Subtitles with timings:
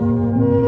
[0.00, 0.63] Música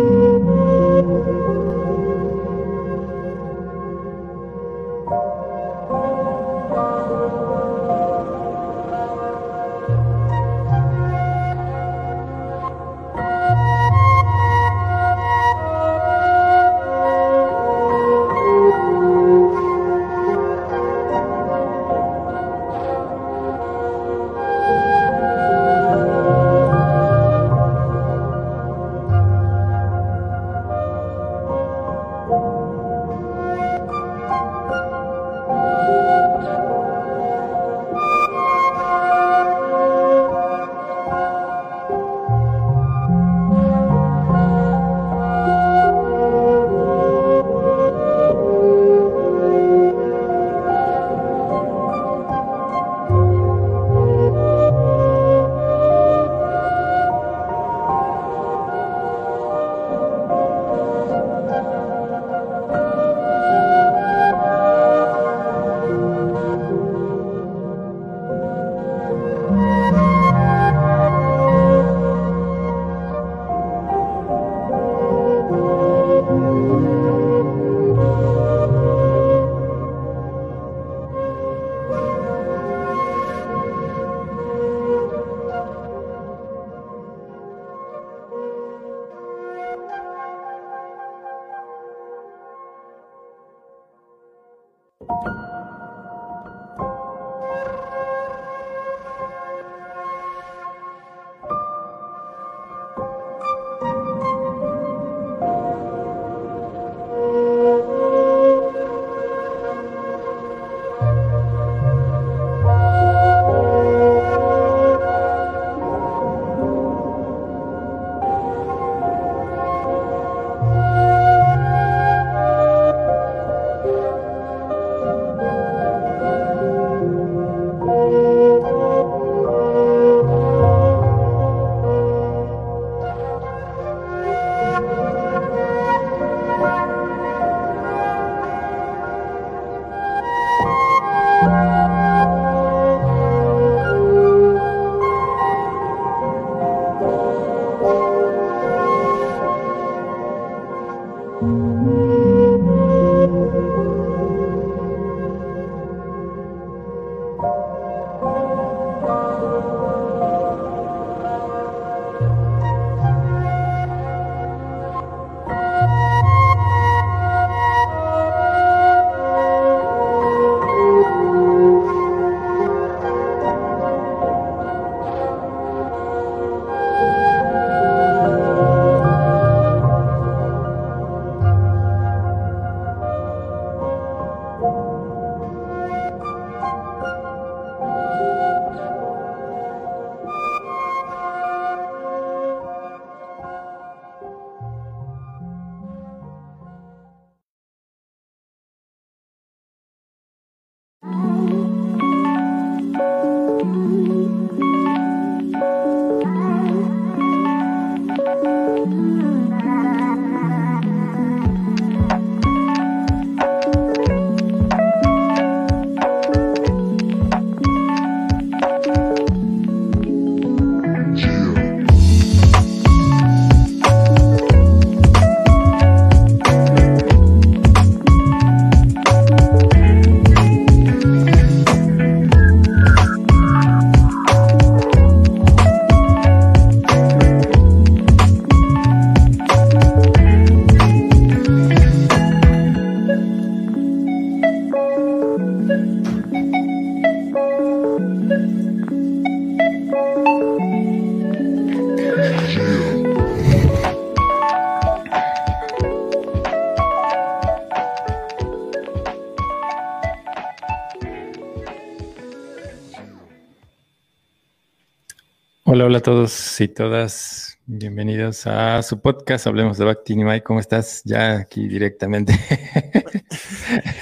[265.97, 267.59] hola a todos y todas.
[267.65, 269.47] Bienvenidos a su podcast.
[269.47, 270.43] Hablemos de Bhakti Nimai.
[270.43, 271.01] ¿Cómo estás?
[271.07, 272.35] Ya aquí directamente.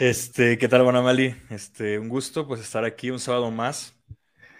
[0.00, 1.36] este, ¿qué tal, Bonamali?
[1.50, 3.94] Este, un gusto pues estar aquí un sábado más.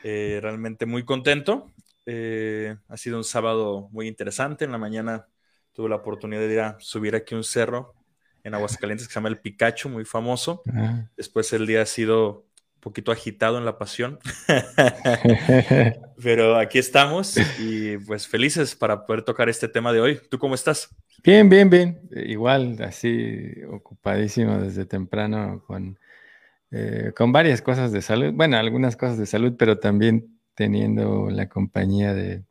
[0.04, 1.72] Eh, realmente muy contento.
[2.04, 4.66] Eh, ha sido un sábado muy interesante.
[4.66, 5.28] En la mañana
[5.72, 7.94] tuve la oportunidad de ir a subir aquí un cerro
[8.44, 10.60] en Aguascalientes que se llama el Pikachu, muy famoso.
[10.74, 11.08] Ah.
[11.16, 12.45] Después el día ha sido
[12.86, 14.20] poquito agitado en la pasión.
[16.22, 20.20] Pero aquí estamos y pues felices para poder tocar este tema de hoy.
[20.30, 20.94] ¿Tú cómo estás?
[21.24, 22.00] Bien, bien, bien.
[22.14, 25.98] Igual, así ocupadísimo desde temprano con,
[26.70, 28.32] eh, con varias cosas de salud.
[28.32, 32.44] Bueno, algunas cosas de salud, pero también teniendo la compañía de,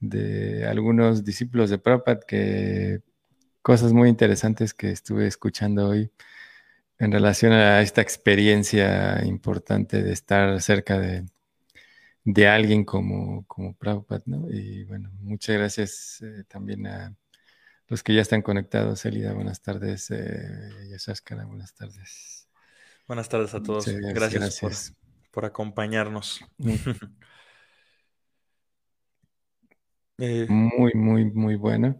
[0.00, 3.00] de algunos discípulos de Prabhupada que
[3.62, 6.10] cosas muy interesantes que estuve escuchando hoy
[7.00, 11.26] en relación a esta experiencia importante de estar cerca de,
[12.46, 14.50] alguien como, como Prabhupada, ¿no?
[14.50, 17.16] Y bueno, muchas gracias eh, también a
[17.88, 19.04] los que ya están conectados.
[19.06, 20.10] Elida, buenas tardes.
[20.10, 22.46] Eh, Yashaskara, buenas tardes.
[23.08, 23.86] Buenas tardes a todos.
[23.88, 24.94] Gracias,
[25.32, 26.44] Por, acompañarnos.
[30.22, 31.96] Eh, muy, muy, muy bueno.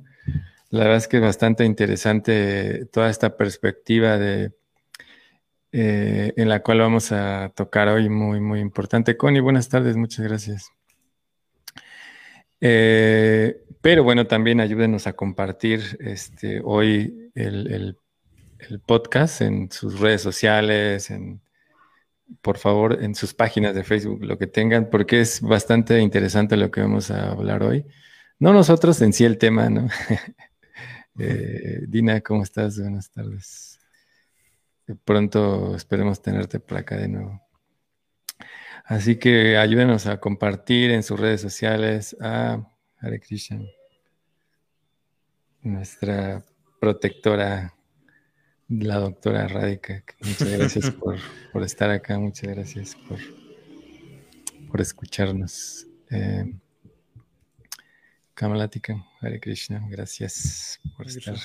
[0.69, 4.53] La verdad es que es bastante interesante toda esta perspectiva de
[5.73, 9.17] eh, en la cual vamos a tocar hoy, muy, muy importante.
[9.17, 10.71] Connie, buenas tardes, muchas gracias.
[12.61, 17.97] Eh, pero bueno, también ayúdenos a compartir este, hoy el,
[18.87, 21.41] podcast en sus redes sociales, en,
[22.43, 26.71] por favor, en sus páginas de Facebook, lo que tengan, porque es bastante interesante lo
[26.71, 27.87] que vamos a hablar hoy.
[28.39, 29.89] No nosotros en sí el tema, ¿no?
[31.19, 32.79] Eh, Dina, ¿cómo estás?
[32.79, 33.70] Buenas tardes
[34.95, 37.43] pronto esperemos tenerte por acá de nuevo.
[38.85, 42.67] Así que ayúdenos a compartir en sus redes sociales a
[42.99, 43.63] Hare Krishna,
[45.63, 46.45] nuestra
[46.81, 47.75] protectora,
[48.69, 50.03] la doctora Radika.
[50.21, 50.91] Muchas gracias
[51.53, 53.19] por, estar acá, muchas gracias por,
[54.69, 55.87] por escucharnos.
[56.11, 56.53] Eh,
[58.35, 61.37] Kamalatika, Hare Krishna, gracias por estar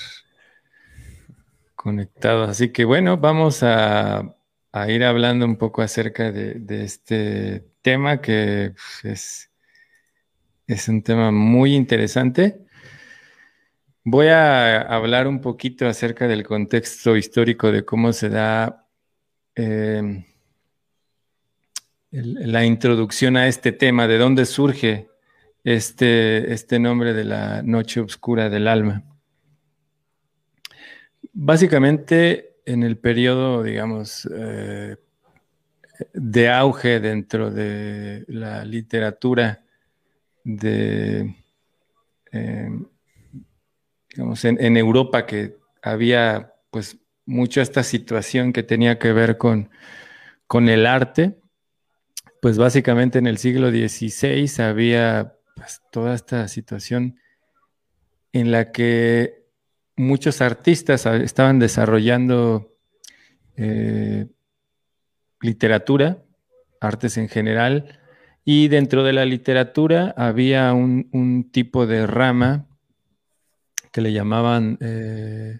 [1.85, 2.49] conectados.
[2.49, 4.35] Así que bueno, vamos a,
[4.87, 8.73] ir hablando un poco acerca de, este tema que
[9.03, 9.51] pues,
[10.65, 12.65] es, un tema muy interesante.
[14.03, 18.87] Voy a hablar un poquito acerca del contexto histórico de cómo se da
[19.53, 20.25] em,
[22.09, 25.07] la introducción a este tema, de dónde surge
[25.63, 29.03] este, este nombre de la noche oscura del alma.
[31.37, 34.95] Básicamente, en el periodo, digamos, eh,
[36.13, 39.61] de auge dentro de la literatura
[40.45, 41.35] de,
[42.31, 42.85] em,
[44.09, 49.69] digamos, en, Europa, que había pues mucho esta situación que tenía que ver con,
[50.47, 51.35] con el arte,
[52.41, 57.19] pues básicamente en el siglo XVI había pues, toda esta situación
[58.31, 59.44] en la que
[59.95, 62.75] muchos artistas estaban desarrollando
[63.55, 64.27] eh,
[65.41, 66.23] literatura,
[66.81, 67.99] artes en general,
[68.43, 72.67] y dentro de la literatura había un, tipo de rama
[73.91, 75.59] que le llamaban eh,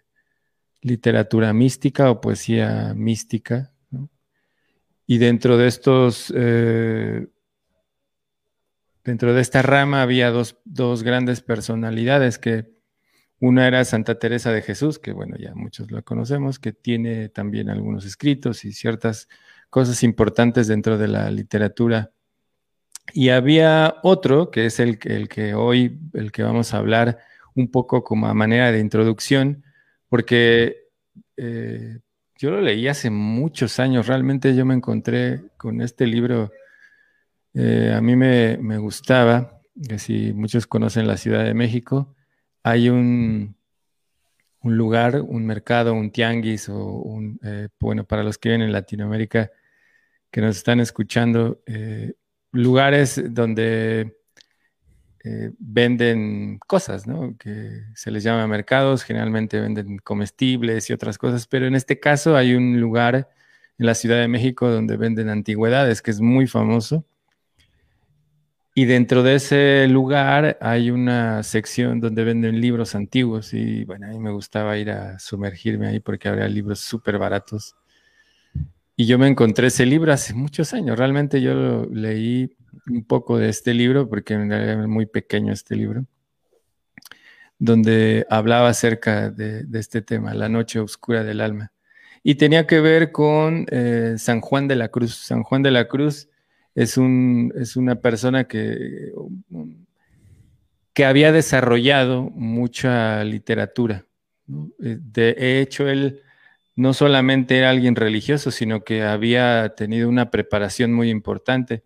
[0.82, 3.72] literatura mística o poesía mística.
[5.08, 7.28] Y dentro de estos, eh,
[9.04, 12.75] dentro de esta rama había dos, dos grandes personalidades que
[13.40, 17.70] una era Santa Teresa de Jesús, que bueno, ya muchos la conocemos, que tiene también
[17.70, 19.28] algunos escritos y ciertas
[19.70, 22.12] cosas importantes dentro de la literatura.
[23.14, 27.20] Y había otro, que es el, el que hoy, el que vamos a hablar
[27.54, 29.64] un poco como a manera de introducción,
[30.10, 30.90] porque
[31.38, 32.00] eh,
[32.38, 36.52] yo lo leí hace muchos años, realmente yo me encontré con este libro,
[37.54, 42.15] eh, a mí me, me gustaba, que si muchos conocen la Ciudad de México,
[42.66, 43.56] hay un,
[44.62, 48.72] un lugar, un mercado, un tianguis o un, eh, bueno, para los que viven en
[48.72, 49.52] Latinoamérica
[50.32, 52.16] que nos están escuchando, eh,
[52.52, 54.18] lugares donde
[55.24, 57.38] eh, venden cosas, ¿no?
[57.38, 62.36] Que se les llama mercados, generalmente venden comestibles y otras cosas, pero en este caso
[62.36, 63.30] hay un lugar
[63.78, 67.06] en la Ciudad de México donde venden antigüedades, que es muy famoso.
[68.78, 74.10] Y dentro de ese lugar hay una sección donde venden libros antiguos y bueno, a
[74.10, 77.78] mí me gustaba ir a sumergirme ahí porque había libros súper baratos.
[78.98, 81.00] Y yo me encontré ese libro hace muchos años.
[81.00, 82.54] Realmente yo leí
[82.90, 86.06] un poco de este libro porque era muy pequeño este libro,
[87.58, 91.72] donde hablaba acerca de, este tema, la noche oscura del alma.
[92.24, 95.16] Y tenía que ver con eh, San Juan de la Cruz.
[95.16, 96.28] San Juan de la Cruz
[96.76, 99.12] es, un, es una persona que,
[100.94, 104.06] que había desarrollado mucha literatura.
[104.84, 106.22] Eh, de hecho, él
[106.76, 111.84] no solamente era alguien religioso, sino que había tenido una preparación muy importante.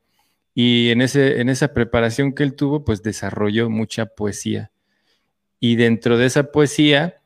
[0.53, 4.72] Y en, ese, en esa preparación que él tuvo, pues desarrolló mucha poesía.
[5.60, 7.22] Y dentro de esa poesía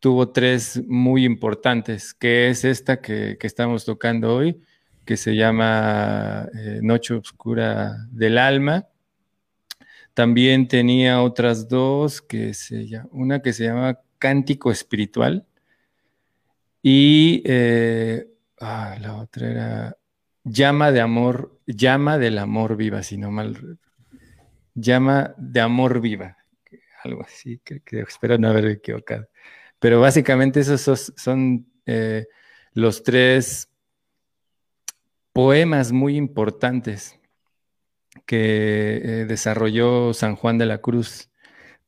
[0.00, 4.60] tuvo tres muy importantes, que es esta que, estamos tocando hoy,
[5.04, 8.86] que se llama eh, Noche Oscura del Alma.
[10.14, 15.46] También tenía otras dos, que se, una que se llama Cántico Espiritual,
[16.82, 18.26] y eh,
[18.60, 19.96] ah, la otra era
[20.44, 23.78] Llama de Amor, Llama del Amor Viva, si no mal.
[24.74, 26.36] Llama de Amor Viva,
[27.02, 29.28] algo así, que, espero no haber equivocado.
[29.78, 32.26] Pero básicamente esos son, eh,
[32.74, 33.70] los tres
[35.34, 37.20] poemas muy importantes
[38.24, 41.28] que eh, desarrolló San Juan de la Cruz.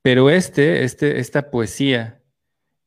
[0.02, 2.20] Pero este, este, esta poesía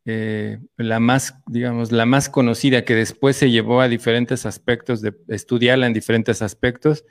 [0.06, 5.16] eh, la más, digamos, la más conocida que después se llevó a diferentes aspectos, de
[5.30, 7.06] estudiarla en diferentes aspectos,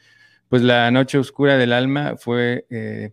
[0.49, 3.13] pues La Noche Oscura del Alma fue eh,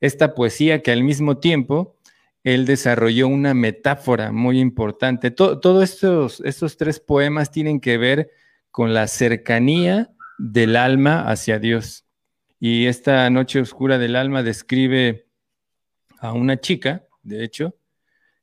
[0.00, 1.96] esta poesía que al mismo tiempo
[2.42, 5.30] él desarrolló una metáfora muy importante.
[5.30, 8.30] Todos estos, estos tres poemas tienen que ver
[8.76, 12.04] con la cercanía del alma hacia Dios.
[12.60, 15.28] Y esta Noche Oscura del Alma describe
[16.18, 17.74] a una chica, de hecho,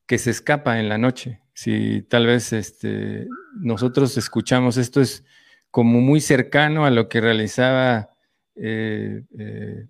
[0.07, 1.43] que se escapa en la noche.
[1.53, 3.27] Si tal vez este,
[3.59, 5.23] nosotros escuchamos esto es
[5.69, 8.09] como muy cercano a lo que realizaba
[8.55, 9.85] eh, eh,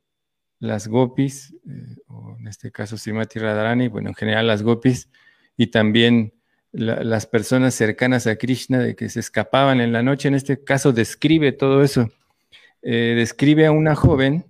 [0.60, 5.10] las gopis, eh, o en este caso Simati Radharani, bueno, en general las gopis,
[5.56, 6.34] y también
[6.74, 10.92] las personas cercanas a Krishna de que se escapaban en la noche, en este caso
[10.92, 12.10] describe todo eso.
[12.82, 14.46] describe a una joven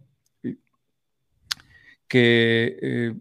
[2.07, 3.13] que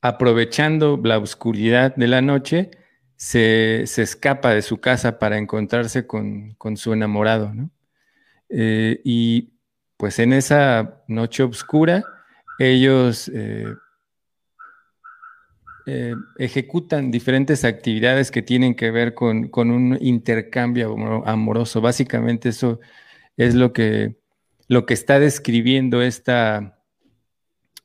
[0.00, 2.70] aprovechando la oscuridad de la noche,
[3.16, 7.52] se, escapa de su casa para encontrarse con, su enamorado.
[8.48, 9.50] Eh, y
[9.96, 12.04] pues en esa noche oscura,
[12.58, 13.30] ellos
[15.90, 20.94] eh, ejecutan diferentes actividades que tienen que ver con, un intercambio
[21.26, 21.80] amoroso.
[21.80, 22.78] Básicamente eso
[23.38, 24.16] es lo que,
[24.66, 26.78] lo que está describiendo esta,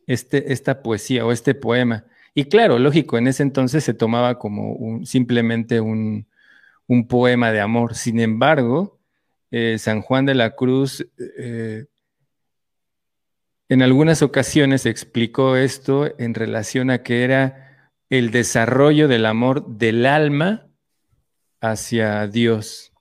[0.06, 2.04] este, esta poesía o este poema.
[2.36, 6.28] Y claro, lógico, en ese entonces se tomaba como simplemente un,
[7.08, 7.96] poema de amor.
[7.96, 9.00] Sin embargo,
[9.50, 11.08] eh, San Juan de la Cruz
[11.38, 11.86] eh,
[13.70, 17.63] en algunas ocasiones explicó esto en relación a que era
[18.14, 20.68] el desarrollo del amor del alma
[21.62, 22.94] hacia Dios.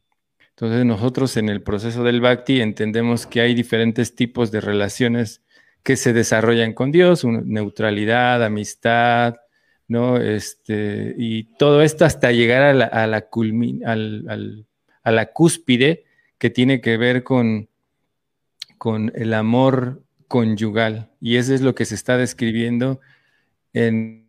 [0.49, 5.43] Entonces nosotros en el proceso del bhakti entendemos que hay diferentes tipos de relaciones
[5.83, 9.37] que se desarrollan con Dios, neutralidad, amistad,
[9.87, 10.17] ¿no?
[10.17, 13.29] Este, y todo esto hasta llegar a la, a la,
[15.03, 16.05] a la cúspide
[16.39, 17.69] que tiene que ver con,
[18.79, 21.11] con el amor conyugal.
[21.21, 22.99] Y eso es lo que se está describiendo
[23.75, 24.22] en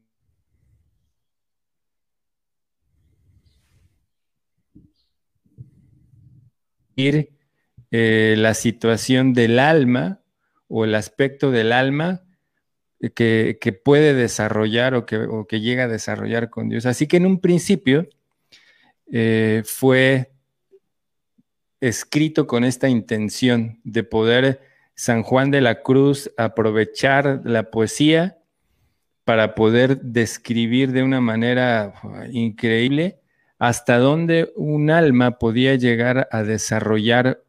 [6.95, 10.21] eh, la situación del alma
[10.67, 12.23] o el aspecto del alma
[13.15, 16.85] que, puede desarrollar o que, llega a desarrollar con Dios.
[16.85, 18.07] Así que en un principio
[19.11, 20.31] eh, fue
[21.81, 24.61] escrito con esta intención de poder
[24.95, 28.37] San Juan de la Cruz aprovechar la poesía
[29.25, 31.93] para poder describir de una manera
[32.31, 33.19] increíble
[33.63, 37.45] hasta dónde un alma podía llegar a desarrollar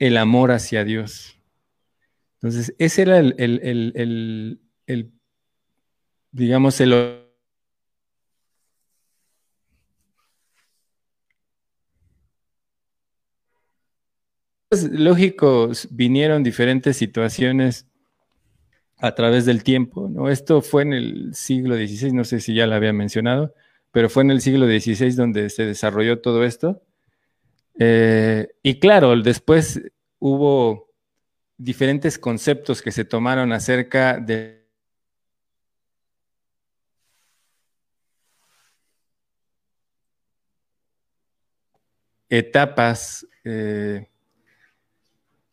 [0.00, 1.38] el amor hacia Dios.
[2.34, 4.60] Entonces, ese era el,
[6.32, 7.28] digamos, el...
[14.68, 17.86] Pues, lógico, vinieron diferentes situaciones
[18.96, 20.28] a través del tiempo, ¿no?
[20.28, 23.54] Esto fue en el siglo XVI, no sé si ya lo había mencionado,
[23.92, 26.82] pero fue en el siglo XVI donde se desarrolló todo esto.
[27.78, 29.80] Eh, y claro, después
[30.18, 30.90] hubo
[31.56, 34.60] diferentes conceptos que se tomaron acerca de
[42.30, 44.08] etapas eh,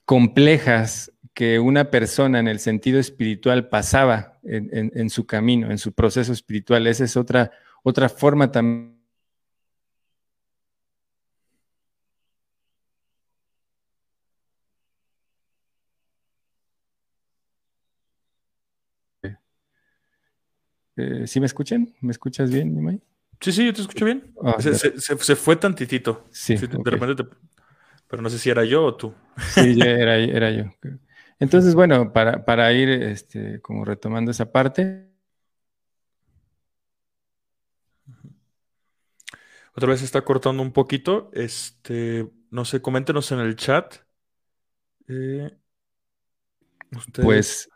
[0.05, 6.33] complejas que una persona en el sentido espiritual pasaba en, su camino, en su proceso
[6.33, 6.87] espiritual.
[6.87, 7.51] Esa es otra,
[7.87, 8.97] otra forma también
[20.95, 21.93] Eh, ¿Sí me escuchan?
[22.01, 23.01] ¿Me escuchas bien, Nimai?
[23.39, 24.33] Sí, sí, yo te escucho bien.
[24.43, 26.25] Ah, se, de- se- se- se fue tantitito.
[26.31, 27.29] Sí, Sí, de repente te-
[28.09, 29.13] Pero no sé si era yo o tú.
[29.55, 30.65] Sí, era, era yo.
[31.39, 35.06] Entonces, bueno, para, para ir este, como retomando esa parte,
[39.77, 41.29] Otra vez se está cortando un poquito.
[41.33, 43.93] Este, no sé, coméntenos en el chat.
[45.07, 45.55] Eh,
[46.95, 47.69] ustedes- pues,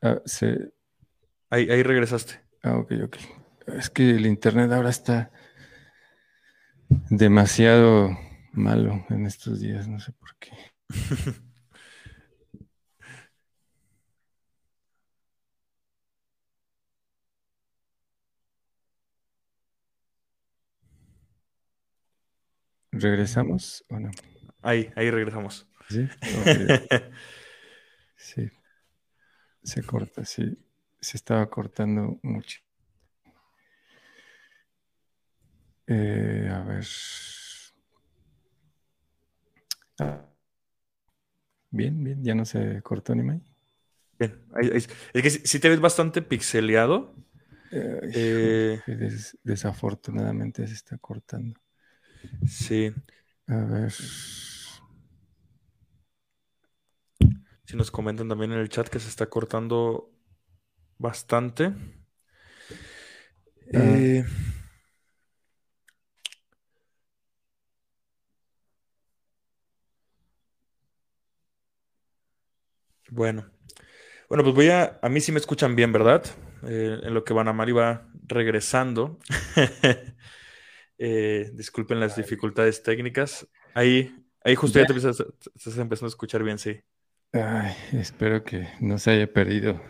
[0.00, 0.70] ah, se,
[1.50, 2.40] Ahí, ahí regresaste.
[2.62, 3.16] ah, ok, ok.
[3.76, 5.32] Es que el internet ahora está
[7.10, 8.16] demasiado
[8.52, 10.52] malo en estos días, no sé por qué.
[23.00, 24.10] ¿Regresamos o no?
[24.62, 25.66] Ahí, ahí regresamos.
[25.88, 26.08] Sí,
[28.16, 28.50] sí.
[29.62, 30.58] Se corta, sí.
[31.00, 32.58] Se estaba cortando mucho.
[35.86, 36.84] Eh, a ver.
[40.00, 40.24] Ah,
[41.70, 43.40] Bien, bien, ya no se cortó ni más.
[44.18, 44.88] Bien, es
[45.22, 47.14] que si te ves bastante pixeleado.
[47.70, 51.60] Eh, Eh, des- desafortunadamente se está cortando.
[52.46, 52.92] Sí,
[53.48, 53.92] A ver.
[57.64, 60.10] si nos comentan también en el chat que se está cortando
[60.98, 61.74] bastante.
[63.74, 63.78] Ah.
[63.78, 64.24] Eh,
[73.10, 73.46] bueno,
[74.28, 76.24] bueno, pues voy a, a mí sí me escuchan bien, ¿verdad?
[76.64, 79.18] Eh, en lo que Van Amari va regresando.
[80.98, 83.46] Eh, disculpen las dificultades técnicas.
[83.74, 85.24] Ahí, ahí justo ya te empiezas, te
[85.56, 86.80] estás empezando a escuchar bien, sí.
[87.32, 89.80] Ay, espero que no se haya perdido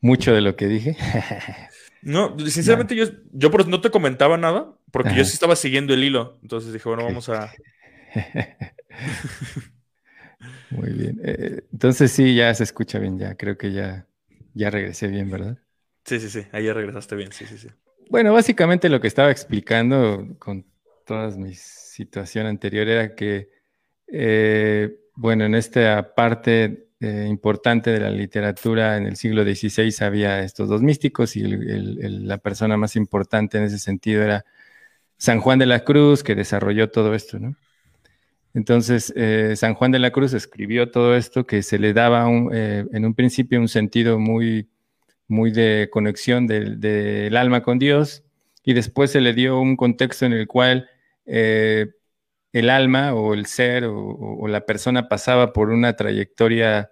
[0.00, 0.96] mucho de lo que dije.
[2.00, 6.04] No, sinceramente yo, yo por no te comentaba nada, porque yo sí estaba siguiendo el
[6.04, 6.38] hilo.
[6.42, 7.52] Entonces dije, bueno, vamos a...
[10.70, 11.20] Muy bien.
[11.24, 14.06] Eh, entonces sí, ya se escucha bien, ya creo que ya,
[14.54, 15.58] ya regresé bien, ¿verdad?
[16.04, 17.68] Sí, sí, sí, ahí ya regresaste bien, sí, sí, sí.
[18.10, 20.64] Bueno, básicamente lo que estaba explicando con
[21.04, 23.50] toda mi situación anterior era que,
[24.06, 30.40] eh, bueno, en esta parte eh, importante de la literatura en el siglo XVI había
[30.40, 34.44] estos dos místicos y la persona más importante en ese sentido era
[35.18, 37.56] San Juan de la Cruz, que desarrolló todo esto, ¿no?
[38.54, 42.50] Entonces, eh, San Juan de la Cruz escribió todo esto que se le daba un,
[42.54, 44.68] eh, en un principio un sentido muy
[45.28, 48.24] muy de conexión del, del alma con Dios,
[48.64, 50.90] y después se le dio un contexto en el cual
[51.24, 51.90] eh,
[52.52, 56.90] el alma o el ser o, la persona pasaba por una trayectoria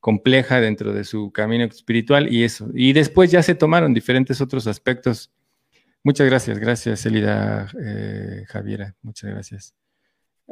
[0.00, 2.68] compleja dentro de su camino espiritual y eso.
[2.74, 5.32] Y después ya se tomaron diferentes otros aspectos.
[6.02, 9.74] Muchas gracias, gracias Elida eh, Javiera, muchas gracias.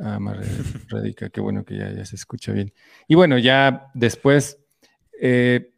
[0.01, 0.19] Ah,
[0.89, 2.73] Radica, qué bueno que ya, ya se escucha bien.
[3.09, 4.59] Y bueno, ya después
[5.21, 5.72] eh,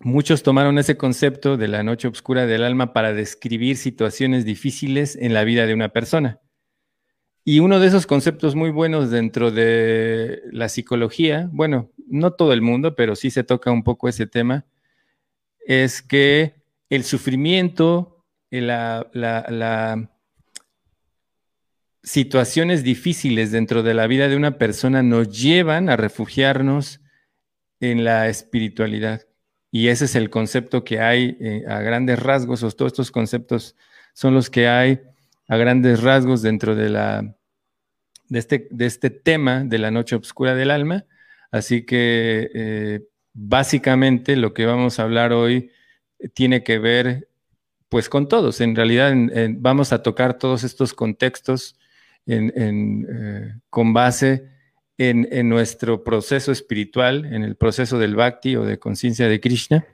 [0.00, 5.32] Muchos tomaron ese concepto de la noche oscura del alma para describir situaciones difíciles en
[5.32, 6.40] la vida de una persona.
[7.44, 12.62] Y uno de esos conceptos muy buenos dentro de la psicología, bueno, no todo el
[12.62, 14.64] mundo, pero sí se toca un poco ese tema,
[15.66, 16.54] es que
[16.88, 20.10] el sufrimiento, la, la, la
[22.02, 27.00] situaciones difíciles dentro de la vida de una persona nos llevan a refugiarnos
[27.80, 29.22] en la espiritualidad.
[29.74, 33.74] Y ese es el concepto que hay eh, a grandes rasgos, o todos estos conceptos
[34.12, 35.00] son los que hay
[35.48, 37.34] a grandes rasgos dentro de, la,
[38.28, 41.06] de, este, de este tema de la noche oscura del alma.
[41.50, 43.00] Así que eh,
[43.32, 45.72] básicamente lo que vamos a hablar hoy
[46.34, 47.28] tiene que ver
[47.88, 48.60] pues con todos.
[48.60, 49.12] En realidad
[49.56, 51.76] vamos a tocar todos estos contextos
[52.26, 52.52] en,
[53.10, 54.53] eh, con base
[54.98, 59.86] en, nuestro proceso espiritual, en el proceso del bhakti o de conciencia de Krishna.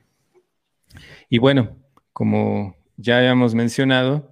[1.29, 1.77] Y bueno,
[2.13, 4.29] como ya habíamos mencionado,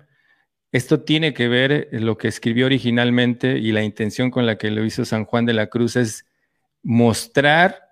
[0.71, 4.86] esto tiene que ver lo que escribió originalmente y la intención con la que lo
[4.86, 6.25] hizo San Juan de la Cruz es
[6.84, 7.89] mostrar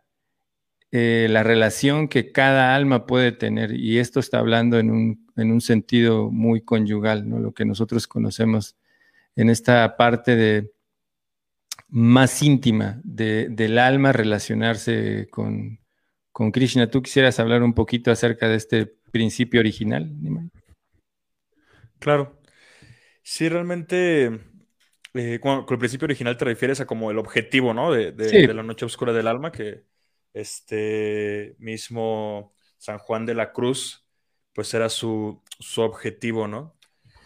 [0.92, 3.74] eh, la relación que cada alma puede tener.
[3.74, 7.40] Y esto está hablando en un, en un sentido muy conyugal, ¿no?
[7.40, 8.76] lo que nosotros conocemos
[9.36, 10.72] en esta parte de,
[11.90, 15.80] más íntima de, del alma relacionarse con,
[16.32, 16.90] con, Krishna.
[16.90, 20.12] ¿Tú quisieras hablar un poquito acerca de este principio original?
[22.00, 22.40] Claro.
[23.24, 24.40] Sí, realmente,
[25.14, 27.92] eh, con, con, el principio original te refieres a como el objetivo, ¿no?
[27.92, 28.48] De, de, sí.
[28.48, 29.84] de, la noche oscura del alma, que
[30.34, 34.08] este mismo San Juan de la Cruz
[34.58, 35.44] pues era su,
[35.78, 36.76] objetivo, ¿no?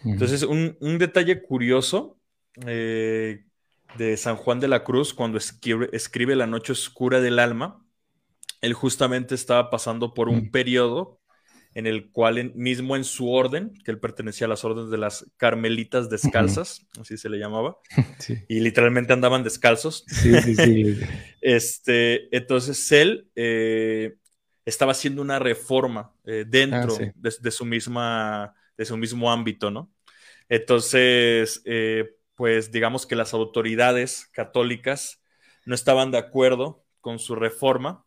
[0.04, 2.19] Entonces, un, detalle curioso
[2.65, 3.45] eh,
[3.97, 7.86] de San Juan de la Cruz, cuando escribe, La Noche Oscura del Alma,
[8.62, 11.19] él justamente estaba pasando por un periodo
[11.73, 15.25] en el cual mismo en su orden, que él pertenecía a las órdenes de las
[15.38, 17.77] carmelitas descalzas, así se le llamaba,
[18.49, 20.04] y literalmente andaban descalzos.
[20.08, 20.99] Sí, sí, sí.
[21.41, 24.15] este, entonces él eh,
[24.65, 29.91] estaba haciendo una reforma eh, dentro ah, de, su misma, de su mismo ámbito, ¿no?
[30.49, 35.21] Entonces, eh, pues digamos que las autoridades católicas
[35.63, 38.04] no estaban de acuerdo con su reforma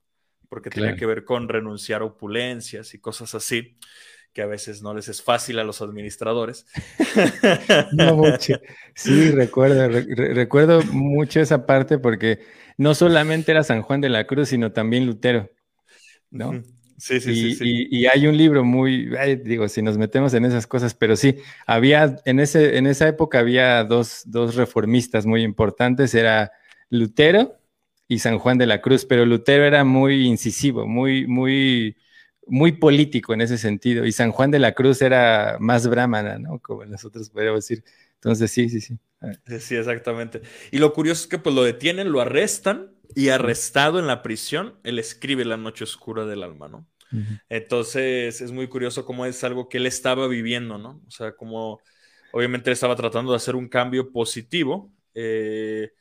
[0.48, 3.78] porque tenía que ver con renunciar a opulencias y cosas así,
[4.32, 6.66] que a veces no les es fácil a los administradores.
[7.92, 8.54] no mucho.
[8.96, 12.40] Sí, recuerdo, recuerdo mucho esa parte porque
[12.76, 15.48] no solamente era San Juan de la Cruz, sino también Lutero,
[16.32, 16.60] ¿no?
[16.96, 19.10] Sí, sí, y, sí, Y, hay un libro muy,
[19.42, 23.40] digo, si nos metemos en esas cosas, pero sí, había, en, ese, en esa época
[23.40, 26.52] había dos, dos reformistas muy importantes, era
[26.90, 27.58] Lutero
[28.06, 31.96] y San Juan de la Cruz, pero Lutero era muy incisivo, muy, muy,
[32.46, 36.60] muy político en ese sentido, y San Juan de la Cruz era más brahmana, ¿no?
[36.60, 37.84] Como nosotros podríamos decir.
[38.14, 38.98] Entonces, sí, sí, sí.
[39.60, 40.42] Sí, exactamente.
[40.70, 44.78] Y lo curioso es que pues lo detienen, lo arrestan, y arrestado en la prisión,
[44.84, 46.86] él escribe La Noche Oscura del Alma, ¿no?
[47.48, 51.00] Entonces, es muy curioso cómo es algo que él estaba viviendo, ¿no?
[51.06, 51.80] O sea, como
[52.32, 55.92] obviamente él estaba tratando de hacer un cambio positivo, eh,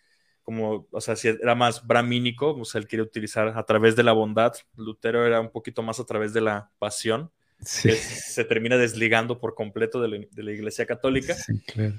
[0.41, 4.11] como, o sea, si era más bramínico, pues él quiere utilizar a través de la
[4.11, 4.53] bondad.
[4.75, 9.53] Lutero era un poquito más a través de la pasión, que se termina desligando por
[9.53, 11.35] completo de la, Iglesia Católica.
[11.35, 11.93] Sí, claro.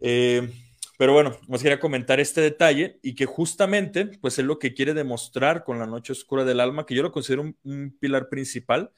[0.00, 0.50] Eh,
[0.98, 4.94] pero bueno, os quería comentar este detalle y que justamente, pues es lo que quiere
[4.94, 8.90] demostrar con la noche oscura del alma, que yo lo considero un, un pilar principal,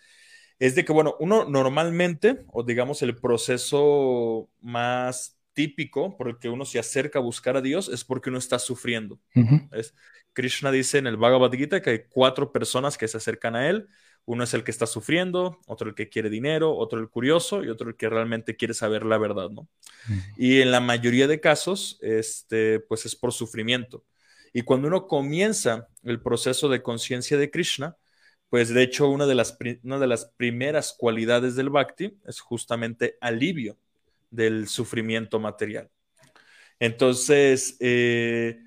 [0.59, 6.49] es de que, bueno, uno normalmente, o digamos el proceso más típico por el que
[6.49, 9.19] uno se acerca a buscar a Dios es porque uno está sufriendo.
[9.73, 9.93] es,
[10.33, 13.89] Krishna dice en el Bhagavad Gita que hay cuatro personas que se acercan a él.
[14.29, 17.71] Uno es el que está sufriendo, otro el que quiere dinero, otro el curioso y
[17.71, 19.67] otro el que realmente quiere saber la verdad, ¿no?
[20.37, 24.05] Y en la mayoría de casos, este, pues es por sufrimiento.
[24.53, 27.97] Y cuando uno comienza el proceso de conciencia de Krishna,
[28.51, 33.17] pues de hecho una de, las, una de las primeras cualidades del bhakti es justamente
[33.23, 33.79] alivio
[34.31, 35.89] del sufrimiento material.
[36.79, 38.59] Entonces, eh,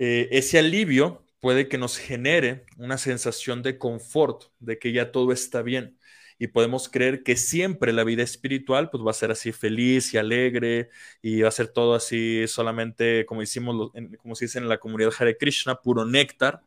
[0.00, 5.32] eh, ese alivio puede que nos genere una sensación de confort, de que ya todo
[5.32, 5.98] está bien.
[6.38, 10.18] Y podemos creer que siempre la vida espiritual pues, va a ser así feliz y
[10.18, 10.90] alegre
[11.22, 15.12] y va a ser todo así solamente, como, hicimos, como se dice en la comunidad
[15.18, 16.60] Hare Krishna, puro néctar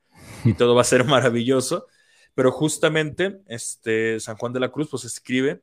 [0.43, 1.87] y todo va a ser maravilloso.
[2.33, 5.61] Pero justamente este, San Juan de la Cruz pues escribe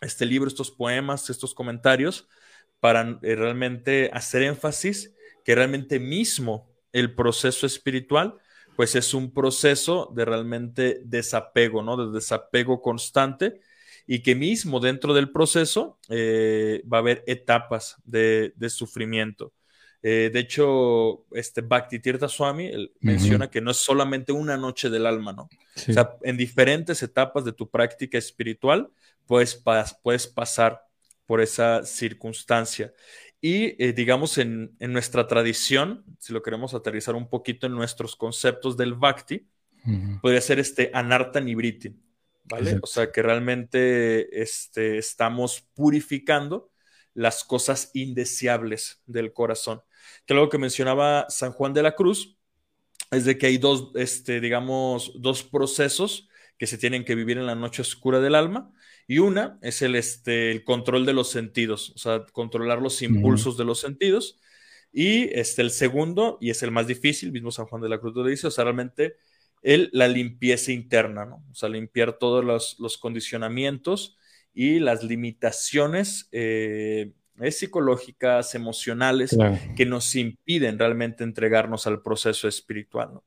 [0.00, 2.28] este libro, estos poemas, estos comentarios,
[2.80, 5.14] para eh, realmente hacer énfasis
[5.44, 8.34] que realmente mismo el proceso espiritual,
[8.76, 11.96] pues es un proceso de realmente desapego, ¿no?
[11.96, 13.60] De desapego constante
[14.06, 19.52] y que mismo dentro del proceso eh, va a haber etapas de, sufrimiento.
[20.02, 25.06] Eh, de hecho, este Bhakti Tirtha Swami menciona que no es solamente una noche del
[25.06, 25.48] alma, ¿no?
[25.76, 28.88] O sea, en diferentes etapas de tu práctica espiritual,
[29.26, 29.62] puedes,
[30.02, 30.82] puedes pasar
[31.26, 32.92] por esa circunstancia.
[33.40, 38.76] Y eh, digamos, en, nuestra tradición, si lo queremos aterrizar un poquito en nuestros conceptos
[38.76, 39.48] del bhakti,
[40.20, 41.96] podría ser este anarta nibriti,
[42.44, 42.78] ¿vale?
[42.82, 46.70] O sea, que realmente este, estamos purificando
[47.14, 49.82] las cosas indeseables del corazón.
[50.26, 52.36] Que algo que mencionaba San Juan de la Cruz
[53.10, 57.46] es de que hay dos, este, digamos, dos procesos que se tienen que vivir en
[57.46, 58.70] la noche oscura del alma.
[59.06, 63.56] Y una es el, este, el control de los sentidos, o sea, controlar los impulsos
[63.56, 64.40] de los sentidos.
[64.92, 68.14] Y este, el segundo, y es el más difícil, mismo San Juan de la Cruz
[68.14, 69.16] lo dice, o sea, realmente
[69.62, 71.44] el, la limpieza interna, ¿no?
[71.50, 74.16] O sea, limpiar todos los, los condicionamientos
[74.54, 77.12] y las limitaciones eh,
[77.50, 79.36] psicológicas, emocionales,
[79.76, 83.24] que nos impiden realmente entregarnos al proceso espiritual, ¿no?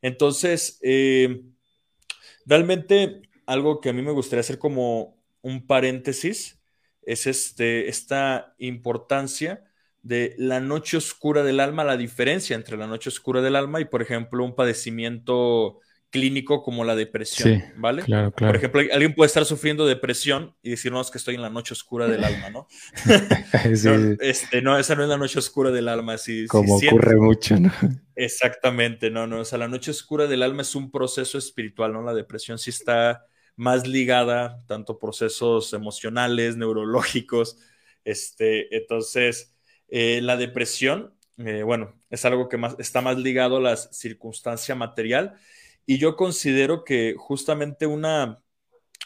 [0.00, 1.42] Entonces, eh,
[2.44, 6.60] realmente algo que a mí me gustaría hacer como un paréntesis
[7.02, 9.64] es este, esta importancia
[10.02, 13.84] de la noche oscura del alma, la diferencia entre la noche oscura del alma y,
[13.84, 18.02] por ejemplo, un padecimiento clínico como la depresión, ¿vale?
[18.02, 18.52] Claro, claro.
[18.52, 22.06] Por ejemplo, alguien puede estar sufriendo depresión y decirnos que estoy en la noche oscura
[22.06, 22.68] del alma, ¿no?
[23.84, 26.18] no, este, no, esa no es la noche oscura del alma.
[26.18, 27.72] Sí, como ocurre mucho, ¿no?
[28.14, 32.02] Exactamente, no, no, o sea, la noche oscura del alma es un proceso espiritual, ¿no?
[32.02, 33.24] La depresión sí está
[33.62, 37.58] más ligada tanto procesos emocionales, neurológicos.
[38.04, 39.54] Este, entonces,
[39.88, 44.74] eh, la depresión, eh, bueno, es algo que más, está más ligado a la circunstancia
[44.74, 45.36] material
[45.86, 48.42] y yo considero que justamente una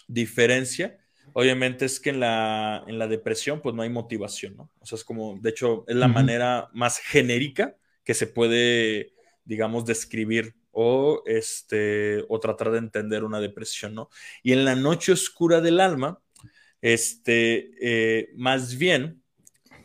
[0.08, 0.96] diferencia,
[1.34, 4.70] obviamente, es que en la, en la depresión, pues no hay motivación, ¿no?
[4.80, 9.12] O sea, es como, de hecho, es la manera más genérica que se puede,
[9.44, 14.10] digamos, describir o, este, o tratar de entender una depresión, ¿no?
[14.42, 16.20] Y en la noche oscura del alma,
[16.82, 19.22] este, eh, más bien,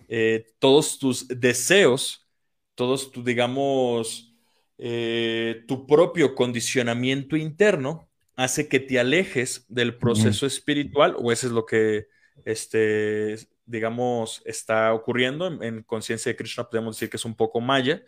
[0.10, 2.28] eh, todos tus deseos,
[2.76, 4.36] todos tus, digamos,
[4.78, 11.54] eh, tu propio condicionamiento interno hace que te alejes del proceso espiritual, o eso es
[11.54, 12.08] lo que,
[12.44, 18.04] este, digamos, está ocurriendo en, conciencia de Krishna, podemos decir que es un poco maya,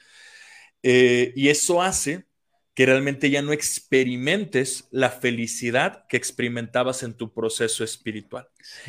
[0.82, 2.26] y eso hace
[2.74, 8.48] que realmente ya no experimentes la felicidad que experimentabas en tu proceso espiritual.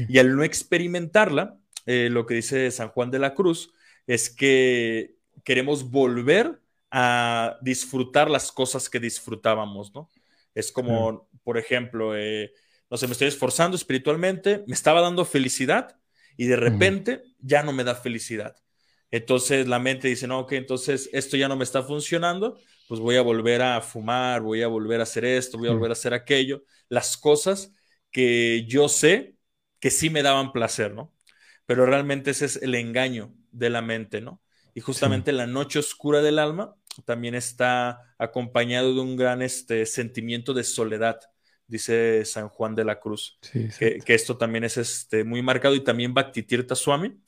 [0.09, 3.73] Y al no experimentarla, eh, lo que dice San Juan de la Cruz
[4.07, 10.09] es que queremos volver a disfrutar las cosas que disfrutábamos, ¿no?
[10.55, 12.53] Es como, por ejemplo, eh,
[12.88, 15.99] no sé, me estoy esforzando espiritualmente, me estaba dando felicidad
[16.37, 18.57] y de repente ya no me da felicidad.
[19.11, 23.16] Entonces la mente dice, no, ok, entonces esto ya no me está funcionando, pues voy
[23.16, 26.14] a volver a fumar, voy a volver a hacer esto, voy a volver a hacer
[26.14, 27.73] aquello, las cosas
[28.11, 29.37] que yo sé
[29.81, 31.12] que sí me daban placer, ¿no?
[31.66, 34.42] Pero realmente ese es el engaño de la mente, ¿no?
[34.75, 40.55] Y justamente la noche oscura del alma también está acompañado de un gran este, sentimiento
[40.55, 41.20] de soledad,
[41.66, 43.38] dice San Juan de la Cruz,
[43.79, 47.18] que, esto también es este, muy marcado y también Bhaktitirtha Swami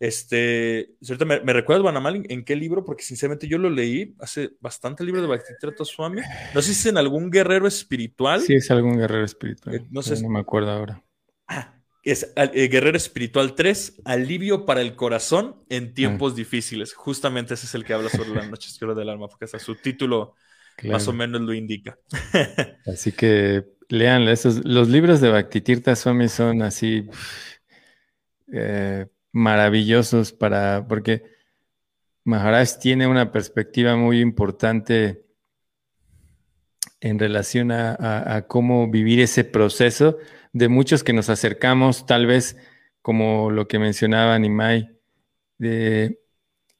[0.00, 4.50] este, cierto, me, me recuerdas, Banamal, en qué libro, porque sinceramente yo lo leí hace
[4.60, 6.20] bastante el libro de Bhaktivedanta Swami.
[6.54, 8.40] No sé si es en algún guerrero espiritual.
[8.40, 9.76] Sí, es algún guerrero espiritual.
[9.76, 10.20] Eh, no sé.
[10.22, 11.02] No me acuerdo ahora.
[11.46, 16.36] Ah, es eh, Guerrero Espiritual 3, Alivio para el Corazón en tiempos ah.
[16.36, 16.92] difíciles.
[16.92, 19.74] Justamente ese es el que habla sobre la noche oscura del alma, porque hasta su
[19.76, 20.34] título
[20.82, 21.98] más o menos lo indica.
[22.86, 27.08] así que lean esos, los libros de Bhaktitirtha Swami son así.
[28.52, 31.24] Eh, maravillosos para, porque
[32.22, 35.24] Maharaj tiene una perspectiva muy importante
[37.00, 40.16] en relación a, cómo vivir ese proceso
[40.52, 42.56] de muchos que nos acercamos, tal vez
[43.02, 44.88] como lo que mencionaba Nimai,
[45.58, 46.20] de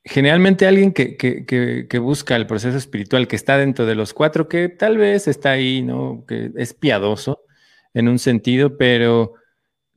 [0.05, 4.69] generalmente alguien que, que, busca el proceso espiritual, que está dentro de los cuatro, que
[4.69, 6.25] tal vez está ahí, ¿no?
[6.27, 7.43] Que es piadoso
[7.93, 9.35] en un sentido, pero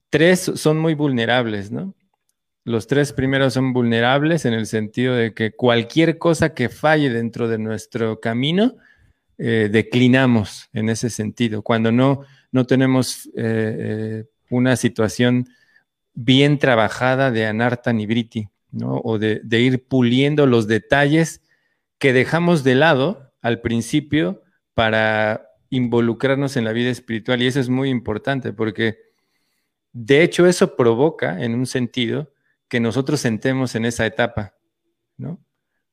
[0.09, 1.93] tres son muy vulnerables, ¿no?
[2.67, 7.47] Los tres primeros son vulnerables en el sentido de que cualquier cosa que falle dentro
[7.47, 8.75] de nuestro camino,
[9.37, 11.61] eh, declinamos en ese sentido.
[11.61, 15.47] Cuando no, no tenemos eh, eh, una situación
[16.13, 18.99] bien trabajada de anarta nibriti, ¿no?
[19.01, 21.41] o de, de, ir puliendo los detalles
[21.99, 27.41] que dejamos de lado al principio para involucrarnos en la vida espiritual.
[27.41, 28.97] Y eso es muy importante porque,
[29.93, 32.33] de hecho, eso provoca, en un sentido,
[32.67, 34.55] que nosotros sentemos en esa etapa,
[35.17, 35.43] ¿no?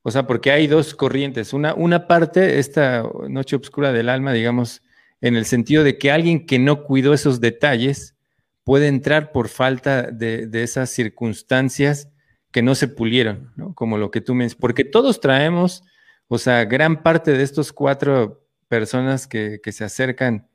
[0.07, 1.51] O sea, porque hay dos corrientes.
[1.51, 4.83] Una, una parte, esta noche oscura del alma, digamos,
[5.19, 8.15] en el sentido de que alguien que no cuidó esos detalles
[8.63, 12.09] puede entrar por falta de, esas circunstancias
[12.51, 13.73] que no se pulieron, ¿no?
[13.73, 15.83] Como lo que tú me porque todos traemos,
[16.27, 20.47] o sea, gran parte de estos cuatro personas que, que se acercan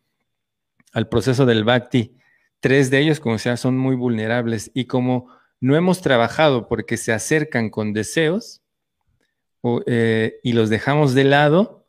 [0.92, 2.16] al proceso del bhakti,
[2.60, 5.28] tres de ellos, como sea, son muy vulnerables y como
[5.60, 8.62] no hemos trabajado porque se acercan con deseos
[9.86, 11.86] eh, y los dejamos de lado,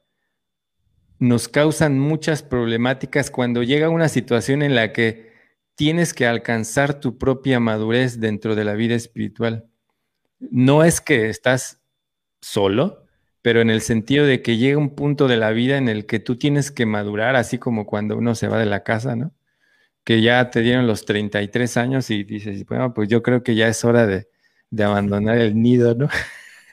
[1.19, 5.31] nos causan muchas problemáticas cuando llega una situación en la que
[5.75, 9.69] tienes que alcanzar tu propia madurez dentro de la vida espiritual.
[10.39, 11.81] No es que estás
[12.41, 13.05] solo,
[13.41, 16.19] pero en el sentido de que llega un punto de la vida en el que
[16.19, 19.31] tú tienes que madurar, así como cuando uno se va de la casa, ¿no?
[20.03, 23.67] Que ya te dieron los 33 años y dices, bueno, pues yo creo que ya
[23.67, 24.27] es hora de,
[24.83, 26.09] abandonar el nido, ¿no?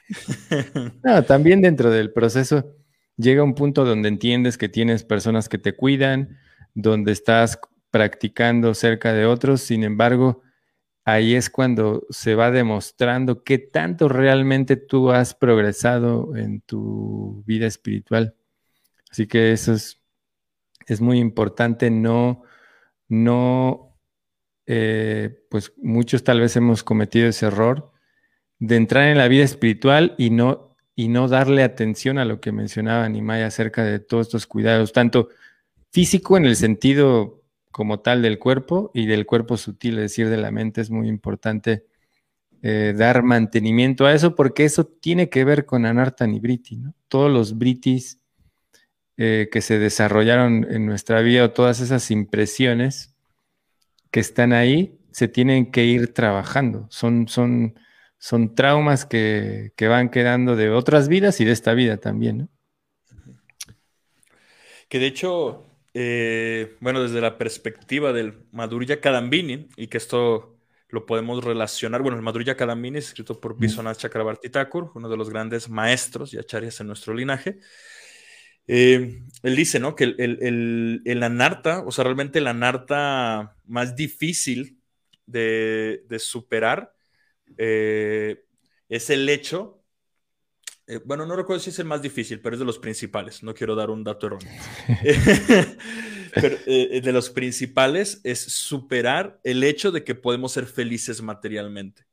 [1.03, 2.75] no, también dentro del proceso
[3.17, 6.39] llega un punto donde entiendes que tienes personas que te cuidan,
[6.75, 7.59] donde estás
[7.91, 10.43] practicando cerca de otros, sin embargo,
[11.05, 17.67] ahí es cuando se va demostrando qué tanto realmente tú has progresado en tu vida
[17.67, 18.37] espiritual.
[19.11, 20.01] Así que eso es,
[20.87, 22.45] es muy importante no
[23.09, 23.97] no,
[24.67, 27.93] eh, pues muchos tal vez hemos cometido ese error
[28.59, 32.53] de entrar en la vida espiritual y no, y no darle atención a lo que
[32.53, 35.29] mencionaba Nimai acerca de todos estos cuidados, tanto
[35.91, 40.37] físico en el sentido como tal del cuerpo y del cuerpo sutil, es decir, de
[40.37, 40.81] la mente.
[40.81, 41.87] Es muy importante
[42.61, 46.77] eh, dar mantenimiento a eso porque eso tiene que ver con Anartan y Briti.
[46.77, 46.95] ¿no?
[47.07, 48.21] Todos los Britis
[49.19, 53.17] eh, que se desarrollaron en nuestra vida o todas esas impresiones
[54.13, 56.87] que están ahí se tienen que ir trabajando.
[56.91, 57.75] Son, son,
[58.19, 62.39] son traumas que, que van quedando de otras vidas y de esta vida también.
[62.39, 62.49] ¿no?
[64.89, 70.57] Que de hecho, eh, bueno, desde la perspectiva del Madhurya Kadambini, y que esto
[70.91, 75.17] lo podemos relacionar, bueno, el Madhurya Kadambini es escrito por Biswanath Chakrabarti Thakur, uno de
[75.17, 77.59] los grandes maestros y acharyas en nuestro linaje.
[78.69, 79.97] Eh, él dice, ¿no?
[79.97, 84.79] Que el, el, anarta, o sea, realmente el anarta más difícil
[85.27, 86.95] de, superar
[87.57, 88.45] eh,
[88.89, 89.79] es el hecho
[90.89, 93.43] eh, bueno, no recuerdo si es el más difícil, pero es de los principales.
[93.43, 94.51] No quiero dar un dato erróneo.
[96.35, 102.07] pero eh, de los principales es superar el hecho de que podemos ser felices materialmente.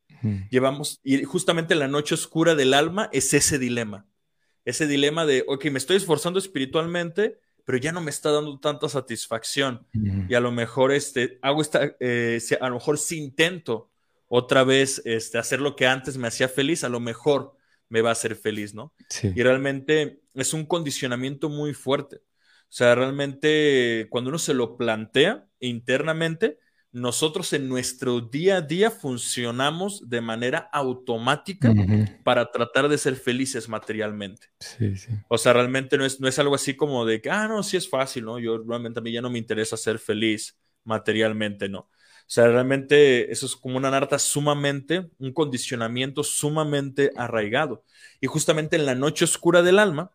[0.50, 4.08] Llevamos, y justamente la noche oscura del alma es ese dilema.
[4.66, 8.90] Ese dilema de, ok, me estoy esforzando espiritualmente, pero ya no me está dando tanta
[8.90, 9.86] satisfacción.
[10.28, 13.90] Y a lo mejor este, hago esta, eh, a lo mejor si intento
[14.28, 17.56] otra vez este, hacer lo que antes me hacía feliz, a lo mejor
[17.90, 18.94] me va a hacer feliz, ¿no?
[19.22, 22.18] Y realmente es un condicionamiento muy fuerte.
[22.18, 26.60] O sea, realmente cuando uno se lo plantea internamente,
[26.96, 31.74] nosotros en nuestro día a día funcionamos de manera automática
[32.24, 34.48] para tratar de ser felices materialmente.
[34.62, 35.12] Sí, sí.
[35.28, 37.76] O sea, realmente no es, no es algo así como de que, ah, no, sí
[37.76, 38.40] es fácil, ¿no?
[38.40, 41.80] Yo realmente a mí ya no me interesa ser feliz materialmente, no.
[41.80, 41.90] O
[42.28, 47.84] sea, realmente eso es como una narta sumamente, un condicionamiento sumamente arraigado.
[48.22, 50.12] Y justamente en la noche oscura del alma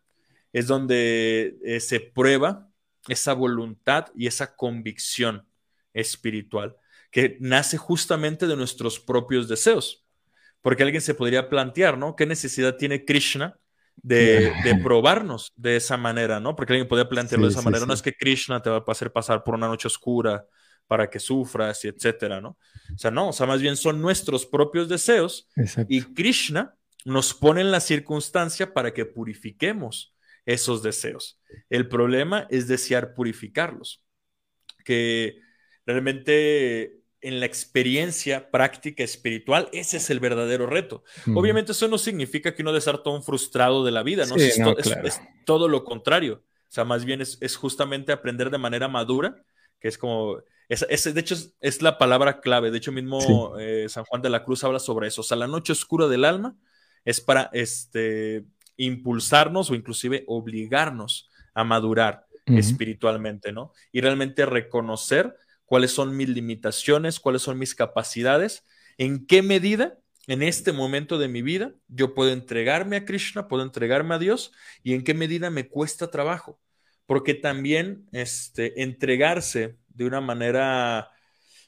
[0.55, 2.71] es donde eh, se prueba
[3.07, 5.47] esa voluntad y esa convicción
[5.93, 6.77] espiritual
[7.11, 10.07] que nace justamente de nuestros propios deseos.
[10.63, 12.15] Porque alguien se podría plantear, ¿no?
[12.15, 13.59] ¿Qué necesidad tiene Krishna
[13.97, 16.55] de, probarnos de esa manera, ¿no?
[16.55, 17.87] Porque alguien podría plantearlo de esa manera.
[17.87, 20.47] No es que Krishna te va a hacer pasar por una noche oscura
[20.87, 22.59] para que sufras y etcétera, ¿no?
[22.95, 25.49] O sea, no, o sea, más bien son nuestros propios deseos
[25.89, 26.75] y Krishna
[27.05, 31.41] nos pone en la circunstancia para que purifiquemos esos deseos.
[31.71, 34.03] El problema es desear purificarlos,
[34.85, 35.41] que
[35.93, 41.05] realmente en la experiencia práctica espiritual, ese es el verdadero reto.
[41.35, 44.37] Obviamente eso no significa que uno debe estar todo frustrado de la vida, ¿no?
[44.37, 44.59] es,
[45.45, 46.43] todo lo contrario.
[46.45, 49.43] O sea, más bien es, es justamente aprender de manera madura,
[49.81, 50.39] que es como
[50.71, 52.71] es, de hecho, es, la palabra clave.
[52.71, 55.23] De hecho, mismo eh, San Juan de la Cruz habla sobre eso.
[55.23, 56.57] O sea, la noche oscura del alma
[57.05, 58.45] es para este,
[58.77, 63.73] impulsarnos o inclusive obligarnos a madurar espiritualmente, ¿no?
[63.93, 65.37] Y realmente reconocer
[65.71, 68.67] cuáles son mis limitaciones, cuáles son mis capacidades,
[68.99, 73.63] en qué medida en este momento de mi vida yo puedo entregarme a Krishna, puedo
[73.63, 74.51] entregarme a Dios
[74.83, 76.59] y en qué medida me cuesta trabajo.
[77.07, 81.13] Porque también este, entregarse de una manera,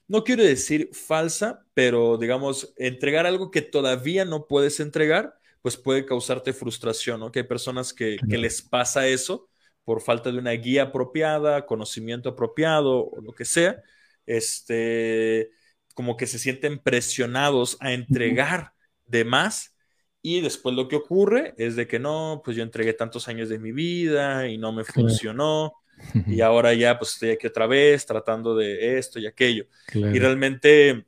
[0.09, 6.05] no quiero decir falsa, pero digamos, entregar algo que todavía no puedes entregar, pues puede
[6.07, 7.31] causarte frustración, ¿no?
[7.31, 9.49] Que hay personas que, les pasa eso
[9.85, 13.83] por falta de una guía apropiada, conocimiento apropiado o lo que sea,
[14.27, 15.51] este,
[15.95, 18.73] como que se sienten presionados a entregar
[19.07, 19.77] de más.
[20.23, 23.59] Y después lo que ocurre es de que no, pues yo entregué tantos años de
[23.59, 25.75] mi vida y no me funcionó.
[26.27, 29.67] Y ahora ya pues estoy aquí otra vez tratando de esto y aquello.
[29.95, 31.05] Y realmente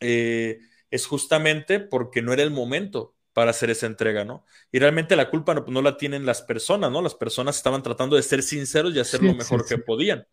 [0.00, 0.58] eh,
[0.90, 4.46] es justamente porque no era el momento para hacer esa entrega, ¿no?
[4.72, 7.02] Y realmente la culpa no, no, la tienen las personas, ¿no?
[7.02, 10.26] Las personas estaban tratando de ser sinceros y hacer lo mejor que podían,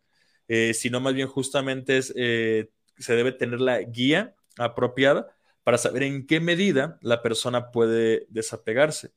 [0.48, 5.28] eh, sino más bien justamente es, eh, se debe tener la guía apropiada
[5.64, 9.10] para saber en qué medida la persona puede desapegarse.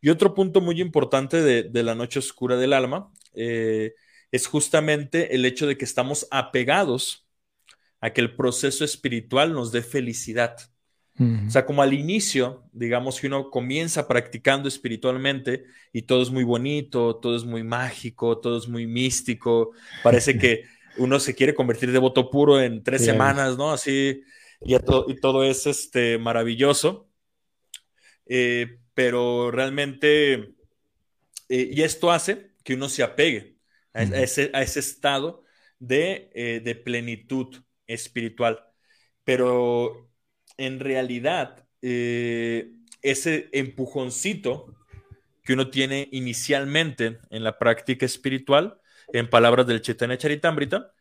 [0.00, 3.92] Y otro punto muy importante de, de la noche oscura del alma eh,
[4.32, 7.28] es justamente el hecho de que estamos apegados
[8.00, 10.56] a que el proceso espiritual nos dé felicidad.
[11.16, 16.42] O sea, como al inicio, digamos que uno comienza practicando espiritualmente y todo es muy
[16.42, 19.70] bonito, todo es muy mágico, todo es muy místico,
[20.02, 20.64] parece que
[20.98, 23.70] uno se quiere convertir de voto puro en tres semanas, ¿no?
[23.70, 24.24] Así,
[24.60, 27.08] y, y, todo es este, maravilloso.
[28.26, 30.54] Eh, pero realmente,
[31.48, 33.56] eh, y esto hace que uno se apegue
[33.92, 35.44] a, ese, estado
[35.88, 38.64] eh, de, plenitud espiritual.
[39.24, 40.10] Pero
[40.56, 44.74] en realidad, eh, ese empujoncito
[45.42, 48.78] que uno tiene inicialmente en la práctica espiritual,
[49.12, 50.92] en palabras del Chaitanya Charitamrita,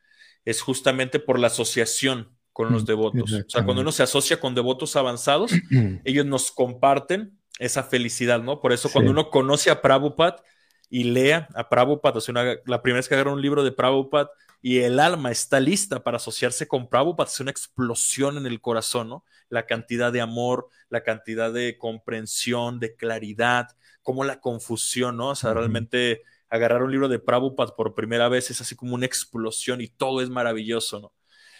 [0.45, 3.33] es justamente por la asociación con los mm, devotos.
[3.33, 5.51] O sea, cuando uno se asocia con devotos avanzados,
[6.03, 8.59] ellos nos comparten esa felicidad, ¿no?
[8.59, 10.43] Por eso cuando uno conoce a Prabhupada
[10.89, 12.33] y lea a Prabhupada, o sea,
[12.65, 14.29] la primera vez que agarra un libro de Prabhupada
[14.65, 19.09] y el alma está lista para asociarse con Prabhupada, es una explosión en el corazón,
[19.09, 19.25] ¿no?
[19.49, 23.67] La cantidad de amor, la cantidad de comprensión, de claridad,
[24.03, 25.31] como la confusión, ¿no?
[25.31, 29.05] O sea, realmente agarrar un libro de Prabhupada por primera vez es así como una
[29.05, 31.13] explosión y todo es maravilloso, ¿no?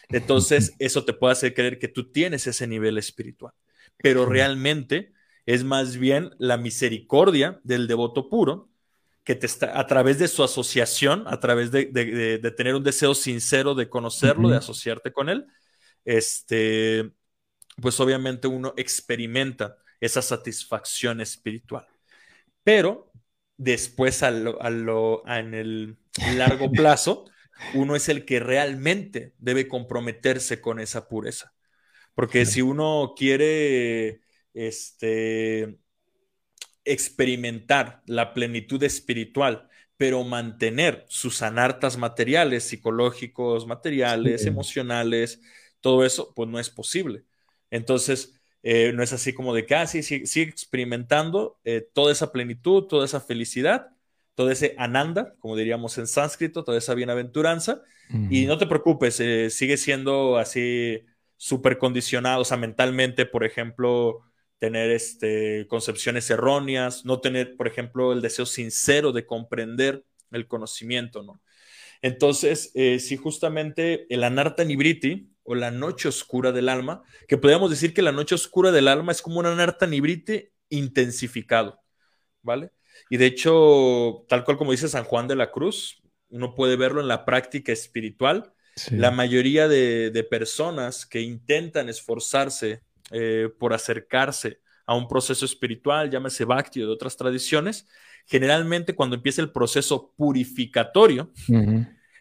[0.07, 3.53] Entonces, eso te puede hacer creer que tú tienes ese nivel espiritual,
[3.97, 5.11] pero realmente
[5.45, 8.69] es más bien la misericordia del devoto puro
[9.23, 11.85] que te está, a través de su asociación, a través de,
[12.57, 15.47] tener un deseo sincero de conocerlo, de asociarte con él,
[16.03, 17.13] este,
[17.81, 21.87] pues obviamente uno experimenta esa satisfacción espiritual.
[22.63, 23.11] Pero
[23.57, 25.97] después, a lo, en el
[26.35, 27.25] largo plazo,
[27.73, 31.53] uno es el que realmente debe comprometerse con esa pureza.
[32.15, 34.21] Porque si uno quiere
[34.53, 35.79] este,
[36.85, 45.41] experimentar la plenitud espiritual, pero mantener sus anartas materiales, psicológicos, materiales, emocionales,
[45.81, 47.23] todo eso, pues no es posible.
[47.69, 52.83] Entonces, eh, no es así como de que, ah, sigue, experimentando eh, toda esa plenitud,
[52.83, 53.89] toda esa felicidad,
[54.35, 57.81] todo ese ananda, como diríamos en sánscrito, toda esa bienaventuranza,
[58.29, 61.01] y no te preocupes, eh, sigue siendo así
[61.35, 64.21] súper condicionado, o sea, mentalmente, por ejemplo,
[64.63, 71.21] tener este, concepciones erróneas, no tener, por ejemplo, el deseo sincero de comprender el conocimiento,
[71.21, 71.41] ¿no?
[72.01, 77.71] Entonces, eh, si justamente el Anarta Nibriti o la noche oscura del alma, que podríamos
[77.71, 81.81] decir que la noche oscura del alma es como un Anarta Nibriti intensificado,
[82.41, 82.71] ¿vale?
[83.09, 87.01] Y de hecho, tal cual como dice San Juan de la Cruz, uno puede verlo
[87.01, 88.53] en la práctica espiritual.
[88.91, 92.81] La mayoría de, personas que intentan esforzarse
[93.13, 97.87] eh, por acercarse a un proceso espiritual, llámese Bhakti o de otras tradiciones,
[98.25, 101.31] generalmente cuando empieza el proceso purificatorio,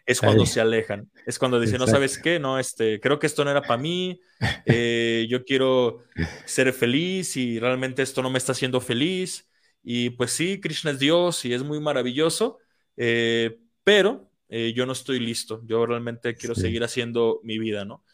[0.05, 1.11] es cuando se alejan.
[1.27, 4.21] Es cuando dicen, no sabes qué, no, este, creo que esto no era para mí,
[4.67, 6.05] eh, yo quiero
[6.45, 9.49] ser feliz y realmente esto no me está haciendo feliz.
[9.83, 12.59] Y pues sí, Krishna es Dios y es muy maravilloso,
[12.97, 15.63] eh, pero yo no estoy listo.
[15.65, 18.05] Yo realmente quiero seguir haciendo mi vida, ¿no?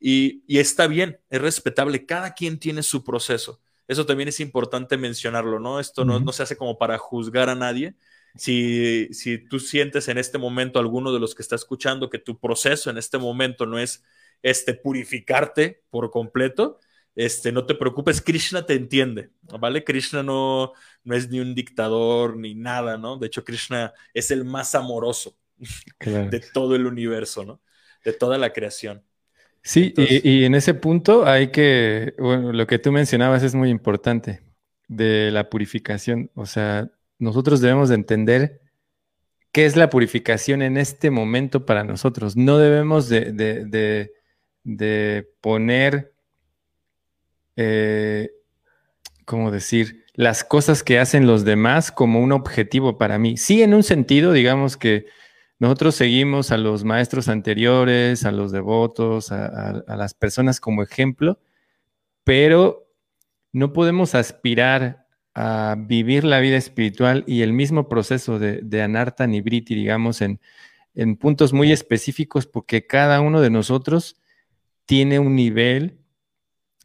[0.00, 3.60] Y, está bien, es respetable, cada quien tiene su proceso.
[3.86, 5.80] Eso también es importante mencionarlo, ¿no?
[5.80, 7.94] Esto no, se hace como para juzgar a nadie.
[8.36, 12.38] Si, si tú sientes en este momento, alguno de los que está escuchando, que tu
[12.38, 14.04] proceso en este momento no es
[14.42, 16.78] este, purificarte por completo,
[17.18, 19.82] este, no te preocupes, Krishna te entiende, ¿vale?
[19.82, 20.72] Krishna no,
[21.02, 23.16] no es ni un dictador ni nada, ¿no?
[23.16, 25.36] De hecho, Krishna es el más amoroso
[25.98, 27.60] de todo el universo, ¿no?
[28.04, 29.04] De toda la creación.
[29.68, 34.40] Sí, y, en ese punto hay que, bueno, lo que tú mencionabas es muy importante
[34.88, 36.30] de la purificación.
[36.34, 38.62] O sea, nosotros debemos de entender
[39.52, 42.34] qué es la purificación en este momento para nosotros.
[42.34, 44.10] No debemos de,
[45.42, 46.14] poner,
[47.56, 48.30] eh,
[49.26, 50.06] ¿cómo decir?
[50.14, 53.36] Las cosas que hacen los demás como un objetivo para mí.
[53.36, 55.04] Sí, en un sentido, digamos que
[55.58, 61.40] nosotros seguimos a los maestros anteriores, a los devotos, a, las personas como ejemplo,
[62.22, 62.88] pero
[63.52, 69.74] no podemos aspirar a vivir la vida espiritual y el mismo proceso de, de Nibriti,
[69.74, 70.40] digamos, en,
[70.94, 74.20] en puntos muy específicos, porque cada uno de nosotros
[74.86, 75.98] tiene un nivel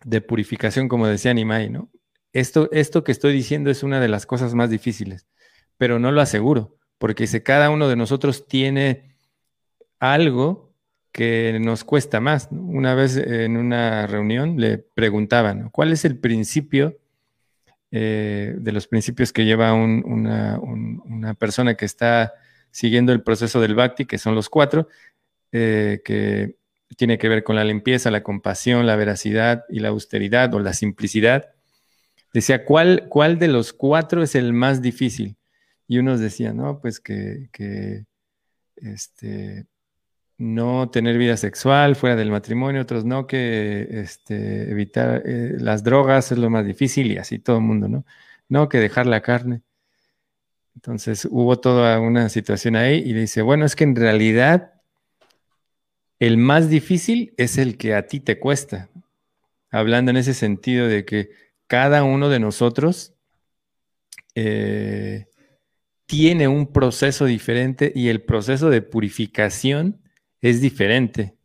[0.04, 1.90] de purificación, como decía Nimai, ¿no?
[2.32, 5.28] Esto, esto que estoy diciendo es una de las cosas más difíciles,
[5.78, 9.14] pero no lo aseguro porque si cada uno de nosotros tiene
[10.00, 10.74] algo
[11.12, 12.48] que nos cuesta más.
[12.50, 16.98] Una vez en una reunión le preguntaban, ¿cuál es el principio
[17.92, 22.36] eh, de los principios que lleva una, persona que está
[22.72, 24.88] siguiendo el proceso del Bhakti, que son los cuatro,
[25.52, 26.56] eh, que
[26.96, 30.72] tiene que ver con la limpieza, la compasión, la veracidad y la austeridad o la
[30.72, 31.50] simplicidad?
[32.34, 35.36] Decía, ¿cuál, cuál de los cuatro es el más difícil?
[35.88, 37.50] Y unos decían, no, pues que,
[38.78, 39.66] este,
[40.38, 46.32] no tener vida sexual fuera del matrimonio, otros no, que este, evitar eh, las drogas
[46.32, 48.06] es lo más difícil y así todo el mundo, ¿no?
[48.50, 49.62] No, que dejar la carne.
[50.76, 54.74] Entonces hubo toda una situación ahí y dice, bueno, es que en realidad
[56.20, 58.90] el más difícil es el que a ti te cuesta.
[59.72, 61.32] Hablando en ese sentido de que
[61.68, 63.14] cada uno de nosotros
[64.36, 65.28] eh,
[66.06, 70.02] tiene un proceso diferente y el proceso de purificación
[70.42, 71.36] es diferente,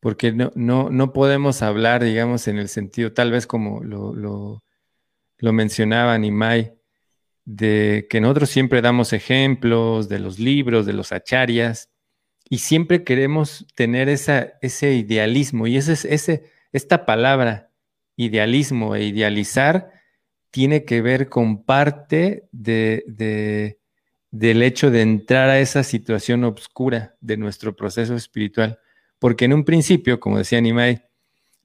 [0.00, 5.52] porque no, no, no podemos hablar, digamos, en el sentido, tal vez como lo, lo,
[5.52, 6.74] mencionaba Nimai,
[7.44, 11.90] de que nosotros siempre damos ejemplos de los libros, de los acharyas,
[12.48, 15.66] y siempre queremos tener esa, ese idealismo.
[15.66, 17.70] Y ese, ese, esta palabra,
[18.16, 19.95] idealismo e idealizar,
[20.56, 23.78] tiene que ver con parte de, de,
[24.30, 28.78] del hecho de entrar a esa situación oscura de nuestro proceso espiritual.
[29.18, 31.02] Porque en un principio, como decía Nimai,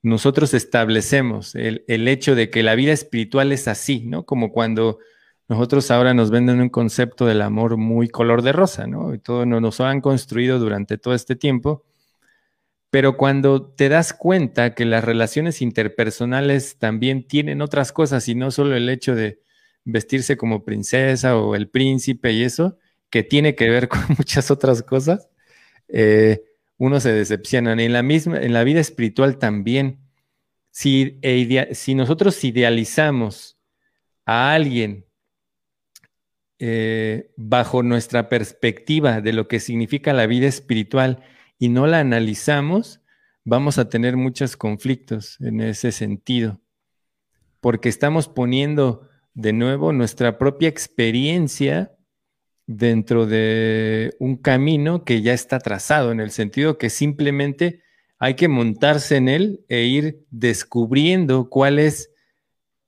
[0.01, 4.25] nosotros establecemos el, el hecho de que la vida espiritual es así, ¿no?
[4.25, 4.99] Como cuando
[5.47, 9.13] nosotros ahora nos venden un concepto del amor muy color de rosa, ¿no?
[9.13, 11.85] Y todo nos han construido durante todo este tiempo.
[12.91, 18.51] Pero cuando te das cuenta que las relaciones interpersonales también tienen otras cosas y no
[18.51, 19.41] solo el hecho de
[19.85, 22.77] vestirse como princesa o el príncipe y eso,
[23.09, 25.29] que tiene que ver con muchas otras cosas,
[25.87, 26.43] eh,
[26.77, 27.73] uno se decepciona.
[27.73, 29.99] en la misma, en la vida espiritual también,
[30.71, 33.57] si, e nosotros idealizamos
[34.25, 35.05] a alguien
[36.59, 41.23] eh, bajo nuestra perspectiva de lo que significa la vida espiritual
[41.61, 43.01] y no la analizamos,
[43.43, 46.59] vamos a tener muchos conflictos en ese sentido,
[47.59, 51.91] porque estamos poniendo de nuevo nuestra propia experiencia
[52.65, 57.83] dentro de un camino que ya está trazado, en el sentido que simplemente
[58.17, 62.09] hay que montarse en él e ir descubriendo cuál es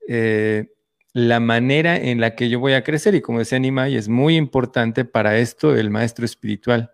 [0.07, 0.73] eh,
[1.13, 3.13] la manera en la que yo voy a crecer.
[3.13, 6.89] Y como decía Nimai, es muy importante para esto el maestro espiritual.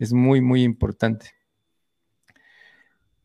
[0.00, 1.32] Es muy, muy importante.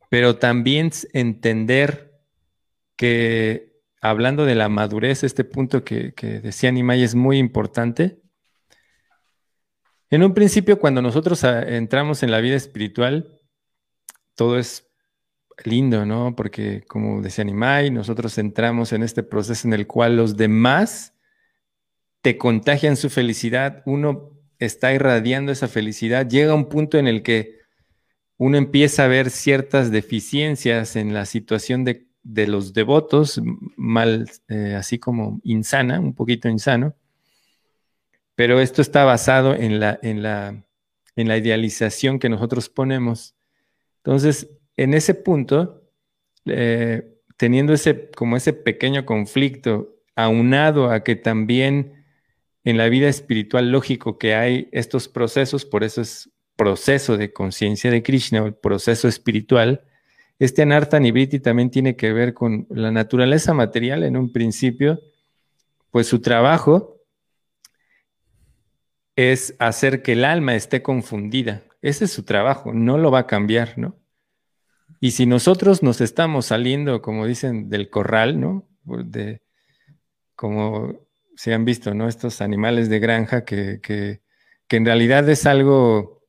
[0.09, 2.21] Pero también entender
[2.97, 8.21] que, hablando de la madurez, este punto que, que decía Nimai es muy importante.
[10.09, 13.39] En un principio, cuando nosotros ah, entramos en la vida espiritual,
[14.35, 14.91] todo es
[15.63, 16.35] lindo, ¿no?
[16.35, 21.13] Porque como decía Nimai, nosotros entramos en este proceso en el cual los demás
[22.21, 27.59] te contagian su felicidad, uno está irradiando esa felicidad, llega un punto en el que
[28.37, 32.07] uno empieza a ver ciertas deficiencias en la situación de,
[32.47, 33.41] los devotos,
[33.75, 36.95] mal, eh, así como insana, un poquito insano,
[38.35, 40.65] pero esto está basado en la, en la,
[41.15, 43.35] en la idealización que nosotros ponemos.
[43.97, 45.83] Entonces, en ese punto,
[46.45, 51.94] eh, teniendo ese, como ese pequeño conflicto, aunado a que también
[52.65, 57.91] en la vida espiritual lógico que hay estos procesos, por eso es proceso de conciencia
[57.91, 59.85] de Krishna, el proceso espiritual,
[60.39, 64.99] este Anartha Nibriti también tiene que ver con la naturaleza material en un principio,
[65.91, 66.97] pues su trabajo
[69.15, 71.63] es hacer que el alma esté confundida.
[71.81, 73.95] Ese es su trabajo, no lo va a cambiar, ¿no?
[74.99, 78.67] Y si nosotros nos estamos saliendo, como dicen, del corral, ¿no?
[78.83, 79.41] De,
[80.35, 81.04] como
[81.35, 82.07] se han visto, ¿no?
[82.07, 84.21] Estos animales de granja que, que,
[84.67, 86.23] que en realidad es algo,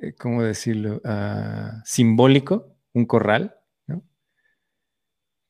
[0.00, 1.00] eh, ¿cómo decirlo?
[1.04, 3.56] Ah, simbólico, un corral,
[3.86, 4.02] ¿no?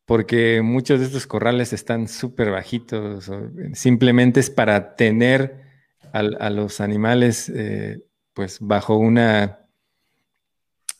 [0.05, 3.31] Porque muchos de estos corrales están súper bajitos,
[3.72, 5.64] simplemente es para tener
[6.12, 8.03] a, los animales, eh,
[8.33, 9.66] pues, bajo una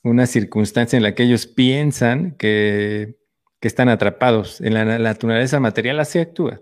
[0.07, 3.17] una circunstancia en la que ellos piensan que,
[3.61, 4.61] están atrapados.
[4.61, 6.61] En la, naturaleza material así actúa.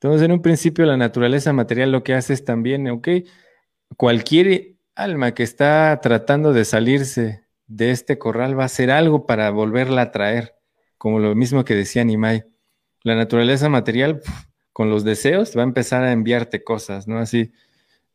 [0.00, 3.08] Entonces, en un principio, la naturaleza material lo que hace es también, ok,
[3.96, 9.50] cualquier alma que está tratando de salirse de este corral va a hacer algo para
[9.50, 10.54] volverla a traer,
[10.98, 12.44] como lo mismo que decía Nimai.
[13.02, 14.20] La naturaleza material,
[14.72, 17.18] con los deseos, va a empezar a enviarte cosas, ¿no?
[17.18, 17.52] Así,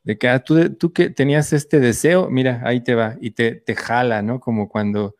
[0.03, 3.55] de que ah, tú, tú que tenías este deseo, mira, ahí te va y te,
[3.55, 4.39] te jala, ¿no?
[4.39, 5.15] Como cuando,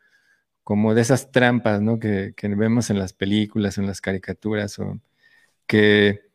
[0.64, 1.98] como de esas trampas, ¿no?
[1.98, 5.00] Que, que vemos en las películas, en las caricaturas, o
[5.66, 6.31] que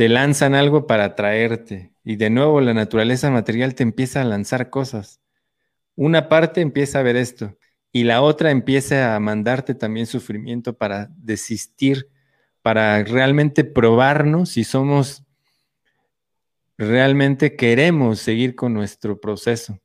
[0.00, 4.70] te lanzan algo para atraerte y de nuevo la naturaleza material te empieza a lanzar
[4.70, 5.20] cosas.
[5.94, 7.58] Una parte empieza a ver esto
[7.92, 12.08] y la otra empieza a mandarte también sufrimiento para desistir,
[12.62, 15.22] para realmente probarnos si somos
[16.78, 19.82] realmente queremos seguir con nuestro proceso.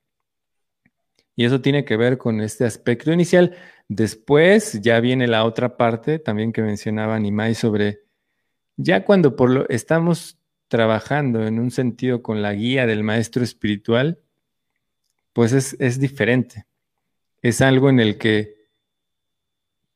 [1.35, 3.57] Y eso tiene que ver con este aspecto inicial.
[3.89, 8.04] Después ya viene la otra parte también que mencionaba Nimai sobre,
[8.77, 14.19] ya cuando por lo, estamos trabajando en un sentido con la guía del maestro espiritual,
[15.33, 16.65] pues es, es diferente.
[17.41, 18.55] Es algo en el que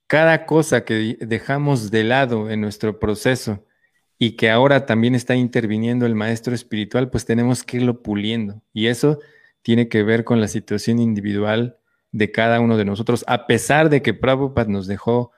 [0.08, 3.66] cada cosa que dejamos de lado en nuestro proceso,
[4.22, 8.62] y que ahora también está interviniendo el maestro espiritual, pues tenemos que irlo puliendo.
[8.74, 9.20] Y eso
[9.62, 11.78] tiene que ver con la situación individual
[12.12, 13.24] de cada uno de nosotros.
[13.28, 15.32] A pesar de que Prabhupada nos dejó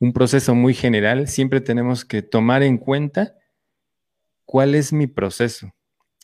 [0.00, 3.36] un proceso muy general, siempre tenemos que tomar en cuenta
[4.46, 5.72] cuál es mi proceso.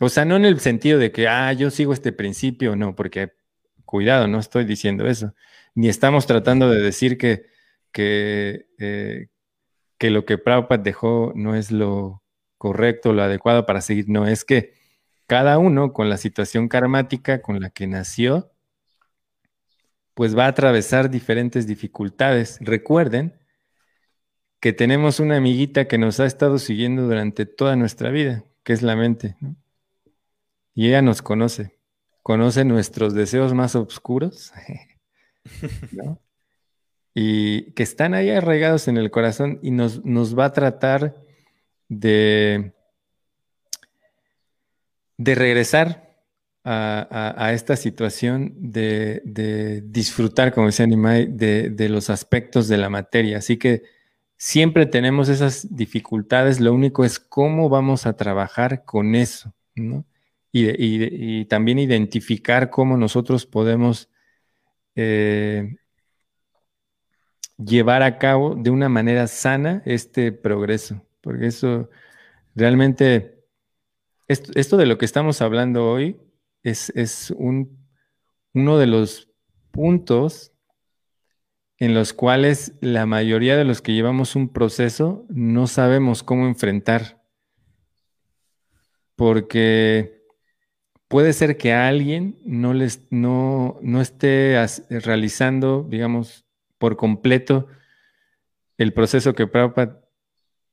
[0.00, 3.32] O sea, no en el sentido de que, ah, yo sigo este principio, no, porque
[3.84, 5.34] cuidado, no estoy diciendo eso.
[5.74, 7.46] Ni estamos tratando de decir que,
[7.92, 9.28] que, eh,
[9.98, 12.22] que lo que Prabhupada dejó no es lo
[12.58, 14.06] correcto, lo adecuado para seguir.
[14.08, 14.74] No, es que
[15.26, 18.52] cada uno con la situación karmática con la que nació,
[20.14, 22.58] pues va a atravesar diferentes dificultades.
[22.60, 23.38] Recuerden
[24.60, 28.82] que tenemos una amiguita que nos ha estado siguiendo durante toda nuestra vida, que es
[28.82, 29.36] la mente.
[30.74, 31.78] Y ella nos conoce,
[32.22, 34.52] conoce nuestros deseos más oscuros,
[37.14, 41.14] y que están ahí arraigados en el corazón y nos, nos va a tratar
[41.88, 42.74] de,
[45.16, 46.06] de regresar
[46.68, 53.38] a, esta situación de, disfrutar, como decía Nimai, de, de los aspectos de la materia.
[53.38, 53.84] Así que
[54.36, 60.04] siempre tenemos esas dificultades, lo único es cómo vamos a trabajar con eso, ¿no?
[60.52, 64.08] Y, también identificar cómo nosotros podemos
[64.94, 65.76] eh,
[67.58, 71.90] llevar a cabo de una manera sana este progreso, porque eso
[72.54, 73.44] realmente,
[74.28, 76.16] esto, de lo que estamos hablando hoy
[76.62, 77.78] es, es un,
[78.54, 79.28] uno de los
[79.72, 80.55] puntos
[81.78, 87.22] en los cuales la mayoría de los que llevamos un proceso no sabemos cómo enfrentar.
[89.14, 90.22] Porque
[91.08, 94.56] puede ser que alguien no, les, no, no esté
[94.88, 96.44] realizando, digamos,
[96.78, 97.68] por completo
[98.78, 100.02] el proceso que Prabhupada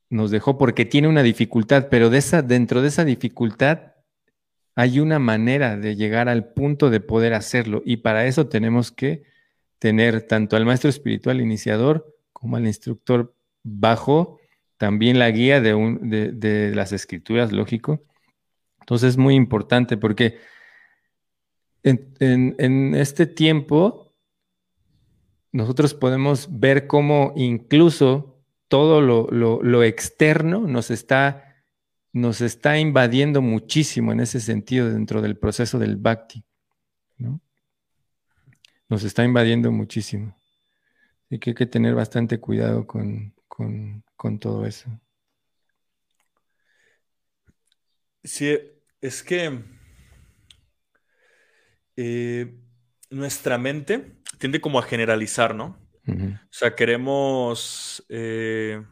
[0.10, 3.94] nos dejó porque tiene una dificultad, pero dentro de esa dificultad
[4.76, 9.24] hay una manera de llegar al punto de poder hacerlo y para eso tenemos que
[9.84, 14.40] tener tanto al maestro espiritual iniciador como al instructor bajo
[14.78, 15.74] también la guía de,
[16.32, 18.02] de, las escrituras, lógico.
[18.80, 20.38] Entonces es muy importante porque
[21.84, 24.14] en, este tiempo
[25.52, 31.58] nosotros podemos ver cómo incluso todo lo, lo, externo nos está,
[32.14, 36.46] nos está invadiendo muchísimo en ese sentido dentro del proceso del bhakti.
[37.18, 37.42] ¿no?
[38.90, 40.38] Nos está invadiendo muchísimo.
[41.30, 43.34] y que hay que tener bastante cuidado con,
[44.40, 44.90] todo eso.
[48.24, 48.58] Sí,
[49.02, 49.64] es que
[51.96, 52.56] eh,
[53.10, 55.78] nuestra mente tiende como a generalizar, ¿no?
[56.06, 58.84] O sea, queremos eh,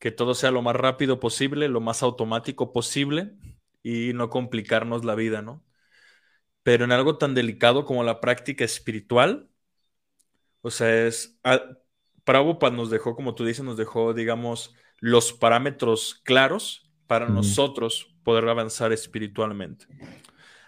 [0.00, 3.32] que todo sea lo más rápido posible, lo más automático posible
[3.82, 5.62] y no complicarnos la vida, ¿no?
[6.70, 9.48] Pero en algo tan delicado como la práctica espiritual,
[10.60, 11.36] o sea, es...
[11.42, 11.60] Ah,
[12.22, 18.48] Prabhupada nos dejó, como tú dices, nos dejó, digamos, los parámetros claros para nosotros poder
[18.48, 19.86] avanzar espiritualmente.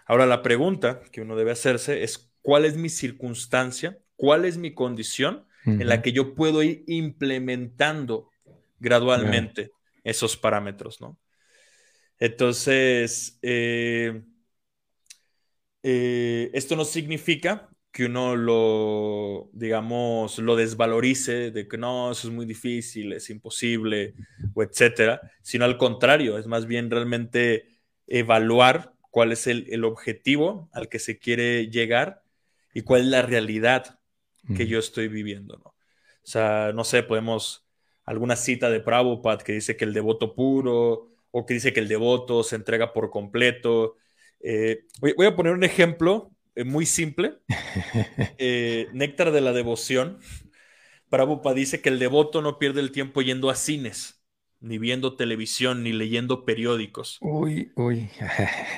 [0.05, 3.97] Ahora, la pregunta que uno debe hacerse es, ¿cuál es mi circunstancia?
[4.17, 8.29] ¿Cuál es mi condición en la que yo puedo ir implementando
[8.81, 9.71] gradualmente
[10.03, 11.17] esos parámetros, ¿no?
[12.19, 14.23] Entonces, eh,
[15.83, 22.35] eh, esto no significa que uno lo, digamos, lo desvalorice de que no, eso es
[22.35, 24.15] muy difícil, es imposible,
[24.55, 27.69] o etcétera, sino al contrario, es más bien realmente
[28.07, 32.23] evaluar cuál es el, objetivo al que se quiere llegar
[32.73, 34.01] y cuál es la realidad
[34.57, 35.75] que yo estoy viviendo, ¿no?
[36.25, 37.67] O sea, no sé, podemos
[38.05, 41.89] alguna cita de Prabhupada que dice que el devoto puro o que dice que el
[41.89, 43.97] devoto se entrega por completo
[44.43, 47.39] eh, voy, a poner un ejemplo eh, muy simple.
[48.39, 50.19] Eh, Néctar de la devoción.
[51.09, 54.25] Prabhupada dice que el devoto no pierde el tiempo yendo a cines,
[54.61, 57.19] ni viendo televisión, ni leyendo periódicos.
[57.21, 58.09] Uy, uy.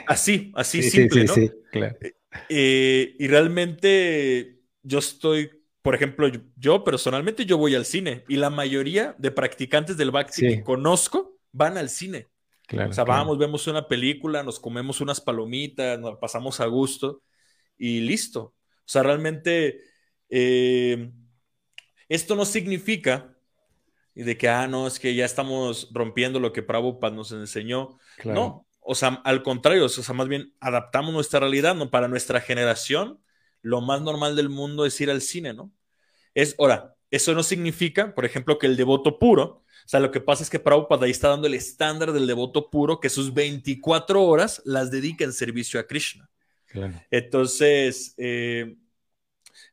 [0.06, 1.34] Así, así simple, ¿no?
[1.34, 1.96] Sí, claro.
[2.48, 5.50] y realmente yo estoy,
[5.80, 10.42] por ejemplo, yo, personalmente yo voy al cine y la mayoría de practicantes del Bhakti
[10.46, 12.28] que conozco van al cine
[12.72, 17.22] o sea, vamos, vemos una película, nos comemos unas palomitas, nos pasamos a gusto
[17.76, 18.40] y listo.
[18.40, 19.80] O sea, realmente
[20.28, 21.10] eh,
[22.08, 23.36] esto no significa
[24.14, 27.98] de que, ah, no, es que ya estamos rompiendo lo que Prabhupada nos enseñó.
[28.24, 31.90] No, o sea, al contrario, o sea, más bien adaptamos nuestra realidad, ¿no?
[31.90, 33.20] Para nuestra generación,
[33.62, 35.72] lo más normal del mundo es ir al cine, ¿no?
[36.34, 40.20] Es, ahora, eso no significa, por ejemplo, que el devoto puro o sea, lo que
[40.20, 44.22] pasa es que Prabhupada ahí está dando el estándar del devoto puro que sus 24
[44.22, 46.30] horas las dedica en servicio a Krishna.
[47.10, 48.76] Entonces, eh,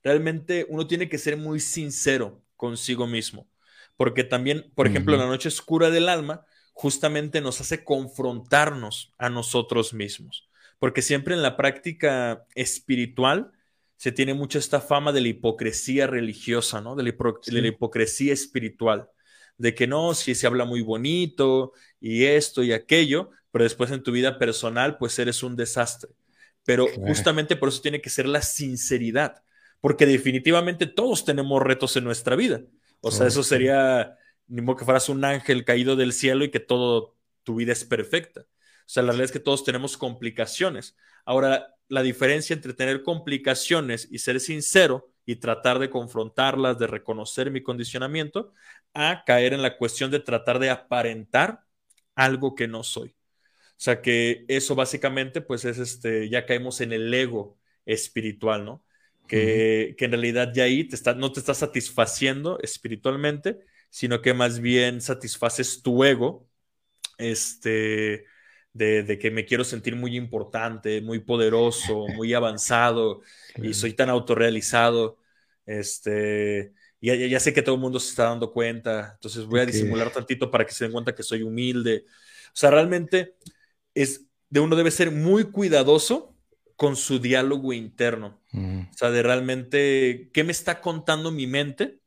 [0.04, 3.48] realmente uno tiene que ser muy sincero consigo mismo,
[3.96, 9.94] porque también, por ejemplo, la noche oscura del alma justamente nos hace confrontarnos a nosotros
[9.94, 13.52] mismos, porque siempre en la práctica espiritual
[13.96, 16.96] se tiene mucho esta fama de la hipocresía religiosa, ¿no?
[16.96, 19.10] De la, de la hipocresía espiritual,
[19.62, 24.02] de que no, si se habla muy bonito y esto y aquello, pero después en
[24.02, 26.10] tu vida personal, pues eres un desastre.
[26.64, 29.44] Pero justamente por eso tiene que ser la sinceridad,
[29.80, 32.62] porque definitivamente todos tenemos retos en nuestra vida.
[33.02, 36.60] O sea, eso sería, ni modo que fueras un ángel caído del cielo y que
[36.60, 38.42] todo tu vida es perfecta.
[38.42, 40.96] O sea, la realidad es que todos tenemos complicaciones.
[41.24, 47.52] Ahora, la diferencia entre tener complicaciones y ser sincero y tratar de confrontarlas, de reconocer
[47.52, 48.54] mi condicionamiento,
[48.94, 51.64] a caer en la cuestión de tratar de aparentar
[52.16, 53.10] algo que no soy.
[53.10, 58.84] O sea que eso básicamente pues es este, ya caemos en el ego espiritual, ¿no?
[59.28, 63.60] Que, en realidad ya ahí te está, no te está satisfaciendo espiritualmente,
[63.90, 66.48] sino que más bien satisfaces tu ego,
[67.18, 68.26] este,
[68.74, 73.22] de, que me quiero sentir muy importante, muy poderoso, muy avanzado
[73.56, 75.18] y soy tan autorrealizado,
[75.66, 79.66] este, y ya, sé que todo el mundo se está dando cuenta, entonces voy a
[79.66, 82.06] disimular tantito para que se den cuenta que soy humilde.
[82.48, 83.36] O sea, realmente
[83.94, 86.38] es de uno debe ser muy cuidadoso
[86.76, 88.42] con su diálogo interno.
[88.54, 92.00] O sea, de realmente, ¿qué me está contando mi mente?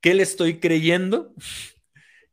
[0.00, 1.34] ¿Qué le estoy creyendo?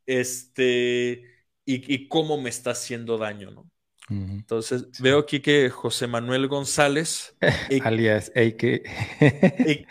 [0.06, 1.29] Este,
[1.74, 3.70] y, cómo me está haciendo daño, ¿no?
[4.08, 7.36] Entonces, veo aquí que José Manuel González,
[7.84, 8.82] alias AK.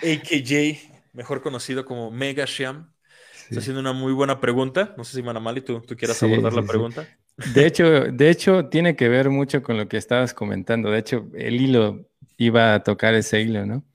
[0.04, 0.78] AKJ,
[1.14, 2.92] mejor conocido como Mega Sham.
[3.50, 4.94] Está haciendo una muy buena pregunta.
[4.98, 7.08] No sé si Manamali, tú, tú quieras abordar la pregunta.
[7.54, 10.92] De hecho, de hecho, tiene que ver mucho con lo que estabas comentando.
[10.92, 12.06] De hecho, el hilo
[12.38, 13.86] iba a tocar ese hilo, ¿no?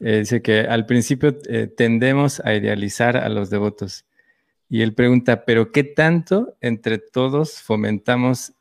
[0.00, 4.04] Eh, dice que al principio eh, tendemos a idealizar a los devotos.
[4.70, 8.52] Y él pregunta, ¿pero qué tanto entre todos fomentamos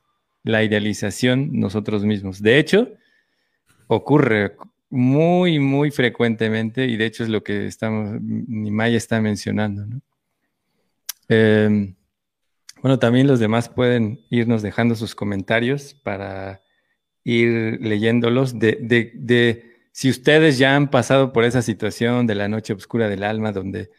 [0.43, 2.41] la idealización nosotros mismos?
[2.41, 2.89] De hecho,
[3.87, 4.55] ocurre
[4.89, 10.01] muy, muy frecuentemente, y de hecho es lo que estamos, Nimaya está mencionando, ¿no?
[11.27, 11.95] Em,
[12.81, 16.61] bueno, también los demás pueden irnos dejando sus comentarios para
[17.23, 22.73] ir leyéndolos de, de, si ustedes ya han pasado por esa situación de la noche
[22.73, 23.91] oscura del alma, donde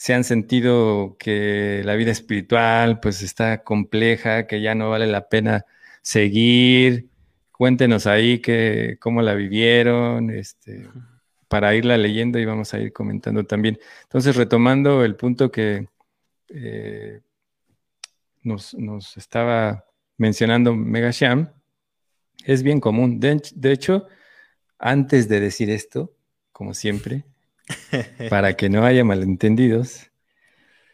[0.00, 5.28] se han sentido que la vida espiritual pues está compleja, que ya no vale la
[5.28, 5.66] pena
[6.00, 7.10] seguir,
[7.52, 10.88] Cuéntenos ahí que, cómo la vivieron, este,
[11.48, 13.78] para irla leyendo y vamos a ir comentando también.
[14.04, 15.86] Entonces, retomando el punto que
[16.48, 17.20] eh,
[18.42, 18.74] nos,
[19.18, 19.84] estaba
[20.16, 21.52] mencionando Megasham,
[22.46, 23.20] es bien común.
[23.20, 24.06] De, de, hecho,
[24.78, 26.14] antes de decir esto,
[26.52, 27.26] como siempre,
[28.30, 30.10] para que no haya malentendidos,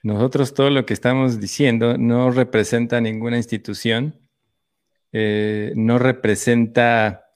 [0.02, 4.26] nosotros todo lo que estamos diciendo no representa ninguna institución
[5.18, 7.30] eh, no representa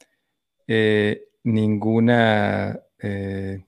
[0.67, 3.65] eh, ninguna eh,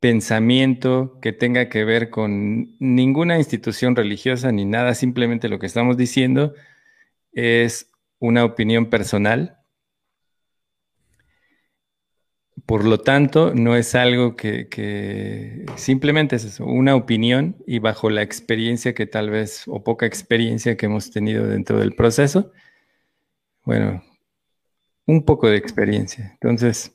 [0.00, 5.96] pensamiento que tenga que ver con ninguna institución religiosa ni nada, simplemente lo que estamos
[5.96, 6.54] diciendo
[7.32, 9.55] es una opinión personal.
[12.66, 18.22] Por lo tanto, no es algo que, simplemente es eso, una opinión y bajo la
[18.22, 22.52] experiencia que tal vez, o poca experiencia que hemos tenido dentro del proceso,
[23.64, 24.02] bueno,
[25.06, 26.32] un poco de experiencia.
[26.34, 26.92] Entonces,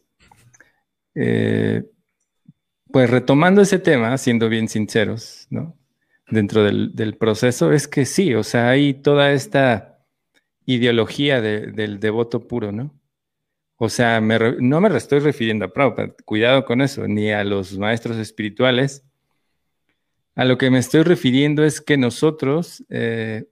[1.16, 1.84] eh,
[2.92, 5.78] pues retomando ese tema, siendo bien sinceros, ¿no?
[6.30, 10.00] Dentro del, proceso, es que sí, o sea, hay toda esta
[10.66, 13.01] ideología del devoto puro, ¿no?
[13.84, 18.18] O sea, no me estoy refiriendo a Prabhupada, cuidado con eso, ni a los maestros
[18.18, 19.04] espirituales.
[20.36, 23.46] A lo que me estoy refiriendo es que nosotros, eh,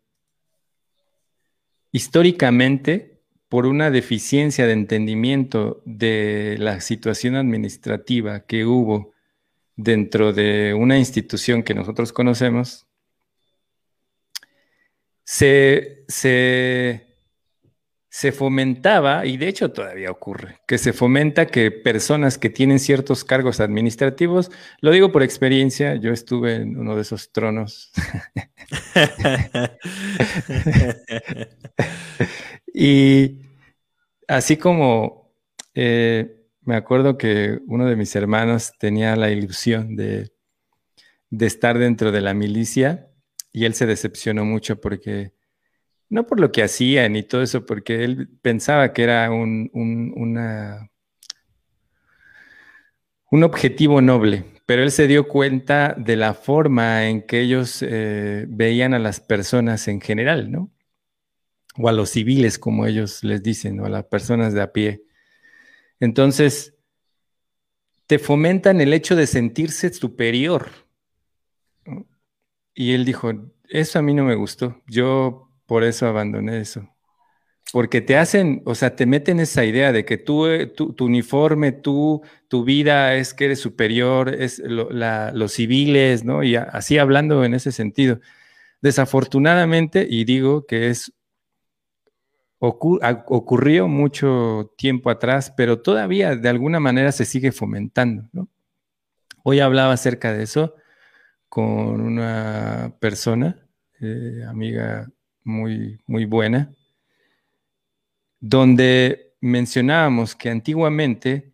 [1.92, 9.14] históricamente, por una deficiencia de entendimiento de la situación administrativa que hubo
[9.78, 12.86] dentro de una institución que nosotros conocemos,
[15.24, 17.09] se, se,
[18.34, 23.62] fomentaba, y de hecho todavía ocurre, que se fomenta que personas que tienen ciertos cargos
[23.62, 24.52] administrativos,
[24.82, 27.92] lo digo por experiencia, yo estuve en uno de esos tronos.
[32.74, 33.40] y
[34.28, 35.32] así como
[35.74, 40.34] eh, me acuerdo que uno de mis hermanos tenía la ilusión de,
[41.30, 43.08] de estar dentro de la milicia
[43.54, 45.34] y él se decepcionó mucho porque
[46.10, 50.90] no por lo que hacía ni todo eso, porque él pensaba que era un, una,
[53.32, 58.46] un objetivo noble, pero él se dio cuenta de la forma en que ellos eh,
[58.50, 60.72] veían a las personas en general, ¿no?
[61.78, 65.04] O a los civiles, como ellos les dicen, o a las personas de a pie.
[66.00, 66.76] Entonces,
[68.08, 70.72] te fomentan el hecho de sentirse superior.
[72.74, 73.32] Y él dijo,
[73.70, 76.90] eso a mí no me gustó, yo por eso abandoné eso.
[77.72, 81.72] Porque te hacen, o sea, te meten esa idea de que tú, eh, tu, uniforme,
[81.72, 86.42] tú, tu vida es que eres superior, es los civiles, ¿no?
[86.42, 88.20] Y así hablando en ese sentido.
[88.82, 91.14] Desafortunadamente, y digo que es
[92.62, 98.28] ocurrió mucho tiempo atrás, pero todavía de alguna manera se sigue fomentando.
[98.34, 98.50] ¿no?
[99.44, 100.76] Hoy hablaba acerca de eso
[101.48, 103.66] con una persona,
[104.02, 105.08] eh, amiga
[105.44, 106.74] muy, muy buena,
[108.40, 111.54] donde mencionábamos que antiguamente,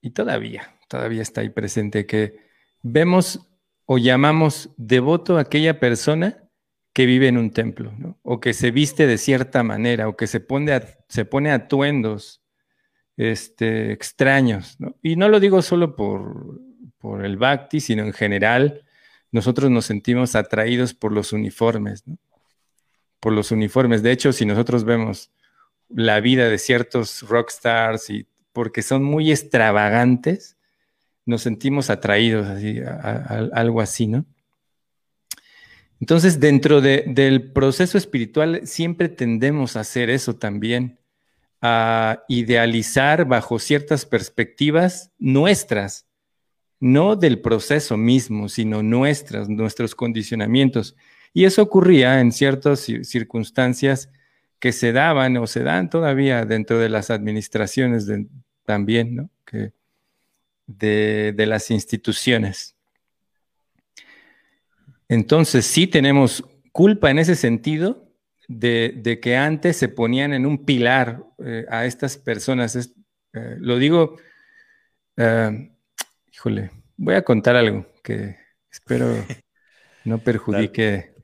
[0.00, 2.38] y todavía, todavía está ahí presente, que
[2.82, 3.48] vemos
[3.86, 6.44] o llamamos devoto a aquella persona
[6.92, 10.40] que vive en un templo, o que se viste de cierta manera, o que se
[10.40, 12.42] pone, se pone atuendos
[13.16, 14.76] este, extraños.
[15.02, 16.60] Y no lo digo solo por,
[16.98, 18.84] por el bhakti, sino en general,
[19.30, 22.18] nosotros nos sentimos atraídos por los uniformes, ¿no?
[23.20, 24.02] Por los uniformes.
[24.02, 25.30] De hecho, si nosotros vemos
[25.88, 30.56] la vida de ciertos rockstars y porque son muy extravagantes,
[31.24, 34.24] nos sentimos atraídos así, a algo así, ¿no?
[36.00, 41.00] Entonces, dentro del proceso espiritual siempre tendemos a hacer eso también,
[41.60, 46.06] a idealizar bajo ciertas perspectivas nuestras,
[46.78, 50.94] no del proceso mismo, sino nuestras, nuestros condicionamientos.
[51.38, 54.10] Y eso ocurría en ciertas circunstancias
[54.58, 58.08] que se daban o se dan todavía dentro de las administraciones
[58.64, 59.30] también, ¿no?
[59.44, 59.70] Que,
[60.66, 62.74] de las instituciones.
[65.08, 68.10] Entonces sí tenemos culpa en ese sentido
[68.48, 72.74] de, que antes se ponían en un pilar eh, a estas personas.
[72.74, 74.16] Eh, lo digo,
[75.16, 75.70] eh,
[76.32, 78.38] híjole, voy a contar algo que
[78.72, 79.06] espero
[80.04, 81.16] no perjudique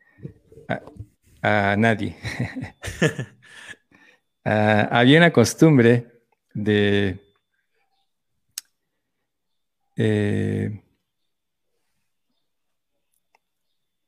[1.44, 2.16] a, nadie.
[4.46, 6.20] Ah, había una costumbre
[6.52, 7.18] de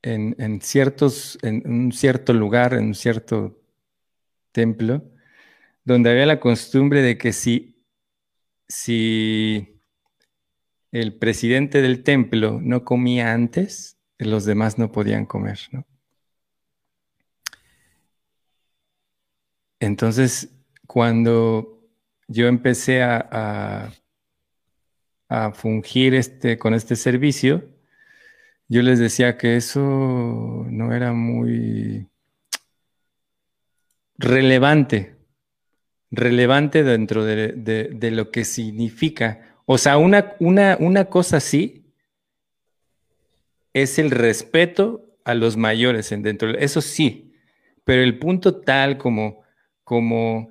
[0.07, 3.61] en, ciertos, en un cierto lugar, en un cierto
[4.53, 5.03] templo,
[5.85, 7.83] donde había la costumbre de que si,
[8.69, 9.81] si
[10.93, 15.59] el presidente del templo no comía antes, los demás no podían comer,
[19.81, 20.51] Entonces,
[20.87, 21.83] cuando
[22.29, 23.93] yo empecé a,
[25.29, 27.65] a, fungir este, con este servicio,
[28.69, 32.09] yo les decía que eso no era muy
[34.19, 35.17] relevante,
[36.11, 39.57] relevante dentro de, lo que significa.
[39.67, 41.93] O sea, una, una, una cosa sí
[43.73, 46.51] es el respeto a los mayores en dentro.
[46.51, 47.35] Eso sí,
[47.85, 49.43] pero el punto tal como,
[49.87, 50.51] como,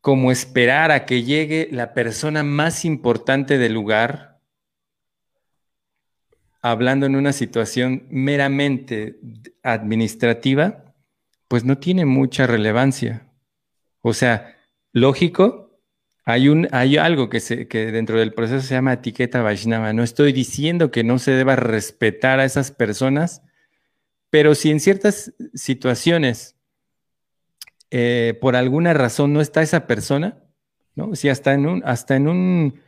[0.00, 4.40] como esperar a que llegue la persona más importante del lugar,
[6.60, 9.20] hablando en una situación meramente
[9.62, 10.96] administrativa,
[11.46, 13.30] pues no tiene mucha relevancia.
[14.00, 14.56] O sea,
[14.92, 15.78] lógico,
[16.24, 19.92] hay, un, hay algo que, se, que dentro del proceso se llama etiqueta Vaishnava.
[19.92, 23.42] No estoy diciendo que no se deba respetar a esas personas,
[24.28, 26.53] pero si en ciertas situaciones,
[27.96, 30.42] eh, por alguna razón no está esa persona,
[30.96, 31.14] ¿no?
[31.14, 32.80] Si hasta en un, hasta en un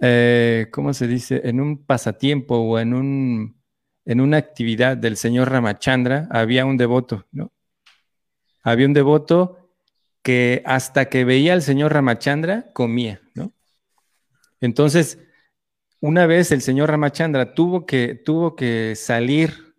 [0.00, 1.42] eh, ¿cómo se dice?
[1.44, 3.62] En un pasatiempo o en, un,
[4.04, 7.52] en una actividad del señor Ramachandra había un devoto, ¿no?
[8.64, 9.70] Había un devoto
[10.22, 13.52] que hasta que veía al señor Ramachandra comía, ¿no?
[14.60, 15.20] Entonces,
[16.00, 19.76] una vez el señor Ramachandra tuvo que, tuvo que salir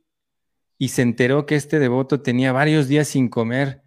[0.78, 3.83] y se enteró que este devoto tenía varios días sin comer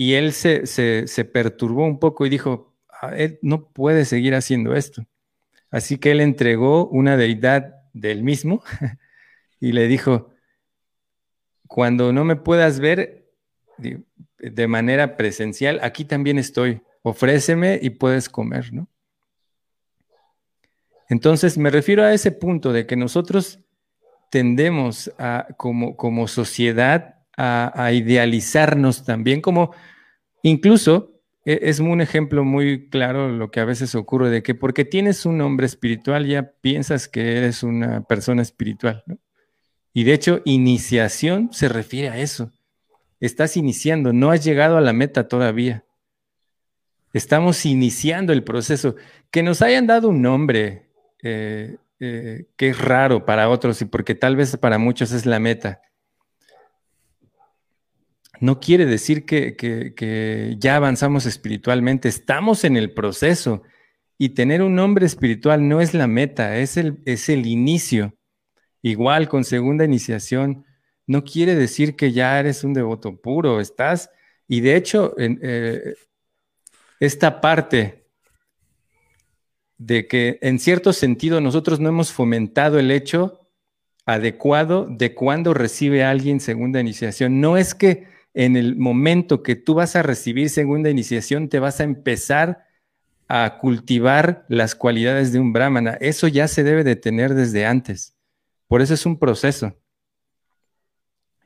[0.00, 4.74] y él se, se perturbó un poco y dijo, ah, él no puede seguir haciendo
[4.74, 5.04] esto.
[5.70, 8.62] Así que él entregó una deidad del mismo
[9.60, 10.30] y le dijo,
[11.68, 13.30] cuando no me puedas ver
[13.76, 18.88] de manera presencial, aquí también estoy, ofréceme y puedes comer, ¿no?
[21.10, 23.60] Entonces me refiero a ese punto de que nosotros
[24.30, 29.72] tendemos a, como, como sociedad a, idealizarnos también, como
[30.42, 34.84] incluso e, es un ejemplo muy claro lo que a veces ocurre de que porque
[34.84, 39.04] tienes un nombre espiritual ya piensas que eres una persona espiritual.
[39.92, 42.52] Y de hecho, iniciación se refiere a eso.
[43.18, 45.84] Estás iniciando, no has llegado a la meta todavía.
[47.12, 48.94] Estamos iniciando el proceso.
[49.32, 50.86] Que nos hayan dado un nombre
[51.22, 55.38] eh, eh, que es raro para otros y porque tal vez para muchos es la
[55.40, 55.82] meta
[58.40, 63.62] no quiere decir que, ya avanzamos espiritualmente, estamos en el proceso
[64.18, 68.14] y tener un nombre espiritual no es la meta, es el, es el inicio.
[68.82, 70.64] Igual con segunda iniciación,
[71.06, 74.10] no quiere decir que ya eres un devoto puro, estás,
[74.48, 75.94] y de hecho, eh,
[76.98, 78.06] esta parte
[79.78, 83.48] de que en cierto sentido nosotros no hemos fomentado el hecho
[84.04, 87.40] adecuado de cuando recibe alguien segunda iniciación.
[87.40, 91.80] No es que en el momento que tú vas a recibir segunda iniciación, te vas
[91.80, 92.66] a empezar
[93.28, 95.96] a cultivar las cualidades de un brahmana.
[96.00, 98.16] Eso ya se debe de tener desde antes.
[98.66, 99.76] Por eso es un proceso.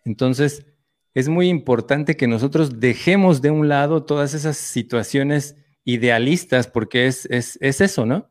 [0.04, 0.66] Entonces,
[1.14, 7.26] es muy importante que nosotros dejemos de un lado todas esas situaciones idealistas, porque es,
[7.30, 8.30] eso, ¿no?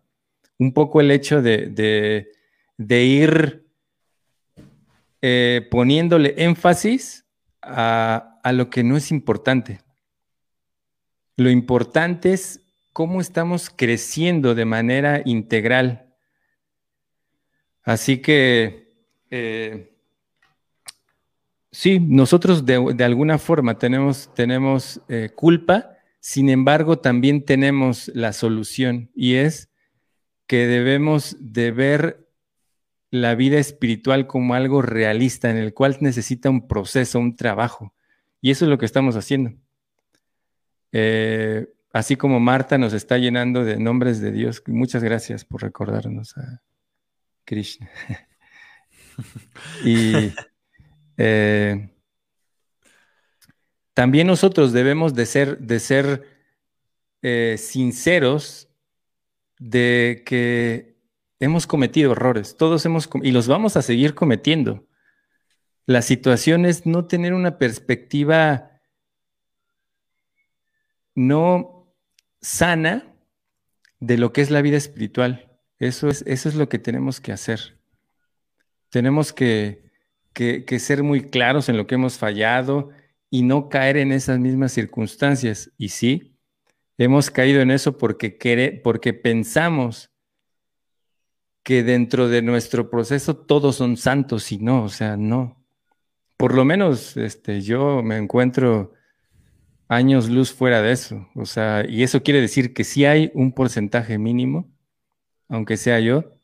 [0.57, 2.27] Un poco el hecho de,
[2.89, 3.67] ir
[5.21, 7.25] eh, poniéndole énfasis
[7.61, 9.81] a, a lo que no es importante.
[11.35, 16.13] Lo importante es cómo estamos creciendo de manera integral.
[17.83, 18.93] Así que,
[19.31, 19.97] eh,
[21.71, 29.09] sí, nosotros de, alguna forma tenemos, tenemos eh, culpa, sin embargo también tenemos la solución
[29.15, 29.69] y es
[30.47, 32.29] que debemos de ver
[33.09, 37.93] la vida espiritual como algo realista en el cual necesita un proceso, un trabajo.
[38.43, 39.53] Y eso es lo que estamos haciendo.
[40.91, 46.37] Eh, así como Marta nos está llenando de nombres de Dios, muchas gracias por recordarnos
[46.37, 46.61] a
[47.45, 47.89] Krishna.
[49.85, 50.33] y
[51.15, 51.89] eh,
[53.93, 56.27] también nosotros debemos de ser, de ser
[57.21, 58.67] eh, sinceros
[59.57, 60.97] de que
[61.39, 64.85] hemos cometido errores, todos hemos, y los vamos a seguir cometiendo.
[65.85, 68.71] La situación es no tener una perspectiva
[71.15, 71.93] no
[72.41, 73.15] sana
[73.99, 75.51] de lo que es la vida espiritual.
[75.79, 77.77] Eso es, eso es lo que tenemos que hacer.
[78.89, 79.83] Tenemos que,
[80.79, 82.89] ser muy claros en lo que hemos fallado
[83.29, 85.71] y no caer en esas mismas circunstancias.
[85.77, 86.37] Y sí,
[86.97, 90.11] hemos caído en eso porque, porque pensamos
[91.61, 95.62] que dentro de nuestro proceso todos son santos y no, o sea, no
[96.37, 98.93] por lo menos este, yo me encuentro
[99.87, 101.27] años luz fuera de eso.
[101.35, 104.71] O sea, y eso quiere decir que sí hay un porcentaje mínimo,
[105.47, 106.37] aunque sea yo,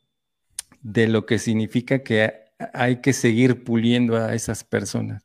[0.82, 2.32] de lo que significa que
[2.74, 5.24] hay que seguir puliendo a esas personas.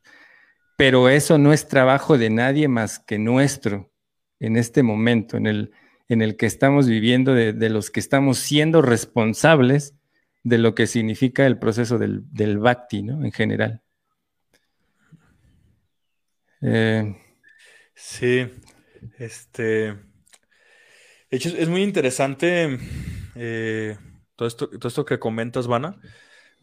[0.76, 3.90] Pero eso no es trabajo de nadie más que nuestro
[4.40, 5.72] en este momento, en el,
[6.08, 9.94] en el que estamos viviendo, de, los que estamos siendo responsables
[10.44, 13.24] de lo que significa el proceso del, del ¿no?
[13.24, 13.82] En general.
[16.68, 17.16] Eh,
[17.94, 18.48] sí,
[19.18, 19.94] este.
[21.30, 22.78] De hecho, es muy interesante
[23.36, 23.96] eh,
[24.34, 26.00] todo, esto, todo esto que comentas, Vana,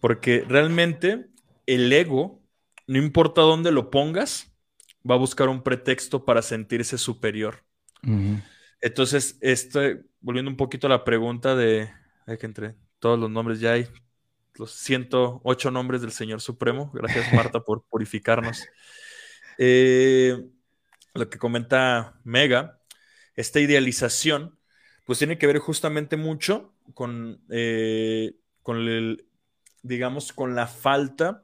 [0.01, 1.27] porque realmente
[1.65, 2.41] el ego,
[2.87, 4.53] no importa dónde lo pongas,
[5.09, 7.63] va a buscar un pretexto para sentirse superior.
[8.81, 11.89] Entonces, este, volviendo un poquito a la pregunta de,
[12.25, 13.87] hay que entre todos los nombres ya hay,
[14.55, 16.91] los 108 nombres del Señor Supremo.
[16.93, 18.67] Gracias, Marta, por purificarnos.
[19.57, 20.45] Eh,
[21.13, 22.79] lo que comenta Mega,
[23.35, 24.57] esta idealización,
[25.05, 29.25] pues tiene que ver justamente mucho con, eh, con el,
[29.81, 31.43] digamos, con la falta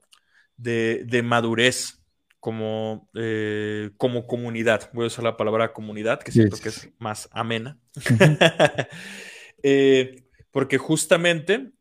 [0.57, 1.99] de, madurez
[2.39, 4.89] como, eh, como comunidad.
[4.93, 7.77] Voy a usar la palabra comunidad, que siento que es más amena.
[10.51, 11.71] porque justamente,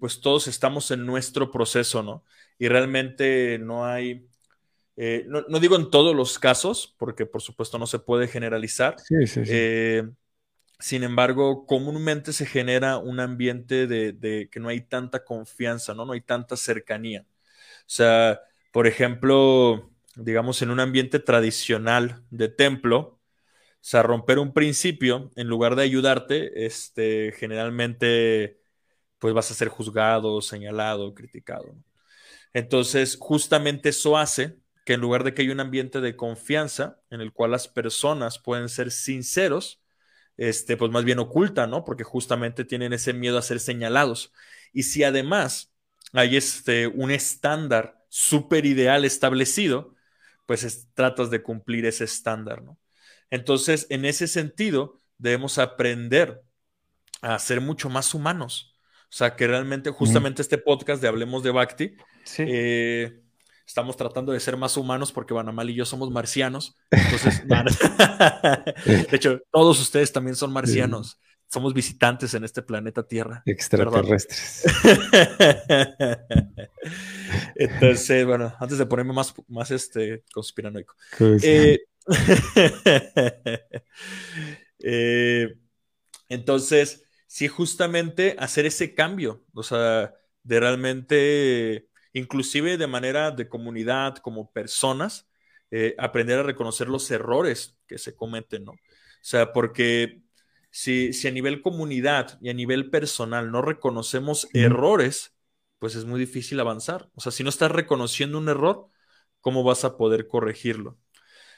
[0.00, 2.24] pues todos estamos en nuestro proceso, ¿no?
[2.58, 4.26] Y realmente no hay
[4.96, 8.96] eh, no, digo en todos los casos, porque por supuesto no se puede generalizar.
[9.36, 10.08] Eh,
[10.78, 16.06] sin embargo, comúnmente se genera un ambiente de, que no hay tanta confianza, ¿no?
[16.06, 17.26] No hay tanta cercanía.
[17.28, 18.40] O sea,
[18.72, 25.46] por ejemplo, digamos, en un ambiente tradicional de templo, o sea, romper un principio, en
[25.48, 28.58] lugar de ayudarte, este, generalmente,
[29.18, 31.76] pues vas a ser juzgado, señalado, criticado.
[32.52, 34.56] Entonces, justamente eso hace
[34.86, 38.38] que en lugar de que haya un ambiente de confianza en el cual las personas
[38.38, 39.82] pueden ser sinceros,
[40.36, 41.84] este, pues más bien ocultan, ¿no?
[41.84, 44.32] Porque justamente tienen ese miedo a ser señalados.
[44.72, 45.74] Y si además
[46.12, 49.96] hay este, un estándar súper ideal establecido,
[50.46, 52.78] pues tratas de cumplir ese estándar, ¿no?
[53.28, 56.44] Entonces, en ese sentido, debemos aprender
[57.22, 58.76] a ser mucho más humanos.
[59.10, 61.96] O sea, que realmente, justamente este podcast de Hablemos de Bhakti,
[62.38, 63.25] eh,
[63.66, 66.76] estamos tratando de ser más humanos porque Banamal y yo somos marcianos.
[66.90, 67.42] Entonces,
[68.86, 71.20] de hecho, todos ustedes también son marcianos.
[71.48, 73.42] Somos visitantes en este planeta Tierra.
[73.46, 74.64] Extraterrestres.
[77.54, 80.96] Entonces, bueno, antes de ponerme más, más este, conspiranoico.
[81.20, 81.78] Eh,
[84.80, 85.54] eh,
[86.28, 90.12] entonces, sí, justamente hacer ese cambio, o sea,
[90.42, 91.88] de realmente,
[92.18, 95.28] inclusive de manera de comunidad, como personas,
[95.70, 98.72] eh, aprender a reconocer los errores que se cometen, ¿no?
[98.72, 98.78] O
[99.20, 100.22] sea, porque
[100.70, 105.34] si, a nivel comunidad y a nivel personal no reconocemos errores,
[105.78, 107.10] pues es muy difícil avanzar.
[107.14, 108.88] O sea, si no estás reconociendo un error,
[109.40, 110.98] ¿cómo vas a poder corregirlo?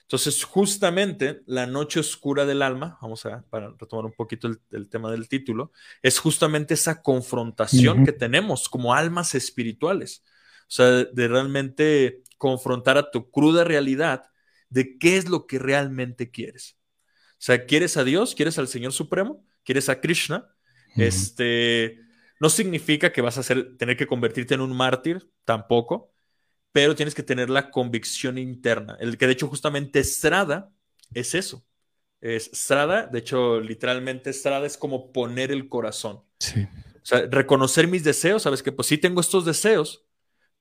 [0.02, 5.10] Entonces, justamente la noche oscura del alma, vamos a para retomar un poquito el, tema
[5.10, 5.70] del título,
[6.02, 10.24] es justamente esa confrontación que tenemos como almas espirituales.
[10.68, 14.30] O sea, de realmente confrontar a tu cruda realidad
[14.68, 16.76] de qué es lo que realmente quieres.
[17.32, 18.34] O sea, ¿quieres a Dios?
[18.34, 19.44] ¿Quieres al Señor Supremo?
[19.64, 20.54] ¿Quieres a Krishna?
[20.96, 22.00] Este
[22.40, 26.12] no significa que vas a tener que convertirte en un mártir, tampoco
[26.72, 28.96] pero tienes que tener la convicción interna.
[29.00, 30.72] El que de hecho justamente Strada
[31.14, 31.64] es eso.
[32.20, 36.20] Es Strada, de hecho, literalmente Strada es como poner el corazón.
[36.38, 36.62] Sí.
[36.62, 40.04] O sea, reconocer mis deseos, sabes que pues sí tengo estos deseos,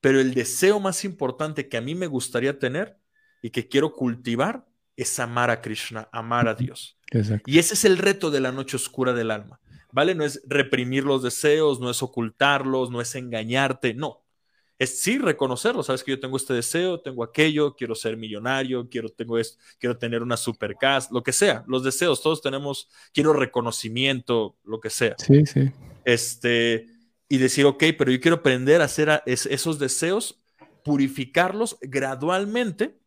[0.07, 2.97] pero el deseo más importante que a mí me gustaría tener
[3.41, 6.97] y que quiero cultivar es amar a Krishna, amar a Dios.
[7.11, 7.43] Exacto.
[7.45, 9.59] Y ese es el reto de la noche oscura del alma,
[9.91, 10.15] ¿vale?
[10.15, 14.23] No es reprimir los deseos, no es ocultarlos, no es engañarte, no
[14.79, 19.09] es sí reconocerlo, sabes que yo tengo este deseo, tengo aquello, quiero ser millonario, quiero,
[19.09, 24.55] tengo esto, quiero tener una supercast, lo que sea, los deseos, todos tenemos, quiero reconocimiento,
[24.63, 25.15] lo que sea.
[25.17, 25.69] Sí, sí.
[26.05, 26.85] Este,
[27.29, 30.41] y decir, ok, pero yo quiero aprender a hacer esos deseos,
[30.83, 32.97] purificarlos gradualmente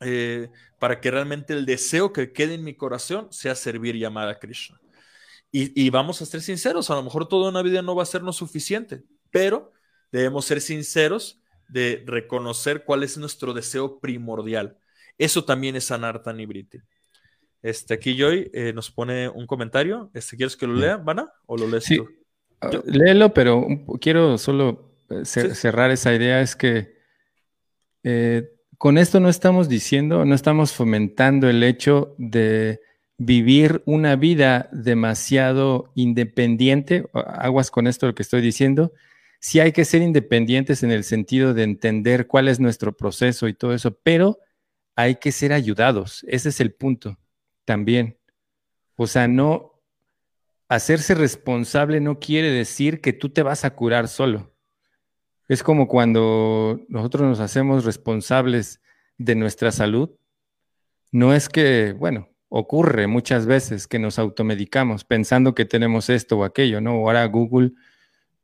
[0.00, 4.28] eh, para que realmente el deseo que quede en mi corazón sea servir y amar
[4.28, 4.80] a Krishna.
[5.50, 8.06] Y, y vamos a ser sinceros, a lo mejor toda una vida no va a
[8.06, 9.72] sernos suficiente, pero
[10.12, 14.76] debemos ser sinceros de reconocer cuál es nuestro deseo primordial.
[15.16, 16.38] Eso también es sanar tan
[17.62, 20.10] Este, aquí Joy eh, nos pone un comentario.
[20.14, 21.32] Este, ¿Quieres que lo lea, Vana?
[21.46, 22.08] ¿O lo lees tú?
[22.60, 23.66] Ah, léelo, pero
[24.00, 26.40] quiero solo eh, cerrar esa idea.
[26.40, 26.96] Es que
[28.02, 32.80] eh, con esto no estamos diciendo, no estamos fomentando el hecho de
[33.16, 37.08] vivir una vida demasiado independiente.
[37.12, 38.92] Aguas con esto lo que estoy diciendo
[39.40, 43.54] sí hay que ser independientes en el sentido de entender cuál es nuestro proceso y
[43.54, 44.38] todo eso, pero
[44.96, 46.24] hay que ser ayudados.
[46.28, 47.18] Ese es el punto
[47.64, 48.18] también.
[48.96, 49.77] O sea, no
[50.68, 54.54] hacerse responsable no quiere decir que tú te vas a curar solo.
[55.48, 58.80] Es como cuando nosotros nos hacemos responsables
[59.16, 60.10] de nuestra salud.
[61.10, 66.44] No es que, bueno, ocurre muchas veces que nos automedicamos pensando que tenemos esto o
[66.44, 66.92] aquello, ¿no?
[66.92, 67.72] Ahora Google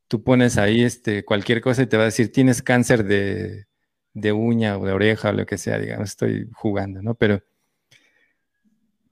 [0.09, 3.67] tú pones ahí este, cualquier cosa y te va a decir, tienes cáncer de,
[4.33, 7.15] uña o de oreja o lo que sea, digamos, estoy jugando, ¿no?
[7.15, 7.43] Pero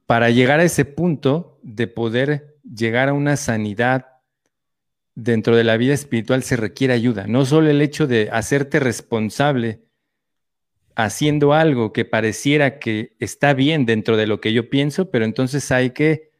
[0.07, 4.07] para llegar a ese punto de poder llegar a una sanidad
[5.15, 9.81] dentro de la vida espiritual se requiere ayuda, no solo el hecho de hacerte responsable
[10.95, 15.71] haciendo algo que pareciera que está bien dentro de lo que yo pienso, pero entonces
[15.71, 16.31] hay que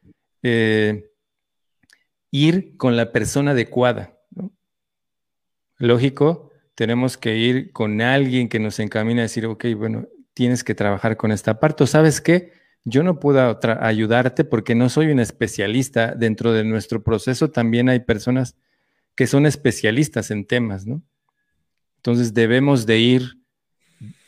[0.43, 1.11] eh,
[2.31, 4.13] ir con la persona adecuada
[5.83, 10.73] lógico, tenemos que ir con alguien que nos encamine a decir, ok, bueno, tienes que
[10.73, 11.85] trabajar con esta parte.
[11.85, 12.51] ¿Sabes qué?
[12.85, 16.15] Yo no puedo ayudarte porque no soy un especialista.
[16.15, 18.55] Dentro de nuestro proceso también hay personas
[19.15, 21.01] que son especialistas en temas, ¿no?
[21.97, 23.37] Entonces debemos de ir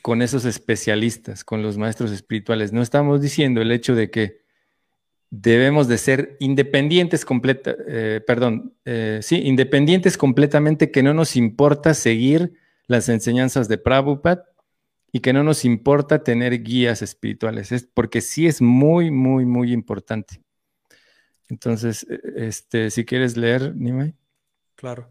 [0.02, 2.72] con esos especialistas, con los maestros espirituales.
[2.72, 4.45] No estamos diciendo el hecho de que
[5.32, 11.94] debemos de ser independientes completa, eh, perdón, eh, sí, independientes completamente, que no nos importa
[11.94, 12.53] seguir
[12.88, 14.45] las enseñanzas de Prabhupada
[15.16, 19.72] y que no nos importa tener guías espirituales, es porque sí es muy, muy, muy
[19.72, 20.42] importante.
[21.48, 24.14] Entonces, e, este, si quieres leer, Nimai.
[24.76, 25.10] Claro.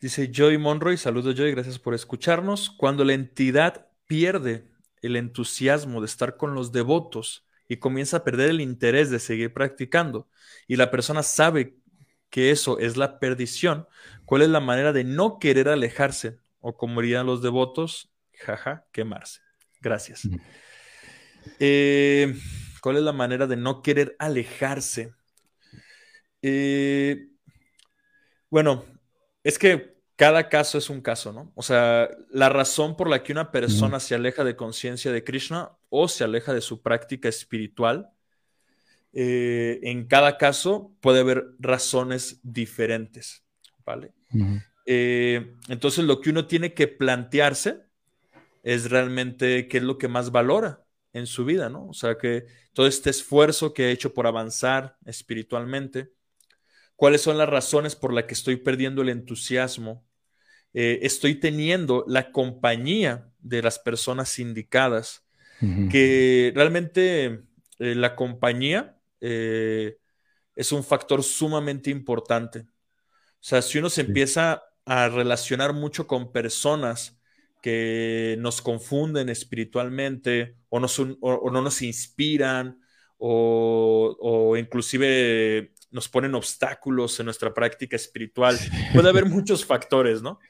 [0.00, 2.70] Dice Joy Monroy, saludos Joy, gracias por escucharnos.
[2.70, 4.68] Cuando la entidad pierde
[5.02, 9.52] el entusiasmo de estar con los devotos y comienza a perder el interés de seguir
[9.52, 10.28] practicando,
[10.68, 11.76] y la persona sabe
[12.30, 13.88] que eso es la perdición,
[14.26, 16.38] ¿cuál es la manera de no querer alejarse?
[16.60, 19.40] O como dirían los devotos, jaja, quemarse.
[19.80, 20.28] Gracias.
[21.58, 22.34] Eh,
[22.80, 25.14] ¿Cuál es la manera de no querer alejarse?
[26.42, 27.28] Eh,
[28.50, 28.84] bueno,
[29.42, 31.52] es que cada caso es un caso, ¿no?
[31.54, 35.72] O sea, la razón por la que una persona se aleja de conciencia de Krishna
[35.88, 38.10] o se aleja de su práctica espiritual,
[39.12, 43.44] eh, en cada caso puede haber razones diferentes,
[43.84, 44.12] ¿vale?
[44.86, 47.83] Eh, entonces lo que uno tiene que plantearse
[48.64, 51.86] es realmente qué es lo que más valora en su vida, ¿no?
[51.86, 56.10] O sea, que todo este esfuerzo que he hecho por avanzar espiritualmente,
[56.96, 60.04] cuáles son las razones por las que estoy perdiendo el entusiasmo,
[60.72, 65.20] eh, estoy teniendo la compañía de las personas indicadas,
[65.90, 67.44] que realmente
[67.78, 69.96] eh, la compañía eh,
[70.54, 72.60] es un factor sumamente importante.
[72.60, 77.18] O sea, si uno se empieza a relacionar mucho con personas
[77.64, 82.78] que nos confunden espiritualmente o, no nos inspiran
[83.16, 88.58] o, inclusive nos ponen obstáculos en nuestra práctica espiritual.
[88.92, 90.40] Puede haber muchos factores, ¿no?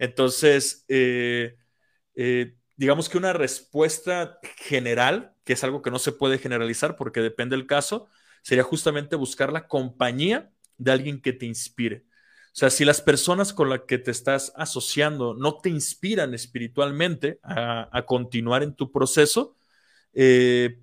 [0.00, 1.54] Entonces, eh,
[2.16, 7.20] eh, digamos que una respuesta general, que es algo que no se puede generalizar porque
[7.20, 8.08] depende del caso,
[8.42, 12.04] sería justamente buscar la compañía de alguien que te inspire.
[12.54, 17.40] O sea, si las personas con las que te estás asociando no te inspiran espiritualmente
[17.42, 19.56] a, continuar en tu proceso,
[20.12, 20.80] eh,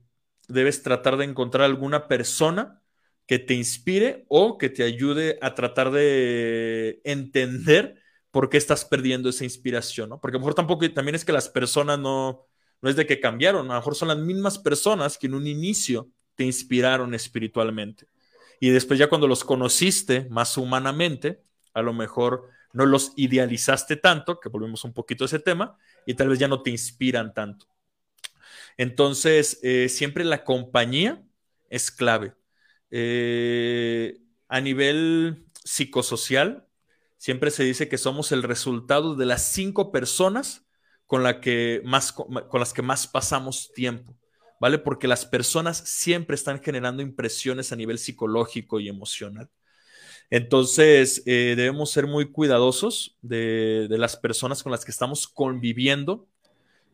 [0.50, 2.82] debes tratar de encontrar alguna persona
[3.26, 9.30] que te inspire o que te ayude a tratar de entender por qué estás perdiendo
[9.30, 10.20] esa inspiración, ¿no?
[10.20, 12.48] Porque a lo mejor tampoco, también es que las personas no,
[12.82, 15.48] no es de que cambiaron, a lo mejor son las mismas personas que en un
[15.48, 18.08] inicio te inspiraron espiritualmente.
[18.60, 21.42] Y después ya cuando los conociste más humanamente,
[21.74, 26.14] a lo mejor no los idealizaste tanto, que volvemos un poquito a ese tema, y
[26.14, 27.68] tal vez ya no te inspiran tanto.
[28.78, 31.22] Entonces, eh, siempre la compañía
[31.70, 32.34] es clave.
[32.90, 36.68] Eh, a nivel psicosocial,
[37.18, 40.66] siempre se dice que somos el resultado de las cinco personas
[41.06, 44.18] con, las que más pasamos tiempo,
[44.60, 44.78] ¿vale?
[44.78, 49.50] Porque las personas siempre están generando impresiones a nivel psicológico y emocional.
[50.32, 56.26] Entonces, eh, debemos ser muy cuidadosos de, las personas con las que estamos conviviendo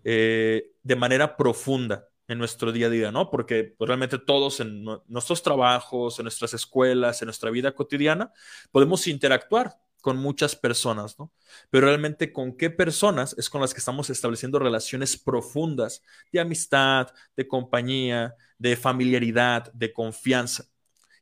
[0.04, 3.30] eh, de manera profunda en nuestro día a día, ¿no?
[3.30, 8.34] Porque pues, realmente todos en nuestros trabajos, en nuestras escuelas, en nuestra vida cotidiana,
[8.72, 11.32] podemos interactuar con muchas personas, ¿no?
[11.70, 16.02] Pero realmente con qué personas es con las que estamos estableciendo relaciones profundas
[16.32, 20.66] de amistad, de compañía, de familiaridad, de confianza.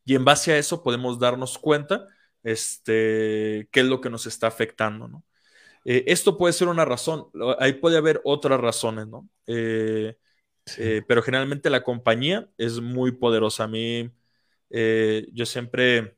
[0.06, 2.08] Y en base a eso podemos darnos cuenta
[2.44, 5.24] este, qué es lo que nos está afectando, ¿no?
[5.86, 7.28] Eh, esto puede ser una razón,
[7.60, 9.30] ahí puede haber otras razones, ¿no?
[9.48, 10.18] Eh,
[10.80, 13.66] eh, pero generalmente la compañía es muy poderosa.
[13.66, 14.12] A mí,
[14.70, 16.18] yo siempre,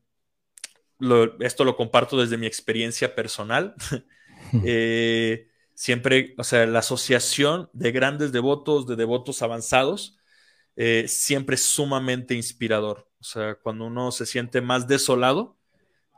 [1.42, 3.76] esto lo comparto desde mi experiencia personal.
[5.74, 10.18] siempre, o sea, la asociación de grandes devotos, de devotos avanzados,
[11.08, 13.07] siempre es sumamente inspirador.
[13.20, 15.58] O sea, cuando uno se siente más desolado,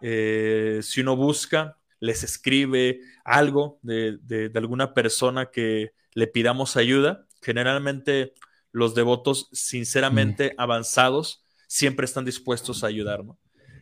[0.02, 8.34] eh, si uno busca, les escribe algo de, alguna persona que le pidamos ayuda, generalmente
[8.72, 13.38] los devotos sinceramente avanzados siempre están dispuestos a ayudarnos.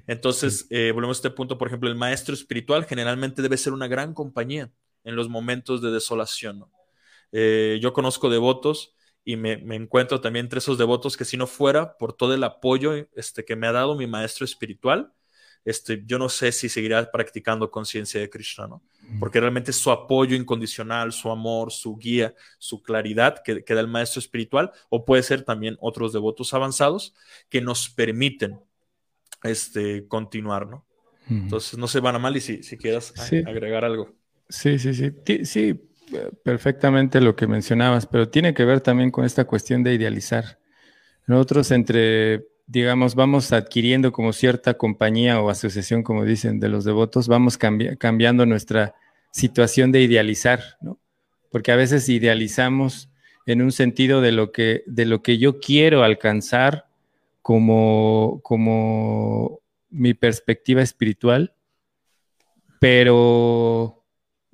[0.07, 3.87] Entonces, eh, volvemos a este punto, por ejemplo, el maestro espiritual generalmente debe ser una
[3.87, 4.71] gran compañía
[5.03, 6.65] en los momentos de desolación.
[7.31, 8.95] Eh, yo conozco devotos
[9.27, 12.93] y me, encuentro también entre esos devotos que si no fuera por todo el apoyo
[13.13, 15.11] este, que me ha dado mi maestro espiritual,
[15.65, 18.81] este, yo no sé si seguirá practicando conciencia de Krishna, ¿no?
[19.19, 24.21] Porque realmente su apoyo incondicional, su amor, su guía, su claridad que, da el maestro
[24.21, 27.13] espiritual, o puede ser también otros devotos avanzados
[27.49, 28.61] que nos permiten
[29.43, 30.87] este, continuar, ¿no?
[31.29, 33.13] Entonces, no se van a mal y si, si quieras
[33.45, 34.15] agregar algo.
[34.47, 35.11] Sí, sí, sí.
[35.43, 35.86] Sí,
[36.43, 40.59] perfectamente lo que mencionabas, pero tiene que ver también con esta cuestión de idealizar.
[41.25, 47.27] Nosotros entre, digamos, vamos adquiriendo como cierta compañía o asociación, como dicen, de los devotos,
[47.27, 48.95] vamos cambiando nuestra
[49.31, 50.99] situación de idealizar, ¿no?
[51.51, 53.09] Porque a veces idealizamos
[53.45, 56.87] en un sentido de lo que, de lo que yo quiero alcanzar
[57.41, 61.53] como, como mi perspectiva espiritual,
[62.79, 63.96] pero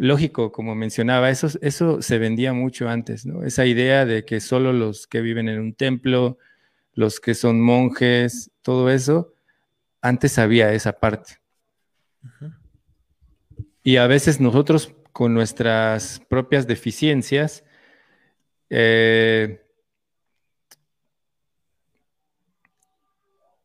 [0.03, 3.43] lógico, como mencionaba, eso, eso se vendía mucho antes, ¿no?
[3.43, 6.38] Esa idea de que solo los que viven en un templo,
[6.93, 9.34] los que son monjes, todo eso,
[10.01, 11.39] antes había esa parte.
[13.81, 17.63] Y a veces nosotros con nuestras propias deficiencias,
[18.69, 19.65] eh,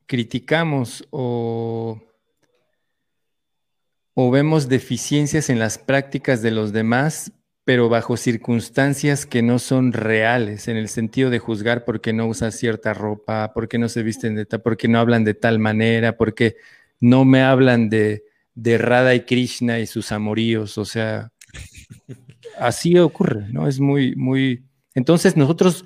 [0.07, 2.01] criticamos o
[4.21, 7.31] o vemos deficiencias en las prácticas de los demás,
[7.63, 12.51] pero bajo circunstancias que no son reales, en el sentido de juzgar porque no usan
[12.51, 16.57] cierta ropa, porque no se visten de tal, porque no hablan de tal manera, porque
[16.99, 18.25] no me hablan de,
[18.55, 21.31] de Radha y Krishna y sus amoríos, o sea,
[22.59, 23.69] así ocurre, ¿no?
[23.69, 24.65] Es muy, muy...
[24.97, 25.85] Entonces nosotros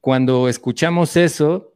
[0.00, 1.74] cuando escuchamos eso,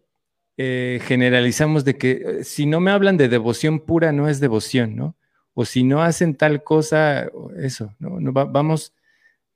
[0.57, 4.97] eh, generalizamos de que eh, si no me hablan de devoción pura, no es devoción,
[4.97, 5.18] ¿no?
[5.61, 8.21] O si no hacen tal cosa, eso, ¿no?
[8.33, 8.95] vamos,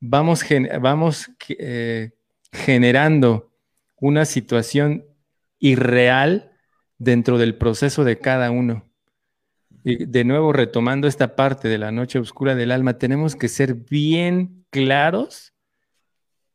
[0.01, 0.45] vamos,
[0.81, 2.11] vamos eh,
[2.51, 3.53] generando
[4.01, 5.05] una situación
[5.61, 6.51] irreal
[6.99, 8.91] dentro del proceso de cada uno.
[9.85, 13.75] Y de nuevo, retomando esta parte de la noche oscura del alma, tenemos que ser
[13.75, 15.55] bien claros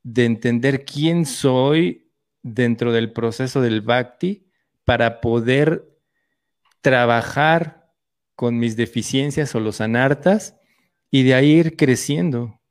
[0.04, 2.12] de entender quién soy
[2.44, 4.46] dentro del proceso del bhakti
[4.84, 5.88] para poder
[6.82, 7.77] trabajar
[8.38, 10.56] con mis deficiencias o los anartas
[11.10, 12.62] y de ahí ir creciendo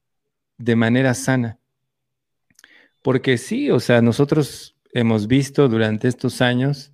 [0.59, 1.59] de manera sana.
[3.03, 6.93] Porque sí, o sea, nosotros hemos visto durante estos años,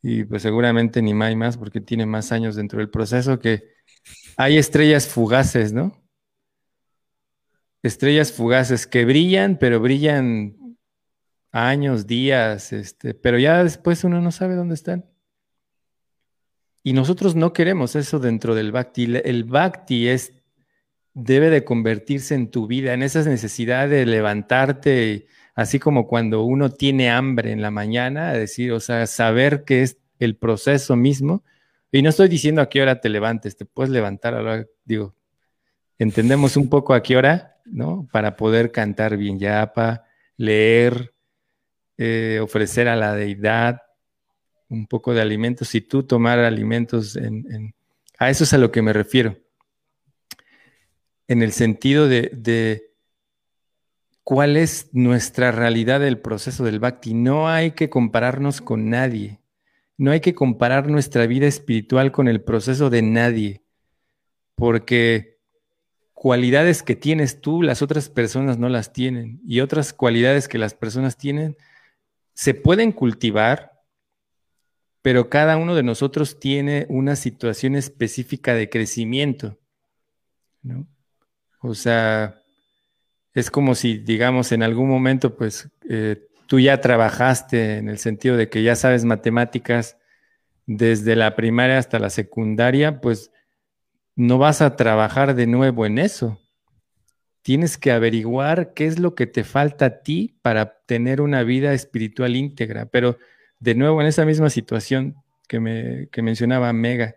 [0.00, 3.64] y pues seguramente ni más porque tiene más años dentro del proceso, que
[4.36, 6.00] hay estrellas fugaces, ¿no?
[7.82, 10.76] Estrellas fugaces que brillan, pero brillan
[11.50, 15.04] años, días, este, pero ya después uno no sabe dónde están.
[16.88, 19.14] Y nosotros no queremos eso dentro del bhakti.
[19.22, 20.32] El bhakti es,
[21.12, 26.70] debe de convertirse en tu vida, en esa necesidad de levantarte, así como cuando uno
[26.70, 31.44] tiene hambre en la mañana, decir, o sea, saber que es el proceso mismo.
[31.92, 35.14] Y no estoy diciendo a qué hora te levantes, te puedes levantar a la digo,
[35.98, 38.08] entendemos un poco a qué hora, ¿no?
[38.10, 40.04] Para poder cantar bien yapa,
[40.38, 41.12] leer,
[41.98, 43.82] eh, ofrecer a la deidad,
[44.68, 47.74] un poco de alimentos y tú tomar alimentos en,
[48.18, 49.36] a eso es a lo que me refiero.
[51.26, 52.88] En el sentido de, de
[54.28, 57.14] cuál es nuestra realidad del proceso del bhakti.
[57.14, 59.40] No hay que compararnos con nadie.
[59.96, 63.62] No hay que comparar nuestra vida espiritual con el proceso de nadie.
[64.54, 65.38] Porque
[66.12, 69.40] cualidades que tienes tú, las otras personas no las tienen.
[69.46, 71.56] Y otras cualidades que las personas tienen
[72.34, 73.67] se pueden cultivar,
[75.08, 79.58] pero cada uno de nosotros tiene una situación específica de crecimiento,
[80.60, 80.86] ¿no?
[81.62, 82.42] O sea,
[83.32, 88.36] es como si, digamos, en algún momento, pues, eh, tú ya trabajaste en el sentido
[88.36, 89.96] de que ya sabes matemáticas
[90.66, 93.32] desde la primaria hasta la secundaria, pues
[94.14, 96.38] no vas a trabajar de nuevo en eso.
[97.40, 101.72] Tienes que averiguar qué es lo que te falta a ti para tener una vida
[101.72, 103.16] espiritual íntegra, pero
[103.60, 105.16] de nuevo en esa misma situación
[105.48, 107.16] que, me, mencionaba Mega.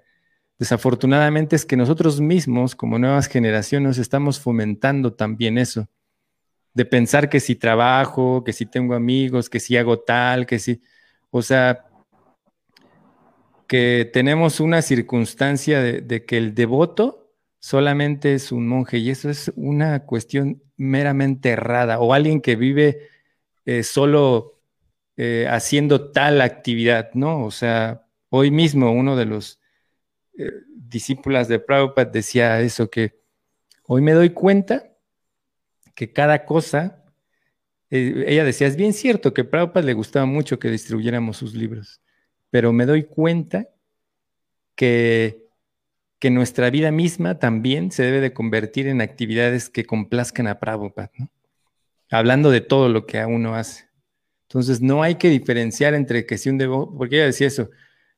[0.57, 5.87] Desafortunadamente es que nosotros mismos, como nuevas generaciones, estamos fomentando también eso,
[6.73, 10.81] de pensar que si trabajo, que si tengo amigos, que si hago tal, que si,
[11.29, 11.85] o sea,
[13.67, 19.51] que tenemos una circunstancia de, que el devoto solamente es un monje y eso es
[19.55, 23.07] una cuestión meramente errada o alguien que vive
[23.65, 24.60] eh, solo
[25.17, 27.45] eh, haciendo tal actividad, ¿no?
[27.45, 29.59] O sea, hoy mismo uno de los
[30.37, 33.19] eh, discípulos de Prabhupada decía eso, que
[33.83, 34.91] hoy me doy cuenta
[35.95, 37.03] que cada cosa,
[37.89, 41.53] eh, ella decía, es bien cierto que a Prabhupada le gustaba mucho que distribuyéramos sus
[41.53, 42.01] libros,
[42.49, 43.67] pero me doy cuenta
[44.75, 45.45] que,
[46.19, 51.11] que nuestra vida misma también se debe de convertir en actividades que complazcan a Prabhupada,
[51.17, 51.29] ¿no?
[52.09, 53.90] Hablando de todo lo que a uno hace.
[54.51, 57.69] Entonces, no hay que diferenciar entre que si un devoto, porque ella decía eso,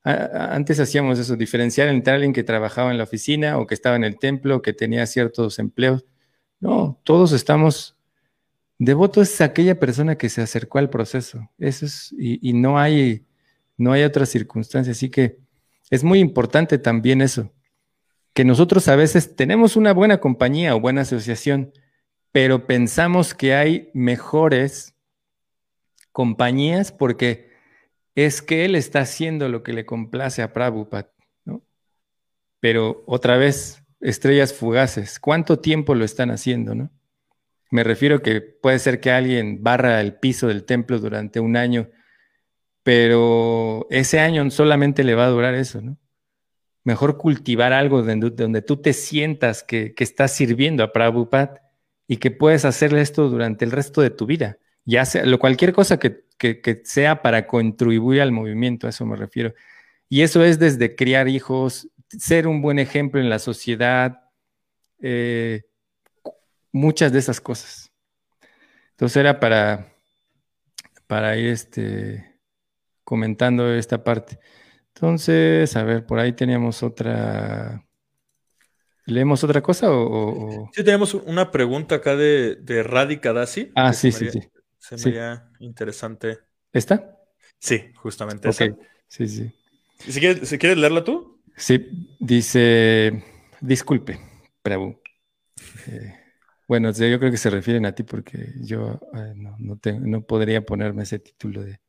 [0.04, 4.04] antes hacíamos eso, diferenciar entre alguien que trabajaba en la oficina o que estaba en
[4.04, 6.08] el templo, que tenía ciertos empleos.
[6.60, 7.96] No, todos estamos,
[8.80, 13.28] devoto es aquella persona que se acercó al proceso, eso es, y, y no hay,
[13.78, 15.38] no hay otra circunstancia, así que
[15.92, 17.54] es muy importante también eso,
[18.34, 21.74] que nosotros a veces tenemos una buena compañía o buena asociación,
[22.32, 24.93] pero pensamos que hay mejores
[26.14, 27.52] compañías porque
[28.16, 31.12] es que él está haciendo lo que le complace a Prabhupada,
[31.44, 31.62] ¿no?
[32.62, 35.20] Pero otra vez, estrellas fugaces.
[35.20, 36.92] ¿Cuánto tiempo lo están haciendo, no?
[37.72, 41.90] Me refiero que puede ser que alguien barra el piso del templo durante un año,
[42.84, 45.98] pero ese año solamente le va a durar eso, ¿no?
[46.84, 51.72] Mejor cultivar algo donde, tú te sientas que, que, estás sirviendo a Prabhupada
[52.08, 54.58] y que puedes hacerle esto durante el resto de tu vida.
[54.86, 59.16] Ya sea, lo, cualquier cosa que, que sea para contribuir al movimiento, a eso me
[59.16, 59.54] refiero.
[60.10, 64.22] Y eso es desde criar hijos, ser un buen ejemplo en la sociedad,
[65.02, 65.64] eh,
[66.72, 67.92] muchas de esas cosas.
[68.92, 69.94] Entonces era para,
[71.08, 72.40] para ir este,
[73.04, 74.40] comentando esta parte.
[74.96, 77.86] Entonces, a ver, por ahí teníamos otra.
[79.06, 82.84] ¿Leemos otra cosa o, Sí, tenemos una pregunta acá de, de
[83.34, 83.72] Dasi.
[83.76, 84.42] Ah, sí, sí, sí.
[84.84, 86.40] Se me haría interesante.
[86.74, 87.18] ¿Esta?
[87.58, 88.66] Sí, justamente esa.
[89.08, 89.50] Sí, sí.
[89.98, 91.42] Si quieres, leerla tú.
[91.56, 91.88] Sí,
[92.20, 93.24] dice,
[93.62, 94.20] disculpe,
[94.62, 95.00] Prabhu.
[95.88, 96.14] Eh,
[96.68, 101.04] bueno, yo creo que se refieren a ti porque yo eh, no, no, podría ponerme
[101.04, 101.80] ese título de...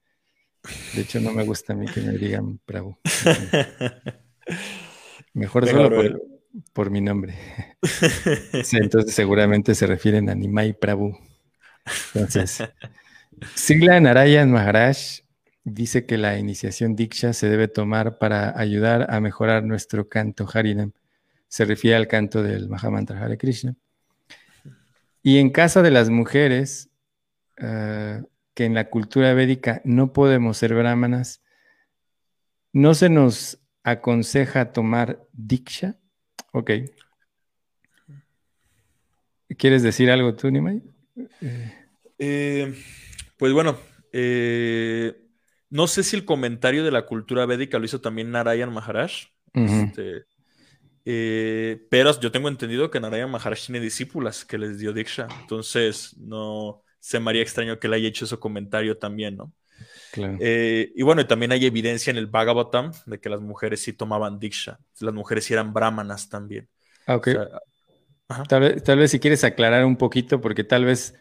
[0.95, 2.97] De hecho, no me gusta a mí que me digan Prabhu.
[5.33, 5.91] Mejor solo
[6.73, 7.35] por, mi nombre.
[8.73, 11.19] entonces seguramente se refieren a Nimai Prabhu.
[12.15, 12.62] Entonces,
[13.55, 14.97] Sigla Narayan Maharaj
[15.65, 20.93] dice que la iniciación Diksha se debe tomar para ayudar a mejorar nuestro canto Harinam.
[21.48, 23.74] Se refiere al canto del Mahamantra Hare Krishna.
[25.23, 26.90] Y en casa de las mujeres,
[27.56, 31.43] eh, que en la cultura védica no podemos ser brahmanas,
[32.73, 35.97] no se nos aconseja tomar Diksha.
[36.52, 36.70] Ok.
[39.56, 40.82] ¿Quieres decir algo tú, Nimai?
[42.19, 42.74] Eh,
[43.36, 43.77] pues bueno,
[44.12, 45.15] eh,
[45.70, 49.12] no sé si el comentario de la cultura védica lo hizo también Narayan Maharaj.
[49.53, 50.24] Este,
[51.05, 55.27] eh, pero yo tengo entendido que Narayan Maharaj tiene discípulas que les dio Diksha.
[55.43, 59.53] Entonces, no se me haría extraño que le haya hecho ese comentario también, ¿no?
[60.41, 64.39] Eh, y bueno, también hay evidencia en el Bhagavatam de que las mujeres sí tomaban
[64.39, 64.78] Diksha.
[65.01, 66.69] Las mujeres sí eran brahmanas también.
[67.07, 67.28] Ah, ok.
[68.49, 71.15] Tal, vez, tal vez si quieres aclarar un poquito, porque tal vez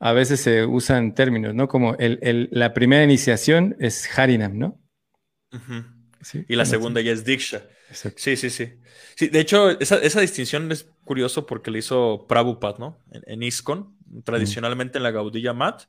[0.00, 1.68] a veces se usan términos, ¿no?
[1.68, 4.80] Como el, la primera iniciación es Harinam, ¿no?
[6.46, 7.62] y la segunda ya es Diksha.
[7.90, 9.28] Sí, sí, sí, sí.
[9.28, 12.98] De hecho, esa, distinción es curioso porque le hizo Prabhupada, ¿no?
[13.10, 15.84] En, ISKCON, tradicionalmente en la Gaudilla Mat,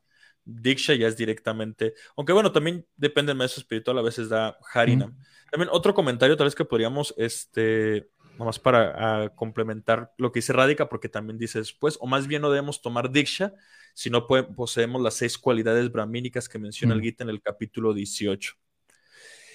[0.46, 5.16] Diksha ya es directamente, aunque bueno, también depende del maestro espiritual, a veces da Harinam.
[5.52, 10.90] También otro comentario tal vez que podríamos, este, nomás para complementar lo que dice Radika,
[10.90, 13.54] porque también dice después, o más bien no debemos tomar Diksha,
[13.94, 18.56] si no poseemos las seis cualidades brahmínicas que menciona el Gita en el capítulo 18.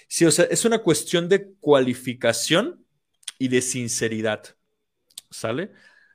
[0.07, 2.85] Sí, o sea, es una cuestión de cualificación
[3.39, 4.55] y de sinceridad.
[5.31, 5.73] ¿Sale?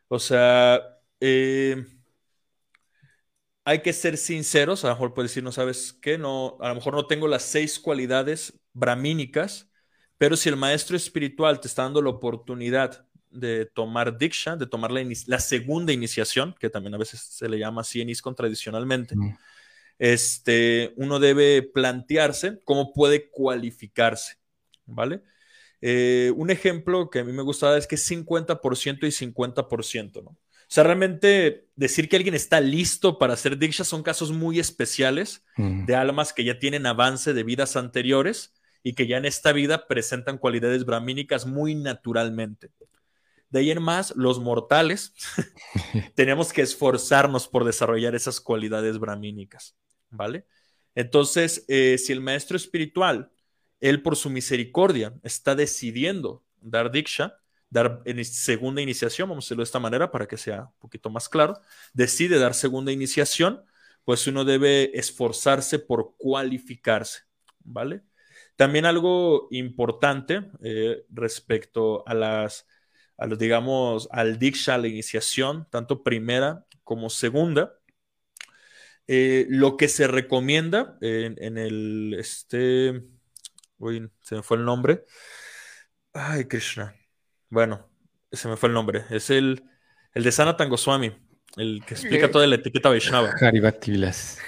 [0.07, 0.79] O sea,
[1.19, 1.83] eh,
[3.65, 4.85] hay que ser sinceros.
[4.85, 7.43] A lo mejor puedes decir, no sabes qué, no, a lo mejor no tengo las
[7.43, 9.68] seis cualidades brahmínicas,
[10.19, 14.91] pero si el maestro espiritual te está dando la oportunidad de tomar Diksha, de tomar
[14.91, 19.15] la, segunda iniciación, que también a veces se le llama así en ISKCON tradicionalmente,
[19.97, 24.35] este, uno debe plantearse cómo puede cualificarse,
[24.85, 25.21] ¿vale?
[25.79, 30.31] Eh, un ejemplo que a mí me gustaba es que es 50% y 50%, ¿no?
[30.31, 35.45] O sea, realmente decir que alguien está listo para hacer Diksha son casos muy especiales
[35.55, 38.53] de almas que ya tienen avance de vidas anteriores
[38.84, 42.72] y que ya en esta vida presentan cualidades brahmínicas muy naturalmente.
[43.49, 45.14] De ahí en más, los mortales
[46.15, 49.76] tenemos que esforzarnos por desarrollar esas cualidades brahmínicas,
[50.10, 50.45] ¿vale?
[50.95, 53.31] Entonces, eh, si el maestro espiritual,
[53.80, 57.38] él por su misericordia, está decidiendo dar diksha,
[57.69, 61.30] dar segunda iniciación, vamos a decirlo de esta manera para que sea un poquito más
[61.30, 61.60] claro,
[61.93, 63.64] decide dar segunda iniciación,
[64.03, 67.22] pues uno debe esforzarse por cualificarse,
[67.64, 68.01] ¿vale?
[68.60, 72.68] También algo importante eh, respecto a las
[73.18, 77.80] a los, digamos, al Diksha, la iniciación, tanto primera como segunda.
[79.07, 83.02] Eh, lo que se recomienda en, el, este,
[83.77, 85.06] uy, se me fue el nombre.
[86.11, 86.94] Ay, Krishna.
[87.48, 87.90] Bueno,
[88.30, 89.06] se me fue el nombre.
[89.10, 89.64] Es el,
[90.14, 91.14] el de Sanatan Goswami,
[91.56, 93.36] el que explica toda la etiqueta Vaishnava.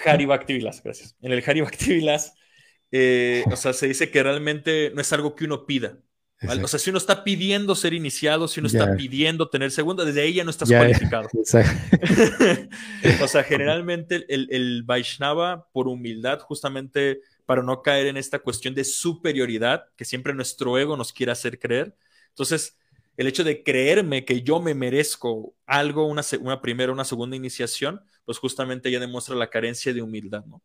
[0.05, 0.81] Hari Bhakti Vilas.
[0.83, 1.15] Gracias.
[1.21, 2.33] En el Hari Bhakti Vilas,
[2.91, 5.97] eh, o sea, se dice que realmente no es algo que uno pida,
[6.43, 10.21] o sea, si uno está pidiendo ser iniciado, si uno está pidiendo tener segunda, desde
[10.21, 11.29] ahí ya no estás cualificado.
[13.21, 18.73] o sea, generalmente el, el, Vaishnava, por humildad, justamente para no caer en esta cuestión
[18.73, 21.95] de superioridad que siempre nuestro ego nos quiere hacer creer.
[22.29, 22.75] Entonces,
[23.21, 28.01] el hecho de creerme que yo me merezco algo, una, una primera, una segunda iniciación,
[28.25, 30.61] pues justamente ya demuestra la carencia de humildad, ¿no?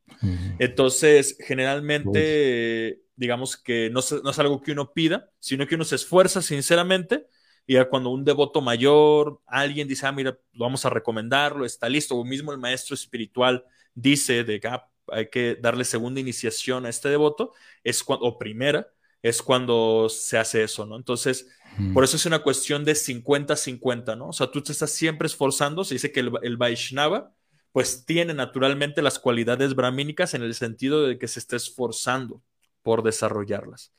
[0.59, 5.97] Entonces, generalmente, digamos que no, no, es algo que uno pida, sino que uno se
[5.97, 7.27] esfuerza sinceramente
[7.67, 12.17] y ya cuando un devoto mayor, alguien dice, ah, mira, vamos a recomendarlo, está listo,
[12.17, 13.65] o mismo el maestro espiritual
[13.95, 17.53] dice de que ah, hay que darle segunda iniciación a este devoto,
[17.83, 18.89] es cuando, o primera,
[19.23, 20.97] es cuando se hace eso, ¿no?
[20.97, 21.49] Entonces,
[21.93, 24.29] por eso es una cuestión de 50-50, ¿no?
[24.29, 27.33] O sea, tú te estás siempre esforzando, se dice que el, el Vaishnava,
[27.73, 32.43] pues tiene naturalmente las cualidades brahmínicas en el sentido de que se está esforzando
[32.83, 33.93] por desarrollarlas.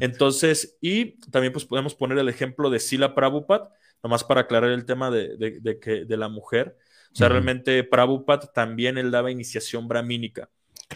[0.00, 3.70] Entonces, y también pues podemos poner el ejemplo de Sila Prabhupada,
[4.02, 6.76] nomás para aclarar el tema de, de, que, de la mujer.
[7.12, 10.50] O sea, realmente Prabhupada también él daba iniciación brahmínica.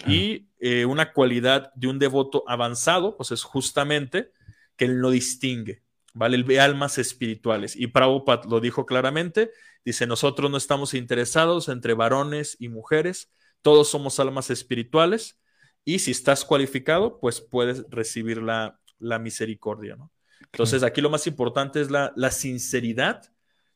[0.06, 4.32] Y eh, una cualidad de un devoto avanzado, pues es justamente
[4.76, 5.82] que él no distingue,
[6.18, 6.36] ¿vale?
[6.36, 7.76] Él ve almas espirituales.
[7.76, 9.52] Y Prabhupada lo dijo claramente,
[9.84, 13.30] dice, nosotros no estamos interesados entre varones y mujeres,
[13.62, 15.38] todos somos almas espirituales
[15.84, 18.80] y si estás cualificado, pues puedes recibir la,
[19.20, 20.12] misericordia, ¿no?
[20.40, 23.22] Entonces, aquí lo más importante es la, sinceridad.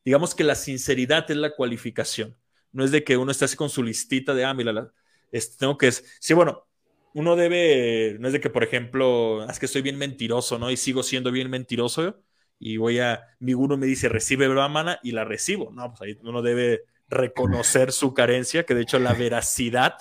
[0.04, 2.36] Digamos que la sinceridad es la cualificación.
[2.72, 4.92] No es de que uno esté así con su listita de, ah, mira,
[5.30, 5.92] este, tengo que...
[5.92, 6.66] Sí, bueno,
[7.14, 10.70] uno debe, no es de que, por ejemplo, es que soy bien mentiroso, ¿no?
[10.70, 12.22] Y sigo siendo bien mentiroso
[12.64, 15.72] y voy a, mi guru me dice, recibe brahmana y la recibo.
[15.72, 19.96] No, pues ahí uno debe reconocer su carencia, que de hecho la veracidad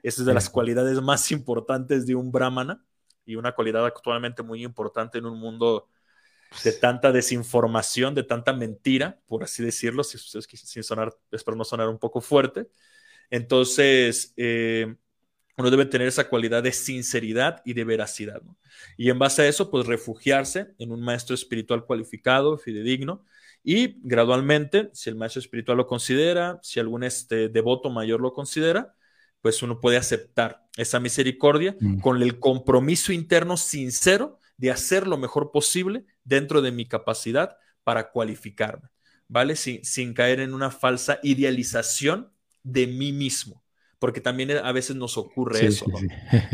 [0.00, 2.84] es de las cualidades más importantes de un brahmana
[3.26, 5.88] y una cualidad actualmente muy importante en un mundo
[6.62, 11.98] de tanta desinformación, de tanta mentira, por así decirlo, sin sonar, espero no sonar un
[11.98, 12.68] poco fuerte.
[13.28, 14.94] Entonces, eh,
[15.56, 18.42] uno debe tener esa cualidad de sinceridad y de veracidad.
[18.96, 23.24] Y en base a eso, pues refugiarse en un maestro espiritual cualificado, fidedigno,
[23.62, 28.94] y gradualmente, si el maestro espiritual lo considera, si algún este, devoto mayor lo considera,
[29.40, 32.00] pues uno puede aceptar esa misericordia mm.
[32.00, 38.10] con el compromiso interno sincero de hacer lo mejor posible dentro de mi capacidad para
[38.10, 38.88] cualificarme,
[39.28, 39.56] ¿vale?
[39.56, 42.30] Sin, sin caer en una falsa idealización
[42.62, 43.63] de mí mismo,
[43.98, 45.98] porque también a veces nos ocurre eso, ¿no?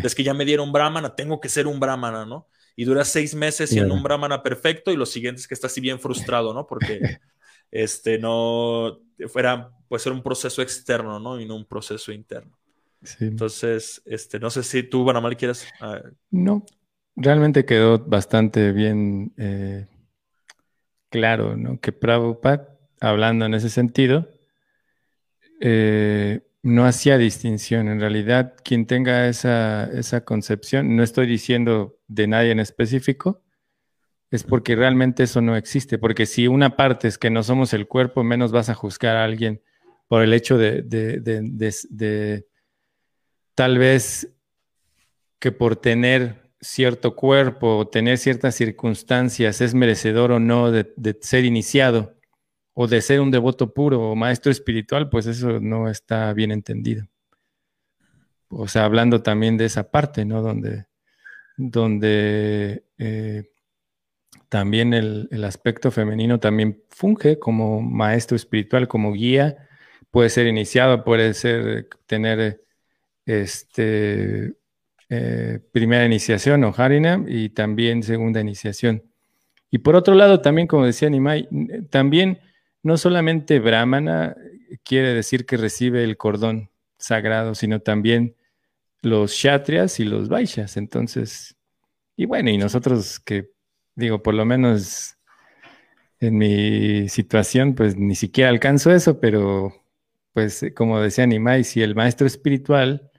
[0.02, 2.46] Es que ya me dieron brahmana, tengo que ser un brahmana, ¿no?
[2.80, 5.82] y dura seis meses siendo un brahmana perfecto y lo siguiente es que está así
[5.82, 6.66] bien frustrado, ¿no?
[6.66, 6.98] Porque
[7.70, 11.38] este no fuera, puede ser un proceso externo, ¿no?
[11.38, 12.58] Y no un proceso interno.
[13.18, 15.66] Entonces, este, no sé si tú, Banamal, quieres.
[15.80, 16.00] Ah,
[16.30, 16.64] no,
[17.16, 19.86] realmente quedó bastante bien eh,
[21.10, 21.80] claro, ¿no?
[21.80, 24.26] Que Prabhupada, hablando en ese sentido,
[25.60, 27.88] eh, no hacía distinción.
[27.88, 33.42] En realidad, quien tenga esa, esa, concepción, no estoy diciendo de nadie en específico,
[34.30, 35.98] es porque realmente eso no existe.
[35.98, 39.24] Porque si una parte es que no somos el cuerpo, menos vas a juzgar a
[39.24, 39.62] alguien
[40.06, 42.46] por el hecho de, de, de
[43.54, 44.32] tal vez
[45.38, 51.44] que por tener cierto cuerpo o tener ciertas circunstancias es merecedor o no de ser
[51.44, 52.19] iniciado
[52.74, 57.06] o de ser un devoto puro o maestro espiritual, pues eso no está bien entendido.
[58.48, 60.42] O sea, hablando también de esa parte, ¿no?
[60.42, 60.86] Donde,
[61.56, 63.50] donde eh,
[64.48, 69.68] también el, aspecto femenino también funge como maestro espiritual, como guía,
[70.10, 72.64] puede ser iniciado, puede ser tener
[73.26, 74.54] este
[75.08, 79.04] eh, primera iniciación o harina y también segunda iniciación.
[79.70, 81.48] Y por otro lado, también, como decía Nimai,
[81.90, 82.40] también
[82.82, 84.36] no solamente brahmana
[84.84, 88.36] quiere decir que recibe el cordón sagrado, sino también
[89.02, 90.76] los kshatriyas y los vaishyas.
[90.76, 91.56] Entonces,
[92.16, 93.50] y bueno, y nosotros que
[93.94, 95.16] digo, por lo menos
[96.20, 99.74] en mi situación, pues ni siquiera alcanzo eso, pero
[100.32, 103.10] pues como decía Nimai, si el maestro espiritual,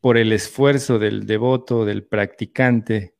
[0.00, 3.14] por el esfuerzo del devoto, del practicante,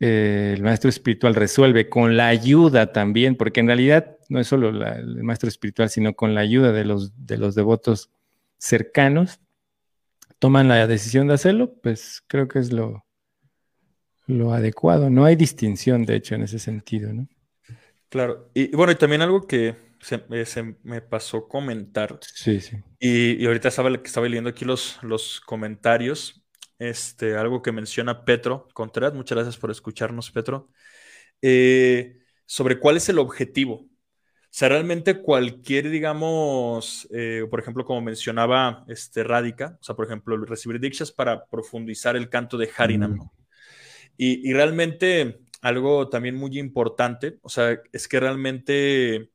[0.00, 4.68] eh, el maestro espiritual resuelve con la ayuda también, porque en realidad no es solo
[4.68, 8.10] el maestro espiritual, sino con la ayuda de los, de los devotos
[8.58, 9.40] cercanos,
[10.38, 13.04] toman la decisión de hacerlo, pues creo que es lo,
[14.26, 15.10] lo adecuado.
[15.10, 17.28] No hay distinción, de hecho, en ese sentido, ¿no?
[18.08, 18.50] Claro.
[18.54, 22.18] Y bueno, y también algo que se, eh, me pasó comentar.
[22.22, 22.76] Sí, sí.
[22.98, 26.42] Y, ahorita estaba, estaba leyendo aquí los, los comentarios
[26.78, 30.70] este, algo que menciona Petro Contreras, muchas gracias por escucharnos, Petro,
[31.42, 33.87] eh, sobre cuál es el objetivo.
[34.48, 40.06] O sea, realmente cualquier, digamos, eh, por ejemplo, como mencionaba este Radica, o sea, por
[40.06, 43.30] ejemplo, recibir dikshas para profundizar el canto de Harinam.
[44.16, 49.30] Y, realmente algo también muy importante, o sea, es que realmente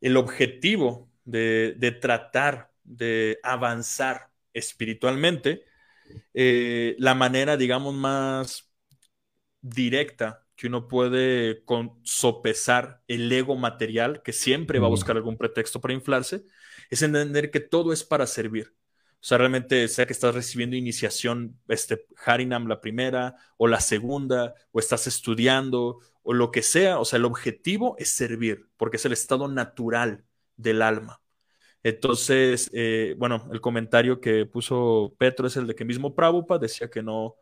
[0.00, 5.64] el objetivo de, tratar de avanzar espiritualmente,
[6.34, 8.72] eh, la manera, digamos, más
[9.60, 11.64] directa que uno puede
[12.02, 16.44] sopesar el ego material, que siempre va a buscar algún pretexto para inflarse,
[16.90, 18.74] es entender que todo es para servir.
[19.14, 24.52] O sea, realmente sea que estás recibiendo iniciación, este, Harinam la primera o la segunda,
[24.70, 29.04] o estás estudiando, o lo que sea, o sea, el objetivo es servir, porque es
[29.06, 30.26] el estado natural
[30.56, 31.22] del alma.
[31.82, 36.90] Entonces, eh, bueno, el comentario que puso Petro es el de que mismo Prabhupada decía
[36.90, 37.36] que no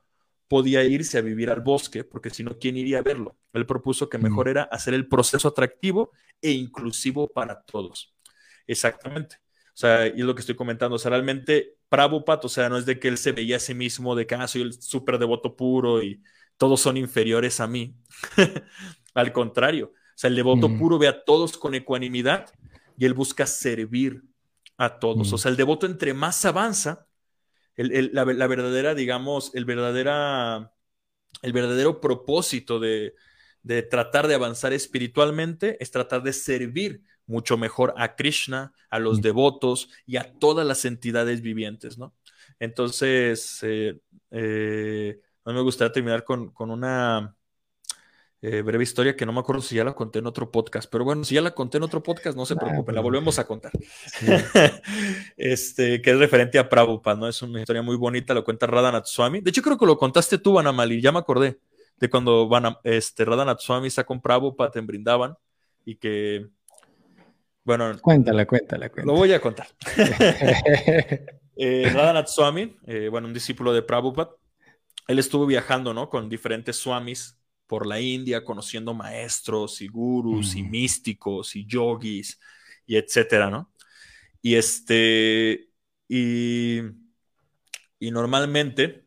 [0.49, 3.37] podía irse a vivir al bosque, porque si no, ¿quién iría a verlo?
[3.53, 6.11] Él propuso que mejor era hacer el proceso atractivo
[6.41, 8.15] e inclusivo para todos.
[8.67, 9.37] Exactamente.
[9.69, 10.97] O sea, y es lo que estoy comentando.
[10.97, 13.75] O sea, realmente Prabhupada, o sea, no es de que él se veía a sí
[13.75, 16.23] mismo de que ah, soy el súper devoto puro y
[16.57, 17.95] todos son inferiores a mí.
[19.15, 22.47] Al contrario, o sea, el devoto puro ve a todos con ecuanimidad
[22.97, 24.23] y él busca servir
[24.77, 25.33] a todos.
[25.33, 27.07] O sea, el devoto entre más avanza,
[27.87, 30.73] la, verdadera, digamos, el, verdadera,
[31.43, 33.15] el verdadero propósito de,
[33.63, 39.21] de tratar de avanzar espiritualmente es tratar de servir mucho mejor a Krishna, a los
[39.21, 42.15] devotos y a todas las entidades vivientes, ¿no?
[42.59, 44.01] Entonces, eh,
[44.31, 47.37] eh, a mí me gustaría terminar con, una
[48.41, 51.05] eh, breve historia que no me acuerdo si ya la conté en otro podcast, pero
[51.05, 53.47] bueno, si ya la conté en otro podcast, no se ah, preocupen, la volvemos a
[53.47, 53.73] contar.
[55.37, 57.29] este, que es referente a Prabhupada, ¿no?
[57.29, 59.41] Es una historia muy bonita, lo cuenta Radhanath Swami.
[59.41, 61.59] De hecho, creo que lo contaste tú, Vanamali, ya me acordé
[61.99, 65.35] de cuando Van, este, Radhanath Swami está con Prabhupada en Brindavan
[65.85, 66.47] y que
[67.65, 69.13] bueno, cuéntala, cuéntala, cuéntala.
[69.13, 69.67] Lo voy a contar.
[71.57, 74.31] eh, Radhanath Swami, eh, bueno, un discípulo de Prabhupada,
[75.07, 76.09] él estuvo viajando, ¿no?
[76.09, 77.38] Con diferentes swamis
[77.69, 82.41] por la India, conociendo maestros y gurus y místicos y yogis
[82.87, 83.73] y etcétera, ¿no?
[84.43, 85.69] Y este,
[86.09, 86.81] y,
[87.99, 89.05] y normalmente,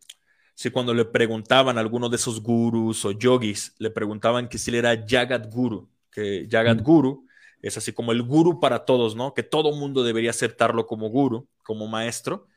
[0.55, 4.71] si cuando le preguntaban a alguno de esos gurus o yogis, le preguntaban que si
[4.71, 7.25] él era Jagat Guru, que Jagat Guru
[7.61, 9.33] es así como el guru para todos, ¿no?
[9.33, 12.47] Que todo mundo debería aceptarlo como guru, como maestro.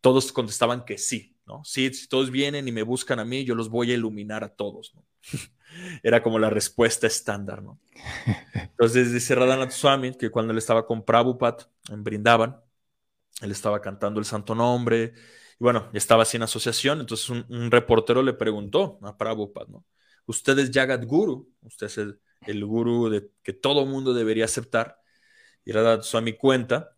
[0.00, 1.29] Todos contestaban que sí,
[1.64, 4.94] si todos vienen y me buscan a mí, yo los voy a iluminar a todos,
[4.94, 5.04] ¿no?
[6.02, 7.80] Era como la respuesta estándar, ¿no?
[8.54, 12.56] Entonces dice Radhanath Swami que cuando él estaba con Prabhupada en Brindavan,
[13.42, 15.14] él estaba cantando el santo nombre,
[15.58, 19.84] y bueno, estaba así en asociación, entonces un, reportero le preguntó a Prabhupada, ¿no?
[20.26, 24.98] Usted es Jagat Guru, usted es el de, que todo mundo debería aceptar.
[25.64, 26.96] Y Radha Swami cuenta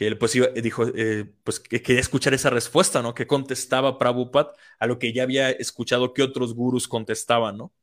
[0.00, 3.12] que él pues dijo, eh, pues que quería escuchar esa respuesta, ¿no?
[3.12, 7.74] Que contestaba Prabhupada a lo que ya había escuchado que otros gurús contestaban, ¿no?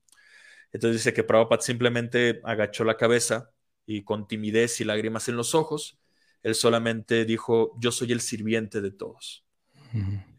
[0.72, 3.52] Entonces dice que Prabhupada simplemente agachó la cabeza
[3.86, 6.00] y con timidez y lágrimas en los ojos,
[6.42, 9.46] él solamente dijo, yo soy el sirviente de todos.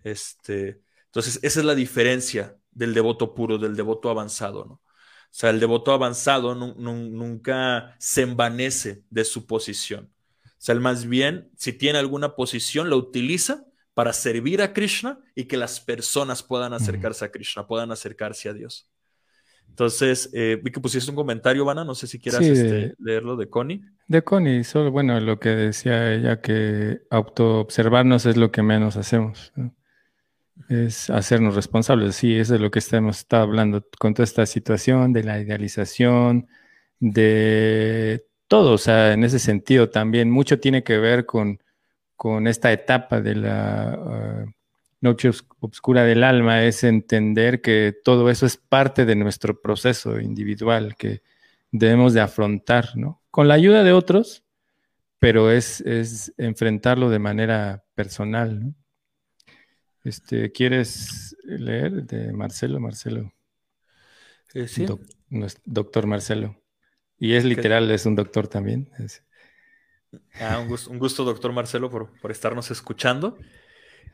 [0.03, 4.75] este, entonces, esa es la diferencia del devoto puro, del devoto avanzado, ¿no?
[4.75, 4.83] O
[5.31, 10.13] sea, el devoto avanzado nunca se envanece de su posición.
[10.59, 13.65] O sea, él más bien, si tiene alguna posición, la utiliza
[13.95, 18.53] para servir a Krishna y que las personas puedan acercarse a Krishna, puedan acercarse a
[18.53, 18.89] Dios.
[19.69, 23.49] Entonces, eh, vi que pusiste un comentario, Vana, no sé si quieras este, leerlo de
[23.49, 23.83] Connie.
[24.09, 29.53] De Connie, solo, bueno, lo que decía ella, que autoobservarnos es lo que menos hacemos
[30.69, 32.17] es hacernos responsables.
[32.17, 36.49] Sí, eso es lo que estamos estado hablando con toda esta situación de la idealización,
[37.01, 38.73] de todo.
[38.73, 41.61] O sea, en ese sentido también mucho tiene que ver con,
[42.47, 44.45] esta etapa de la ah,
[45.01, 45.31] noche
[45.61, 51.23] oscura del alma, es entender que todo eso es parte de nuestro proceso individual que
[51.71, 53.23] debemos de afrontar, ¿no?
[53.31, 54.43] Con la ayuda de otros,
[55.21, 58.75] pero es, es enfrentarlo de manera personal, ¿no?
[60.05, 62.81] Este, ¿Quieres leer de Marcelo?
[62.81, 63.33] Marcelo.
[64.55, 64.87] Eh, sí.
[65.65, 66.57] doctor Marcelo.
[67.19, 68.89] Y es literal, es un doctor también.
[70.41, 73.39] Ah, un, gusto, doctor Marcelo, por, por, estarnos escuchando.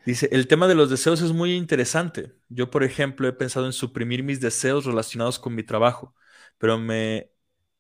[0.07, 2.33] Dice, el tema de los deseos es muy interesante.
[2.49, 6.15] Yo, por ejemplo, he pensado en suprimir mis deseos relacionados con mi trabajo,
[6.59, 7.31] pero me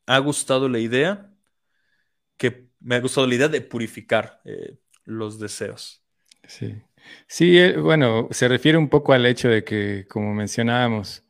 [0.06, 1.30] ha gustado la idea
[2.36, 6.04] que me ha gustado la idea de purificar eh, los deseos.
[6.46, 6.74] Sí.
[7.26, 11.23] Sí, eh, bueno, se refiere un poco al hecho de que, como mencionábamos,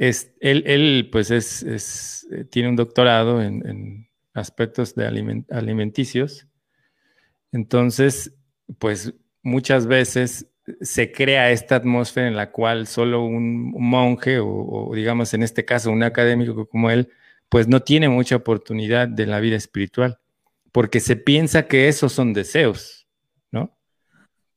[0.00, 5.06] es, él, pues es, eh, tiene un doctorado en, aspectos de
[5.50, 6.46] alimenticios.
[7.52, 8.34] Entonces,
[8.78, 9.12] pues
[9.42, 10.46] muchas veces
[10.80, 15.90] se crea esta atmósfera en la cual solo un monje o, digamos en este caso
[15.90, 17.10] un académico como él,
[17.50, 20.18] pues no tiene mucha oportunidad de la vida espiritual,
[20.72, 23.06] porque se piensa que esos son deseos,
[23.50, 23.76] ¿no?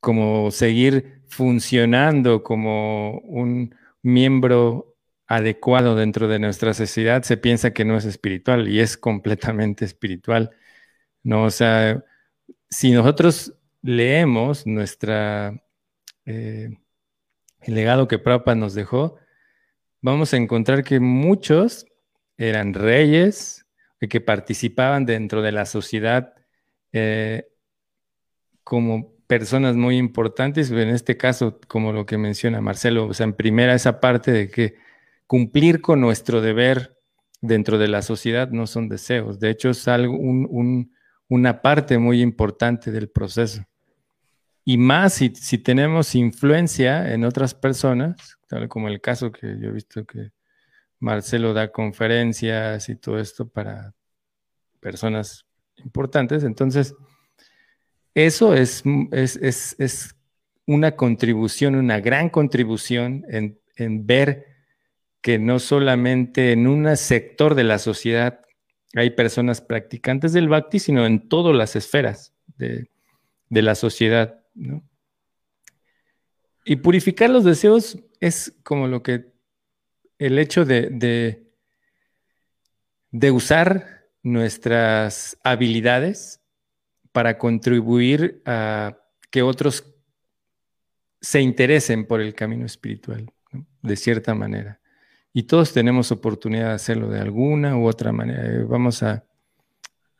[0.00, 4.93] Como seguir funcionando como un miembro
[5.36, 10.50] adecuado dentro de nuestra sociedad, se piensa que no es espiritual y es completamente espiritual,
[11.22, 11.44] ¿no?
[11.44, 12.04] O sea,
[12.70, 15.62] si nosotros leemos nuestra
[16.26, 16.70] eh,
[17.62, 19.16] el legado que Prabhupada nos dejó,
[20.00, 21.86] vamos a encontrar que muchos
[22.36, 23.64] eran reyes
[24.08, 26.34] que participaban dentro de la sociedad
[26.92, 27.46] eh,
[28.62, 33.34] como personas muy importantes, en este caso, como lo que menciona Marcelo, o sea, en
[33.34, 34.76] primera esa parte de que
[35.26, 36.98] cumplir con nuestro deber
[37.40, 40.18] dentro de la sociedad no son deseos, de hecho es algo,
[41.28, 43.64] una parte muy importante del proceso.
[44.66, 49.72] Y más si, tenemos influencia en otras personas, tal como el caso que yo he
[49.72, 50.30] visto que
[51.00, 53.92] Marcelo da conferencias y todo esto para
[54.80, 55.44] personas
[55.84, 56.44] importantes.
[56.44, 56.94] Entonces,
[58.14, 58.82] eso es,
[59.12, 60.16] es,
[60.66, 64.46] una contribución, una gran contribución en, ver
[65.24, 68.44] que no solamente en un sector de la sociedad
[68.94, 72.90] hay personas practicantes del bhakti, sino en todas las esferas de,
[73.48, 74.44] la sociedad.
[76.66, 79.32] Y purificar los deseos es como lo que
[80.18, 80.90] el hecho de,
[83.10, 86.42] de, usar nuestras habilidades
[87.12, 88.98] para contribuir a
[89.30, 89.90] que otros
[91.22, 93.32] se interesen por el camino espiritual,
[93.80, 94.82] de cierta manera.
[95.34, 98.46] Y todos tenemos oportunidad de hacerlo de alguna u otra manera.
[98.46, 99.24] Eh, vamos a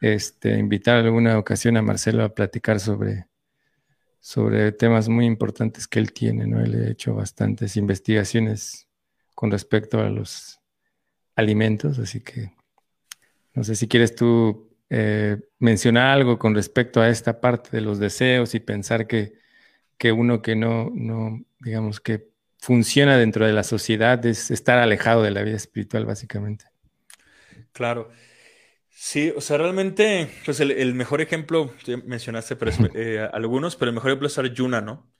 [0.03, 3.28] este, invitar alguna ocasión a Marcelo a platicar sobre
[4.24, 6.59] sobre temas muy importantes que él tiene, ¿no?
[6.65, 8.89] Él ha hecho bastantes investigaciones
[9.35, 10.62] con respecto a los
[11.36, 12.51] alimentos, así que
[13.53, 17.99] no sé si quieres tú eh, mencionar algo con respecto a esta parte de los
[17.99, 19.35] deseos y pensar que,
[19.99, 22.31] que uno que no, no, digamos, que
[22.65, 26.65] funciona dentro de la sociedad es estar alejado de la vida espiritual, básicamente.
[27.73, 28.11] Claro.
[28.89, 31.74] Sí, o sea, realmente, pues el, mejor ejemplo,
[32.07, 32.57] mencionaste
[32.95, 35.12] eh, algunos, pero el mejor ejemplo es Arjuna, ¿no?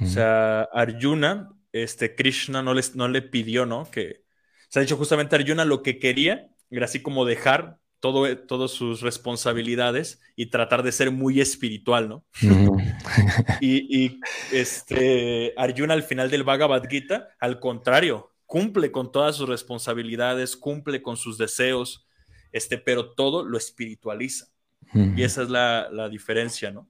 [0.00, 3.88] O sea, Arjuna, este, Krishna no, les, no le pidió, ¿no?
[3.90, 4.24] Que,
[4.68, 8.70] se ha dicho justamente Arjuna lo que quería era así como dejar todo, eh, todas
[8.70, 12.24] sus responsabilidades y tratar de ser muy espiritual, ¿no?
[13.60, 14.20] y, y,
[14.52, 21.02] este, Arjuna al final del Bhagavad Gita, al contrario, cumple con todas sus responsabilidades, cumple
[21.02, 22.06] con sus deseos,
[22.50, 24.46] este, pero todo lo espiritualiza.
[24.94, 26.88] Y esa es la, diferencia, ¿no?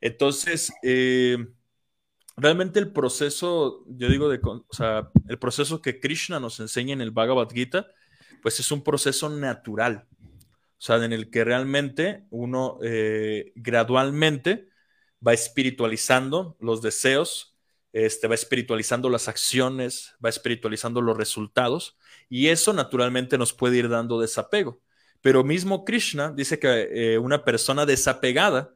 [0.00, 1.36] Entonces, eh,
[2.36, 7.00] realmente el proceso, yo digo, de, o sea, el proceso que Krishna nos enseña en
[7.00, 7.88] el Bhagavad Gita,
[8.42, 10.06] pues es un proceso natural,
[10.82, 14.68] o sea, en el que realmente uno eh, gradualmente
[15.24, 17.56] va espiritualizando los deseos,
[17.92, 21.96] este, va espiritualizando las acciones, va espiritualizando los resultados,
[22.28, 24.80] y eso naturalmente nos puede ir dando desapego.
[25.20, 28.74] Pero mismo Krishna dice que eh, una persona desapegada,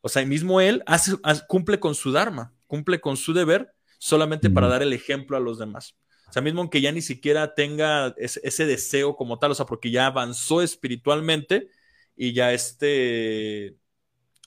[0.00, 1.12] o sea, mismo él hace,
[1.48, 5.58] cumple con su dharma, cumple con su deber solamente para dar el ejemplo a los
[5.58, 5.98] demás.
[6.32, 9.90] O sea, mismo que ya ni siquiera tenga ese, deseo como tal, o sea, porque
[9.90, 11.68] ya avanzó espiritualmente
[12.16, 13.76] y ya este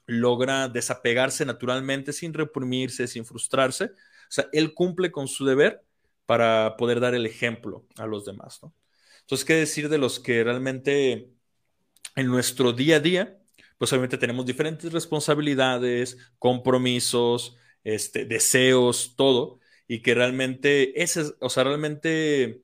[0.07, 3.83] logra desapegarse naturalmente sin reprimirse, sin frustrarse.
[3.85, 3.91] O
[4.29, 5.83] sea, él cumple con su deber
[6.25, 8.73] para poder dar el ejemplo a los demás, ¿no?
[9.21, 11.29] Entonces, ¿qué decir de los que realmente
[12.15, 13.37] en nuestro día a día,
[13.77, 21.63] pues obviamente tenemos diferentes responsabilidades, compromisos, este, deseos, todo, y que realmente, ese, o sea,
[21.63, 22.61] realmente,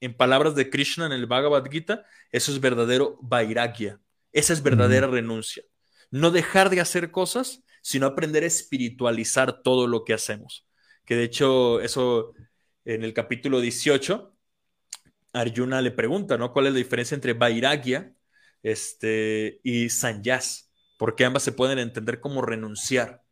[0.00, 4.00] en palabras de Krishna en el Bhagavad Gita, eso es verdadero vairagya,
[4.32, 5.62] esa es verdadera renuncia.
[6.10, 10.66] No dejar de hacer cosas, sino aprender a espiritualizar todo lo que hacemos.
[11.04, 12.34] Que de hecho, eso
[12.84, 14.34] en el capítulo 18,
[15.32, 16.52] Arjuna le pregunta, ¿no?
[16.52, 18.12] ¿Cuál es la diferencia entre vairagya
[18.62, 23.22] este, y sanyas, porque ambas se pueden entender como renunciar.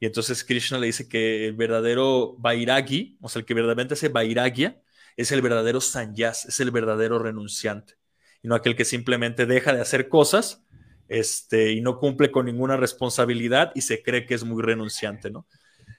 [0.00, 4.08] Y entonces Krishna le dice que el verdadero vairagi, o sea, el que verdaderamente hace
[4.08, 4.80] vairagya,
[5.16, 7.94] es el verdadero sanyas, es el verdadero renunciante,
[8.42, 10.64] y no aquel que simplemente deja de hacer cosas
[11.08, 15.46] este, y no cumple con ninguna responsabilidad y se cree que es muy renunciante, ¿no?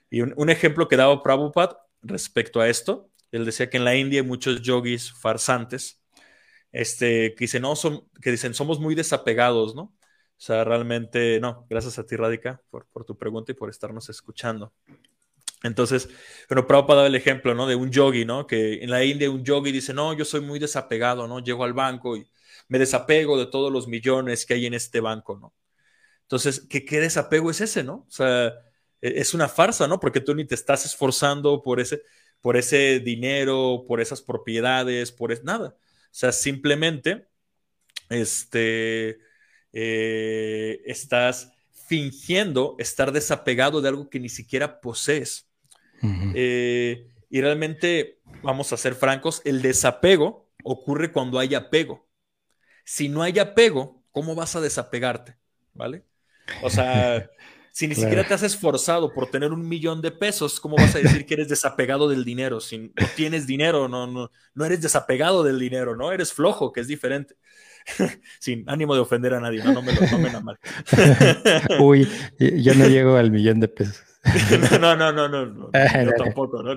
[0.08, 4.20] Y un, ejemplo que daba Prabhupada respecto a esto, él decía que en la India
[4.22, 6.02] hay muchos yogis farsantes
[6.72, 9.94] este, que dicen, no, son, que dicen, somos muy desapegados, ¿no?
[10.40, 14.72] O sea, realmente, no, gracias a ti, Radica, por, tu pregunta y por estarnos escuchando.
[15.62, 16.08] Entonces,
[16.48, 17.66] pero Prabhupada daba el ejemplo, ¿no?
[17.66, 18.46] De un yogi, ¿no?
[18.46, 21.40] Que en la India un yogi dice, no, yo soy muy desapegado, ¿no?
[21.40, 22.26] Llego al banco y
[22.68, 25.52] me desapego de todos los millones que hay en este banco, ¿no?
[26.22, 28.06] Entonces, ¿qué, qué desapego es ese, no?
[28.08, 28.46] O sea,
[29.02, 30.00] e, es una farsa, ¿no?
[30.00, 32.02] Porque tú ni te estás esforzando por ese,
[32.40, 35.76] por ese dinero, por esas propiedades, por es, nada.
[35.76, 37.28] O sea, simplemente,
[38.08, 39.18] este,
[39.72, 41.52] eh, estás
[41.86, 45.48] fingiendo estar desapegado de algo que ni siquiera posees.
[46.34, 52.08] Eh, y realmente, vamos a ser francos, el desapego ocurre cuando hay apego.
[52.84, 55.36] Si no hay apego, ¿cómo vas a desapegarte?
[55.74, 56.04] ¿Vale?
[56.62, 57.28] O sea,
[57.72, 60.98] si ni siquiera te has esforzado por tener un millón de pesos, ¿cómo vas a
[60.98, 62.60] decir que eres desapegado del dinero?
[62.60, 66.12] Si no tienes dinero, no, no, no eres desapegado del dinero, ¿no?
[66.12, 67.36] Eres flojo, que es diferente.
[68.38, 70.58] Sin ánimo de ofender a nadie, no, no me lo tomen a mal.
[71.80, 72.08] Uy,
[72.38, 74.02] yo no llego al millón de pesos.
[74.80, 76.74] no, no, no, no, no, yo tampoco, ¿no?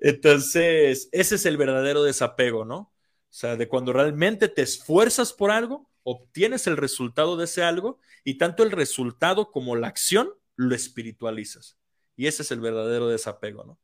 [0.00, 2.76] Entonces, ese es el verdadero desapego, ¿no?
[2.78, 2.92] O
[3.28, 8.38] sea, de cuando realmente te esfuerzas por algo, obtienes el resultado de ese algo y
[8.38, 11.78] tanto el resultado como la acción lo espiritualizas.
[12.16, 13.78] Y ese es el verdadero desapego, ¿no?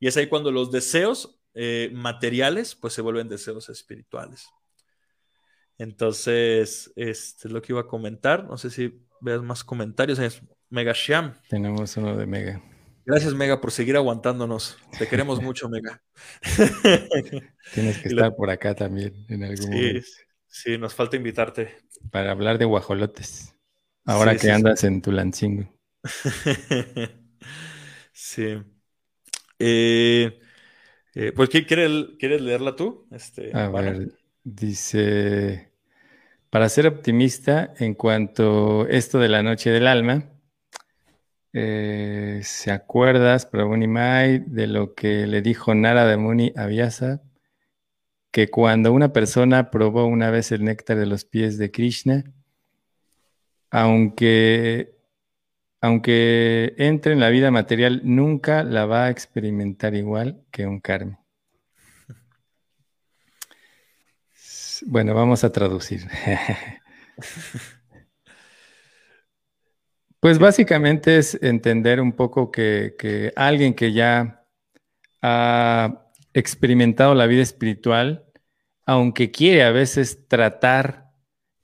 [0.00, 4.48] Y es ahí cuando los deseos eh, materiales, pues se vuelven deseos espirituales.
[5.76, 8.44] Entonces, este es lo que iba a comentar.
[8.44, 10.20] No sé si veas más comentarios.
[10.20, 10.40] Es
[10.70, 11.34] Mega Sham.
[11.48, 12.62] Tenemos uno de Mega.
[13.04, 14.78] Gracias, Mega, por seguir aguantándonos.
[15.00, 16.00] Te queremos mucho, Mega.
[17.74, 20.06] Tienes que estar por acá también en algún momento.
[20.46, 21.74] Sí, nos falta invitarte.
[22.12, 23.56] Para hablar de guajolotes.
[24.04, 25.68] Ahora que andas en Tulancingo.
[28.12, 28.62] sí.
[29.58, 30.38] Eh,
[31.20, 33.08] eh, pues, ¿quieres, ¿quieres leerla tú?
[33.10, 34.12] Este, a ver,
[34.44, 35.72] dice,
[36.48, 40.30] para ser optimista en cuanto a esto de la noche del alma,
[41.52, 47.20] eh, ¿se acuerdas, Prabhuni Mai, de lo que le dijo Nara de Muni a Vyasa?
[48.30, 52.32] Que cuando una persona probó una vez el néctar de los pies de Krishna,
[53.70, 54.97] aunque,
[55.80, 61.20] aunque entre en la vida material, nunca la va a experimentar igual que un karma.
[64.86, 66.08] Bueno, vamos a traducir.
[70.20, 74.44] Pues básicamente es entender un poco que, alguien que ya
[75.22, 78.26] ha experimentado la vida espiritual,
[78.84, 81.12] aunque quiere a veces tratar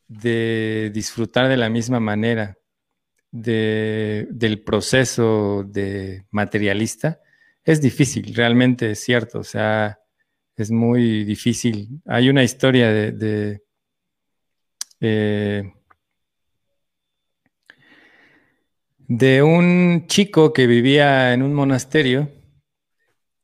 [0.07, 2.57] de disfrutar de la misma manera
[3.35, 7.21] del proceso de materialista,
[7.65, 9.99] es difícil, realmente es cierto, o sea,
[10.57, 12.01] es muy difícil.
[12.07, 13.63] Hay una historia de,
[15.01, 15.73] eh,
[19.09, 22.31] de un chico que vivía en un monasterio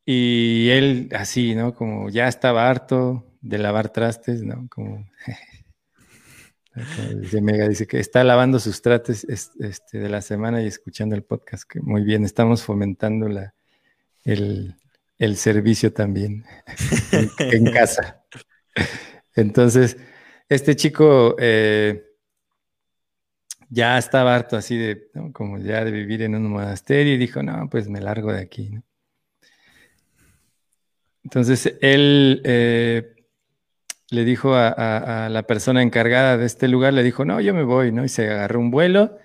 [0.07, 1.75] y él así, ¿no?
[1.75, 4.69] Como ya estaba harto de lavar trastes, ¿no?
[4.69, 5.05] Como,
[7.17, 11.23] dice Mega, dice que está lavando sus trastes este, de la semana y escuchando el
[11.23, 13.55] podcast, que muy bien, estamos fomentando la,
[14.25, 14.77] el,
[15.37, 16.45] servicio también
[17.39, 18.23] en, casa.
[19.35, 19.97] Entonces,
[20.49, 21.37] este chico...
[21.39, 22.07] Eh,
[23.71, 27.71] ya estaba harto así de, como ya de vivir en un monasterio y dijo, no,
[27.71, 28.81] pues me largo de aquí.
[31.23, 33.15] Entonces él eh,
[34.11, 37.93] le dijo a, la persona encargada de este lugar, le dijo, no, yo me voy,
[37.93, 38.05] ¿no?
[38.05, 39.19] Y se agarró un vuelo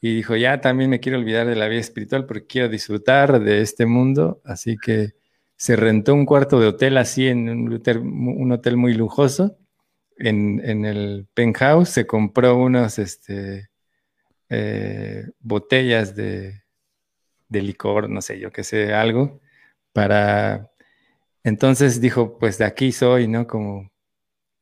[0.00, 3.62] y dijo, ya también me quiero olvidar de la vida espiritual porque quiero disfrutar de
[3.62, 5.14] este mundo, así que
[5.56, 9.58] se rentó un cuarto de hotel así en un hotel, un hotel muy lujoso.
[10.16, 13.70] En, el penthouse se compró unos, este,
[14.50, 16.62] eh, botellas de,
[17.50, 19.40] licor, no sé, yo qué sé, algo,
[19.92, 20.70] para...
[21.44, 23.46] Entonces dijo, pues de aquí soy, ¿no?
[23.46, 23.90] Como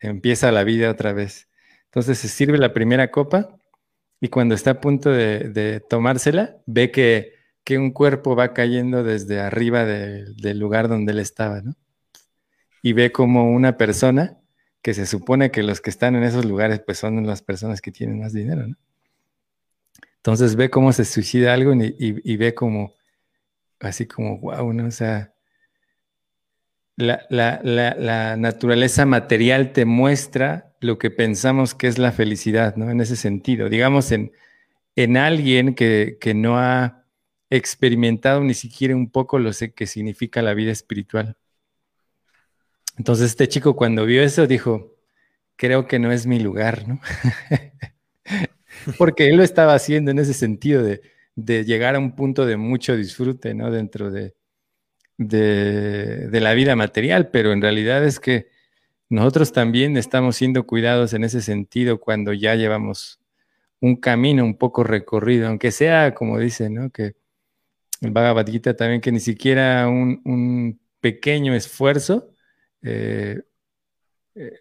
[0.01, 1.49] empieza la vida otra vez.
[1.87, 3.57] Entonces se sirve la primera copa
[4.21, 7.35] y cuando está a punto de, tomársela, ve que,
[7.65, 11.75] que, un cuerpo va cayendo desde arriba del lugar donde él estaba, ¿no?
[12.83, 14.39] Y ve como una persona,
[14.83, 17.93] que se supone que los que están en esos lugares, pues son las personas que
[17.93, 18.77] tienen más dinero, ¿no?
[20.17, 22.93] Entonces ve cómo se suicida algo y, ve como,
[23.81, 24.87] así como, wow, ¿no?
[24.87, 25.33] O sea,
[26.99, 32.91] la, naturaleza material te muestra lo que pensamos que es la felicidad, ¿no?
[32.91, 34.33] En ese sentido, digamos, en,
[34.97, 37.05] en alguien que, que no ha
[37.51, 41.37] experimentado ni siquiera un poco lo que significa la vida espiritual.
[42.99, 44.97] Entonces este chico cuando vio eso dijo,
[45.57, 47.01] creo que no es mi lugar, ¿no?
[48.99, 51.01] porque él lo estaba haciendo en ese sentido de,
[51.37, 53.71] llegar a un punto de mucho disfrute, ¿no?
[53.71, 54.35] Dentro de,
[55.19, 58.49] de, la vida material, pero en realidad es que
[59.11, 63.21] nosotros también estamos siendo cuidados en ese sentido cuando ya llevamos
[63.81, 66.91] un camino un poco recorrido, aunque sea, como dice, ¿no?
[66.91, 67.15] Que
[68.01, 72.33] el Bhagavad Gita también, que ni siquiera un, pequeño esfuerzo
[72.83, 73.41] eh,
[74.35, 74.53] eh,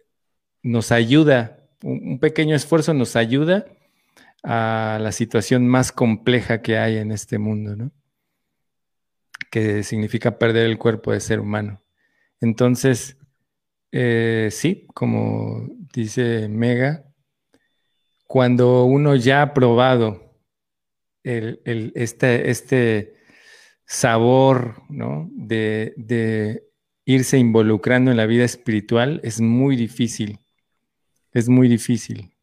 [0.61, 3.65] nos ayuda, un, pequeño esfuerzo nos ayuda
[4.43, 7.91] a la situación más compleja que hay en este mundo, ¿no?
[9.51, 11.81] Que significa perder el cuerpo de ser humano.
[12.41, 13.17] Entonces,
[13.91, 17.05] eh, sí, como dice Mega,
[18.27, 20.27] cuando uno ya ha probado
[21.23, 23.13] este, este,
[23.85, 25.29] sabor ¿no?
[25.33, 26.63] de,
[27.05, 30.39] irse involucrando en la vida espiritual, es muy difícil.
[31.31, 32.33] Es muy difícil.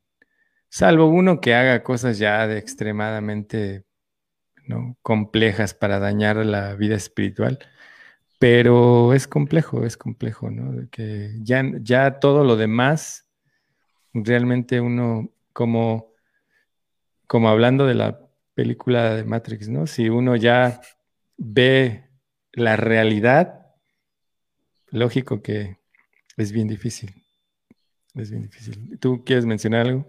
[0.68, 3.84] Salvo uno que haga cosas ya de extremadamente
[4.66, 4.96] ¿no?
[5.02, 7.58] complejas para dañar la vida espiritual.
[8.38, 10.88] Pero es complejo, es complejo, ¿no?
[10.90, 13.28] Que ya, ya todo lo demás,
[14.12, 16.12] realmente uno como,
[17.26, 18.20] como hablando de la
[18.54, 19.86] película de Matrix, ¿no?
[19.86, 20.80] Si uno ya
[21.36, 22.10] ve
[22.52, 23.66] la realidad,
[24.90, 25.78] lógico que
[26.36, 27.14] es bien difícil.
[28.14, 28.98] Es bien difícil.
[29.00, 30.06] ¿Tú quieres mencionar algo?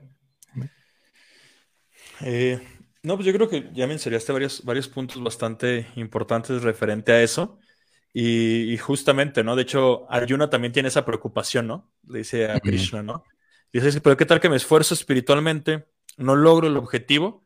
[2.22, 2.61] Eh,
[3.06, 7.60] no, pues yo creo que ya mencionaste varios, varios puntos bastante importantes referente a eso.
[8.18, 9.57] Y, justamente, ¿no?
[9.57, 11.91] De hecho, Arjuna también tiene esa preocupación, ¿no?
[12.07, 13.26] Le dice a Krishna, ¿no?
[13.73, 15.86] Dices, pero ¿qué tal que me esfuerzo espiritualmente?
[16.15, 17.44] No logro el objetivo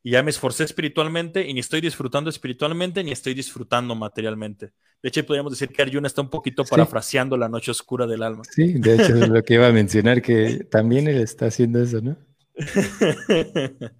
[0.00, 4.72] y ya me esforcé espiritualmente y ni estoy disfrutando espiritualmente ni estoy disfrutando materialmente.
[5.02, 8.44] De hecho, podríamos decir que Arjuna está un poquito parafraseando la noche oscura del alma.
[8.48, 12.00] Sí, de hecho es lo que iba a mencionar, que también él está haciendo eso,
[12.00, 12.16] ¿no?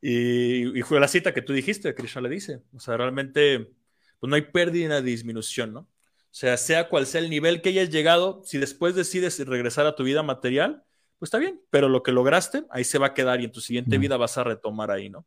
[0.00, 2.62] y, fue la cita que tú dijiste, Krishna le dice.
[2.74, 3.72] O sea, realmente
[4.18, 5.80] pues no hay pérdida ni disminución, ¿no?
[5.80, 9.94] O sea, sea cual sea el nivel que hayas llegado, si después decides regresar a
[9.94, 10.84] tu vida material,
[11.18, 13.60] pues está bien, pero lo que lograste, ahí se va a quedar y en tu
[13.60, 15.26] siguiente vida vas a retomar ahí, ¿no?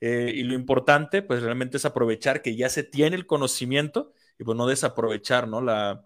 [0.00, 4.44] Eh, y lo importante, pues realmente es aprovechar que ya se tiene el conocimiento y
[4.44, 5.62] pues no desaprovechar, ¿no?
[5.62, 6.04] La,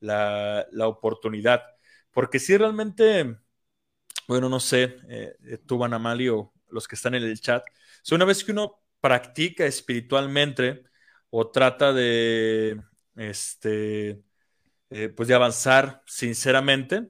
[0.00, 1.62] la, oportunidad.
[2.10, 3.36] Porque si realmente,
[4.26, 7.64] bueno, no sé, eh, eh, tú, Van o los que están en el chat,
[8.02, 10.84] si una vez que uno practica espiritualmente
[11.30, 12.80] o trata de,
[13.16, 14.22] este,
[15.16, 17.08] pues de avanzar sinceramente,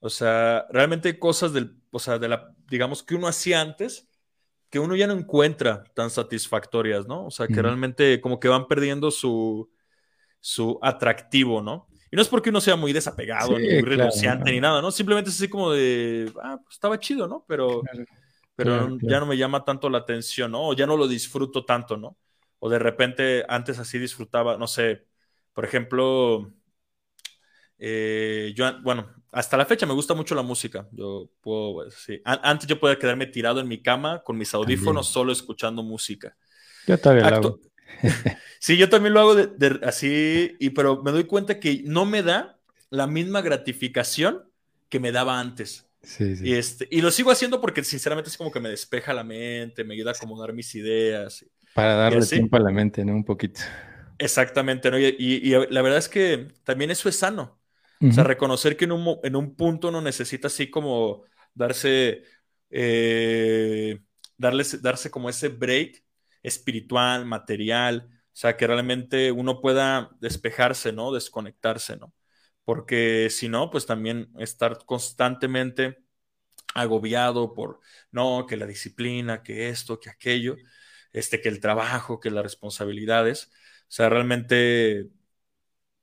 [0.00, 4.08] o sea, realmente hay cosas del, o sea, de la, digamos, que uno hacía antes,
[4.68, 7.26] que uno ya no encuentra tan satisfactorias, ¿no?
[7.26, 9.70] O sea, que realmente como que van perdiendo su,
[10.40, 11.86] su atractivo, ¿no?
[12.10, 14.90] Y no es porque uno sea muy desapegado, ni muy renunciante, ni nada, ¿no?
[14.90, 17.44] Simplemente es así como de, ah, pues estaba chido, ¿no?
[17.46, 17.82] Pero,
[18.54, 20.68] pero ya no me llama tanto la atención, ¿no?
[20.68, 22.16] O ya no lo disfruto tanto, ¿no?
[22.58, 25.06] O de repente antes así disfrutaba, no sé,
[25.52, 26.52] por ejemplo,
[27.78, 30.88] eh, yo, bueno, hasta la fecha me gusta mucho la música.
[30.92, 32.20] Yo puedo, pues, sí.
[32.24, 36.36] Antes yo podía quedarme tirado en mi cama con mis audífonos solo escuchando música.
[36.86, 37.60] Yo también lo hago.
[38.60, 39.36] sí, yo también lo hago
[39.82, 42.60] así, y, pero me doy cuenta que no me da
[42.90, 44.44] la misma gratificación
[44.88, 45.88] que me daba antes.
[46.02, 46.48] Sí, sí.
[46.48, 49.84] Y, este, y lo sigo haciendo porque sinceramente es como que me despeja la mente,
[49.84, 51.44] me ayuda a acomodar mis ideas.
[51.74, 53.12] Para darle tiempo a la mente, ¿no?
[53.12, 53.60] Un poquito.
[54.18, 54.98] Exactamente, ¿no?
[54.98, 57.58] y, la verdad es que también eso es sano.
[58.08, 61.22] O sea, reconocer que en un, en un punto uno necesita así como
[61.54, 62.24] darse,
[62.68, 64.00] eh,
[64.36, 66.02] darse como ese break
[66.42, 71.12] espiritual, material, o sea, que realmente uno pueda despejarse, ¿no?
[71.12, 72.12] Desconectarse, ¿no?
[72.64, 76.04] Porque si no, pues también estar constantemente
[76.74, 77.80] agobiado por,
[78.12, 80.56] no, que la disciplina, que esto, que aquello,
[81.12, 83.50] este, que el trabajo, que las responsabilidades,
[83.82, 85.10] o sea, realmente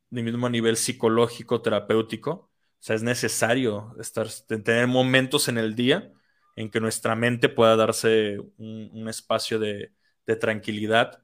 [0.10, 2.31] ni mismo a nivel psicológico, terapéutico.
[2.31, 6.11] O sea, es necesario estar, tener momentos en el día
[6.56, 9.94] en que nuestra mente pueda darse un, espacio de,
[10.40, 11.23] tranquilidad.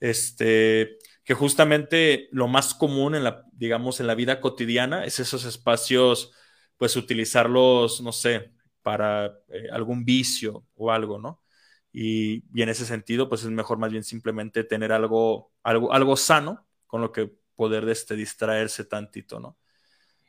[0.00, 0.98] Este,
[1.28, 6.32] que justamente lo más común en la, digamos, en la vida cotidiana es esos espacios,
[6.78, 11.42] pues utilizarlos, no sé, para eh, algún vicio o algo, ¿no?
[11.92, 16.16] Y, y, en ese sentido, pues es mejor más bien simplemente tener algo, algo, algo
[16.16, 19.58] sano con lo que poder este, distraerse tantito, ¿no?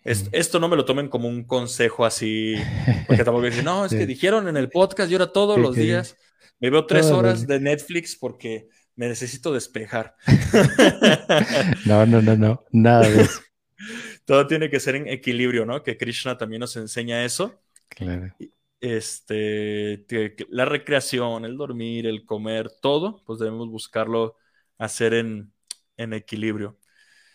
[0.03, 2.55] Esto no me lo tomen como un consejo así,
[3.07, 6.17] porque tampoco dicen, no, es que dijeron en el podcast, yo ahora todos los días
[6.59, 8.67] me veo tres horas de Netflix porque
[8.99, 10.17] me necesito despejar.
[11.85, 13.39] no, no, no, no, nada de eso.
[14.25, 15.81] Todo tiene que ser en equilibrio, ¿no?
[15.83, 17.61] Que Krishna también nos enseña eso.
[17.87, 18.35] Claro.
[18.81, 20.05] este,
[20.49, 24.35] la recreación, el dormir, el comer, todo, pues debemos buscarlo
[24.77, 25.53] hacer en,
[25.97, 26.77] equilibrio.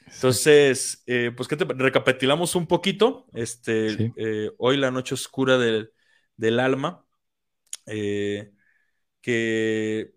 [0.06, 3.26] Entonces, eh, pues que te recapitulamos un poquito.
[3.32, 7.06] Este, eh, hoy la noche oscura del alma.
[7.86, 8.53] Eh,
[9.24, 10.12] que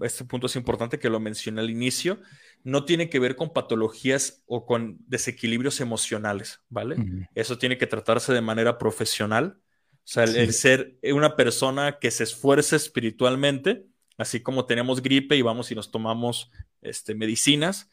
[0.00, 2.18] este punto es importante que lo mencioné al inicio,
[2.64, 6.96] no tiene que ver con patologías o con desequilibrios emocionales, ¿vale?
[7.36, 9.56] Eso tiene que tratarse de manera profesional.
[9.98, 13.86] O sea, el, ser una persona que se esfuerce espiritualmente,
[14.18, 16.50] así como tenemos gripe y vamos y nos tomamos
[16.80, 17.88] este, medicinas,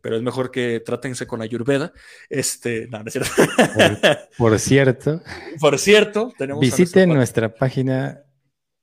[0.00, 1.92] pero es mejor que trátense con Ayurveda.
[2.30, 3.32] Este, no, no es cierto.
[4.38, 5.20] Por, cierto.
[5.58, 6.60] Por cierto, tenemos.
[6.60, 8.22] Visiten nuestra página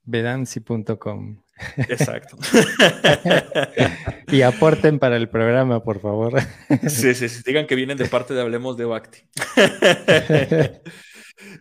[0.06, 1.42] vedansi.com.
[1.78, 2.38] Exacto.
[4.28, 6.40] y aporten para el programa, por favor.
[6.88, 7.44] sí, sí, sí.
[7.46, 9.20] Digan que vienen de parte de Hablemos de Bhakti.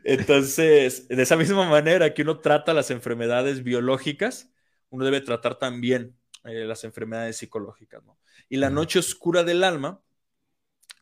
[0.04, 4.50] Entonces, de esa misma manera que uno trata las enfermedades biológicas,
[4.90, 8.02] uno debe tratar también eh, las enfermedades psicológicas.
[8.48, 10.02] Y la noche oscura del alma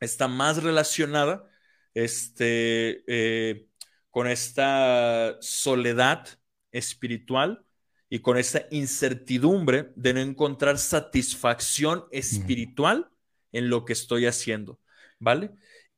[0.00, 1.48] está más relacionada
[1.94, 3.66] este, eh,
[4.10, 6.26] con esta soledad
[6.72, 7.64] espiritual
[8.08, 13.08] y con esta incertidumbre de no encontrar satisfacción espiritual
[13.52, 14.78] en lo que estoy haciendo,
[15.18, 15.50] ¿vale?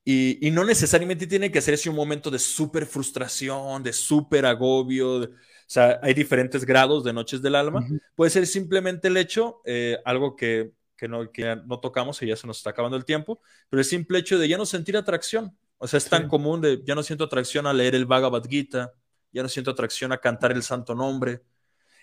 [0.05, 5.23] Y, no necesariamente tiene que ser un momento de súper frustración, de súper agobio.
[5.23, 5.29] o
[5.67, 7.87] sea, hay diferentes grados de noches del alma.
[8.15, 10.73] Puede ser simplemente el hecho, eh, algo que,
[11.09, 13.41] no, que no tocamos y ya se nos está acabando el tiempo,
[13.71, 15.57] pero el simple hecho de ya no sentir atracción.
[15.79, 18.93] O sea, es tan común de ya no siento atracción a leer el Bhagavad Gita,
[19.35, 21.43] ya no siento atracción a cantar el santo nombre.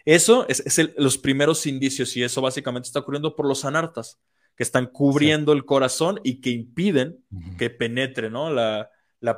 [0.06, 0.64] Eso es,
[0.98, 4.20] los primeros indicios y eso básicamente está ocurriendo por los anartas,
[4.56, 7.24] que están cubriendo el corazón y que impiden
[7.58, 8.52] que penetre ¿no?
[8.52, 8.90] la,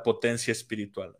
[0.02, 1.16] potencia espiritual.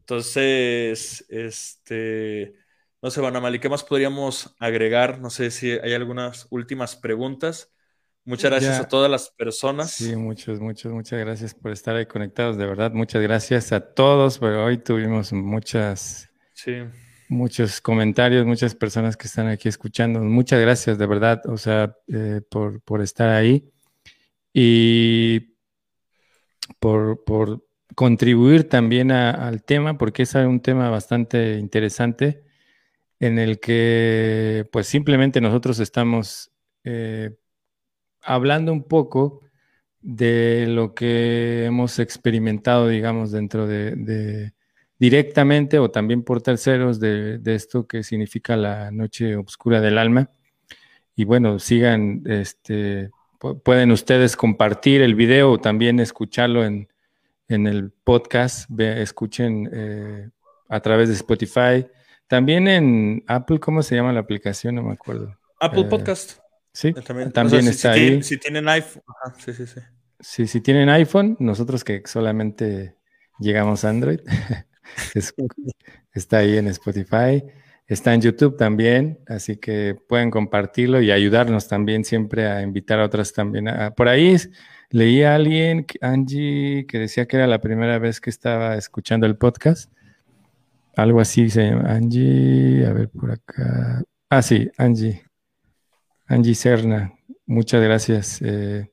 [0.00, 2.54] Entonces, este,
[3.00, 5.20] no sé, Banamali, ¿qué más podríamos agregar?
[5.20, 7.72] No sé si hay algunas últimas preguntas.
[8.30, 9.90] Muchas gracias a todas las personas.
[9.90, 12.56] Sí, muchas, muchas, muchas gracias por estar ahí conectados.
[12.56, 14.38] De verdad, muchas gracias a todos.
[14.38, 16.30] Pero hoy tuvimos muchas,
[17.28, 20.20] muchos comentarios, muchas personas que están aquí escuchando.
[20.20, 23.68] Muchas gracias, de verdad, o sea, eh, por, estar ahí
[24.54, 25.56] y
[26.78, 27.24] por,
[27.96, 32.44] contribuir también al tema, porque es un tema bastante interesante
[33.18, 36.52] en el que, pues, simplemente nosotros estamos
[36.84, 37.39] eh,
[38.22, 39.40] hablando un poco
[40.02, 44.52] de lo que hemos experimentado, digamos, dentro de,
[44.98, 50.30] directamente o también por terceros de, esto que significa la noche oscura del alma.
[51.14, 53.10] Y bueno, sigan, este,
[53.62, 56.88] pueden ustedes compartir el video o también escucharlo en,
[57.48, 60.30] el podcast, escuchen eh,
[60.68, 61.84] a través de Spotify.
[62.28, 64.76] También en Apple, ¿cómo se llama la aplicación?
[64.76, 65.36] No me acuerdo.
[65.58, 66.40] Apple eh, Podcast.
[66.72, 68.22] Sí, también, está ahí.
[68.22, 69.02] si tienen iPhone,
[69.38, 69.64] sí, sí,
[70.20, 70.46] sí.
[70.46, 72.96] si tienen iPhone, nosotros que solamente
[73.40, 74.20] llegamos a Android,
[76.14, 77.42] está ahí en Spotify,
[77.86, 83.04] está en YouTube también, así que pueden compartirlo y ayudarnos también siempre a invitar a
[83.04, 83.66] otras también.
[83.96, 84.36] por ahí
[84.90, 89.36] leí a alguien, Angie, que decía que era la primera vez que estaba escuchando el
[89.36, 89.92] podcast.
[90.96, 94.02] Algo así se llama Angie, a ver por acá.
[94.28, 95.29] Ah, sí, Angie.
[96.30, 97.12] Angie Serna,
[97.44, 98.40] muchas gracias.
[98.40, 98.88] Eh,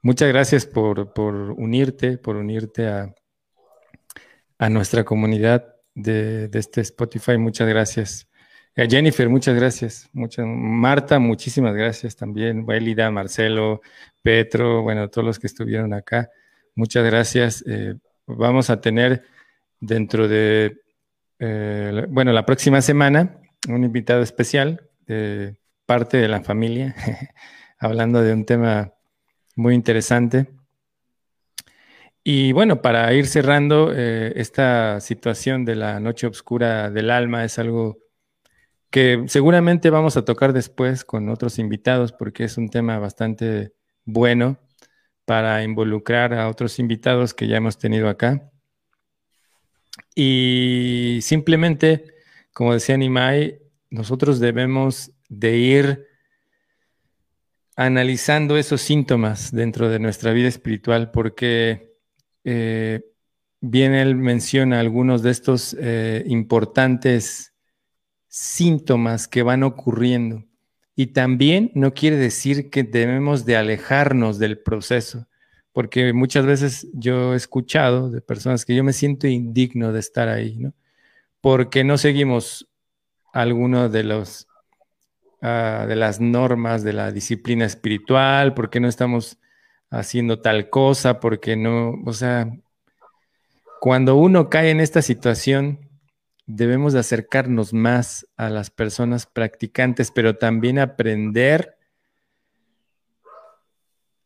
[0.00, 1.10] muchas gracias por,
[1.56, 3.12] unirte, por unirte a,
[4.56, 7.36] a nuestra comunidad de, este Spotify.
[7.36, 8.28] Muchas gracias.
[8.76, 10.08] A Jennifer, muchas gracias.
[10.12, 12.64] Muchas, Marta, muchísimas gracias también.
[12.70, 13.80] Elida, Marcelo,
[14.22, 16.30] Petro, bueno, todos los que estuvieron acá.
[16.76, 17.64] Muchas gracias.
[17.66, 19.24] Eh, vamos a tener
[19.80, 20.78] dentro de,
[21.40, 23.36] eh, bueno, la próxima semana
[23.68, 24.86] un invitado especial
[25.90, 26.94] parte de la familia,
[27.80, 28.94] hablando de un tema
[29.56, 30.46] muy interesante.
[32.22, 37.58] Y bueno, para ir cerrando, eh, esta situación de la noche oscura del alma es
[37.58, 37.98] algo
[38.90, 43.72] que seguramente vamos a tocar después con otros invitados porque es un tema bastante
[44.04, 44.60] bueno
[45.24, 48.48] para involucrar a otros invitados que ya hemos tenido acá.
[50.14, 52.14] Y simplemente,
[52.52, 53.60] como decía Nimai,
[53.90, 56.06] nosotros debemos de ir
[57.76, 61.96] analizando esos síntomas dentro de nuestra vida espiritual, porque
[62.44, 63.00] eh,
[63.62, 67.54] bien él menciona algunos de estos eh, importantes
[68.28, 70.44] síntomas que van ocurriendo.
[70.94, 75.26] Y también no quiere decir que debemos de alejarnos del proceso,
[75.72, 80.28] porque muchas veces yo he escuchado de personas que yo me siento indigno de estar
[80.28, 80.74] ahí, ¿no?
[81.40, 82.68] Porque no seguimos
[83.32, 84.49] alguno de los
[85.42, 89.38] ah, de las normas de la disciplina espiritual, porque no estamos
[89.90, 92.50] haciendo tal cosa, porque no, o sea,
[93.80, 95.90] cuando uno cae en esta situación,
[96.46, 101.76] debemos de acercarnos más a las personas practicantes, pero también aprender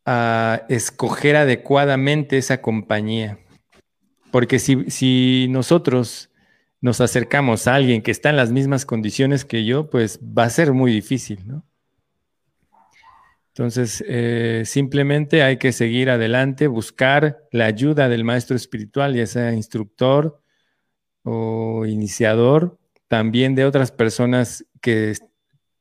[0.07, 3.39] a escoger adecuadamente esa compañía.
[4.31, 6.31] Porque si, si, nosotros
[6.85, 10.51] nos acercamos a alguien que está en las mismas condiciones que yo, pues va a
[10.51, 11.65] ser muy difícil, ¿no?
[13.49, 19.55] Entonces, eh, simplemente hay que seguir adelante, buscar la ayuda del maestro espiritual, ya sea
[19.55, 20.43] instructor
[21.23, 22.79] o iniciador,
[23.09, 25.15] también de otras personas que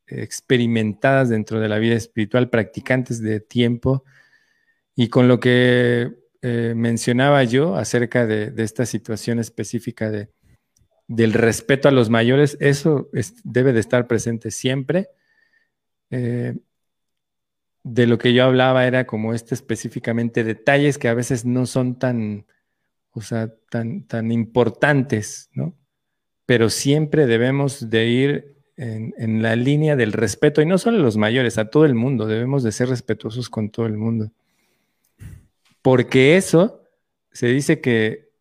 [0.08, 4.06] experimentadas dentro de la vida espiritual, practicantes de tiempo,
[4.96, 10.30] y con lo que eh, mencionaba yo acerca de, esta situación específica de,
[11.16, 13.10] del respeto a los mayores, eso
[13.44, 15.10] debe de estar presente siempre.
[16.10, 16.56] Eh,
[17.84, 22.00] de lo que yo hablaba era como este específicamente detalles que a veces no son
[22.00, 22.46] tan,
[23.12, 25.76] o sea, tan, tan importantes, ¿no?
[26.46, 31.02] Pero siempre debemos de ir en, en, la línea del respeto, y no solo a
[31.02, 34.32] los mayores, a todo el mundo, debemos de ser respetuosos con todo el mundo.
[35.82, 36.82] Porque eso
[37.32, 38.33] se dice que,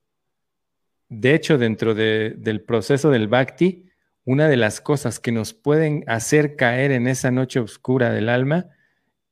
[1.13, 3.85] de hecho, dentro del proceso del bhakti,
[4.25, 8.67] una de las cosas que nos pueden hacer caer en esa noche oscura del alma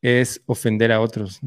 [0.02, 1.40] es ofender a otros.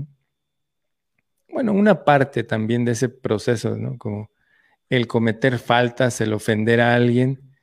[1.50, 3.98] Bueno, una parte también de ese proceso, ¿no?
[4.00, 4.32] Como
[4.90, 7.54] el cometer faltas, el ofender a alguien,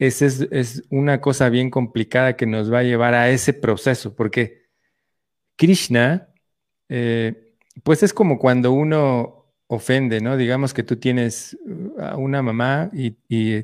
[0.00, 4.66] esa es, una cosa bien complicada que nos va a llevar a ese proceso, porque
[5.56, 6.28] Krishna,
[6.88, 7.54] eh,
[7.84, 9.37] pues es como cuando uno
[9.68, 10.36] ofende, ¿no?
[10.36, 13.12] Digamos que tú tienes uh, a una mamá y,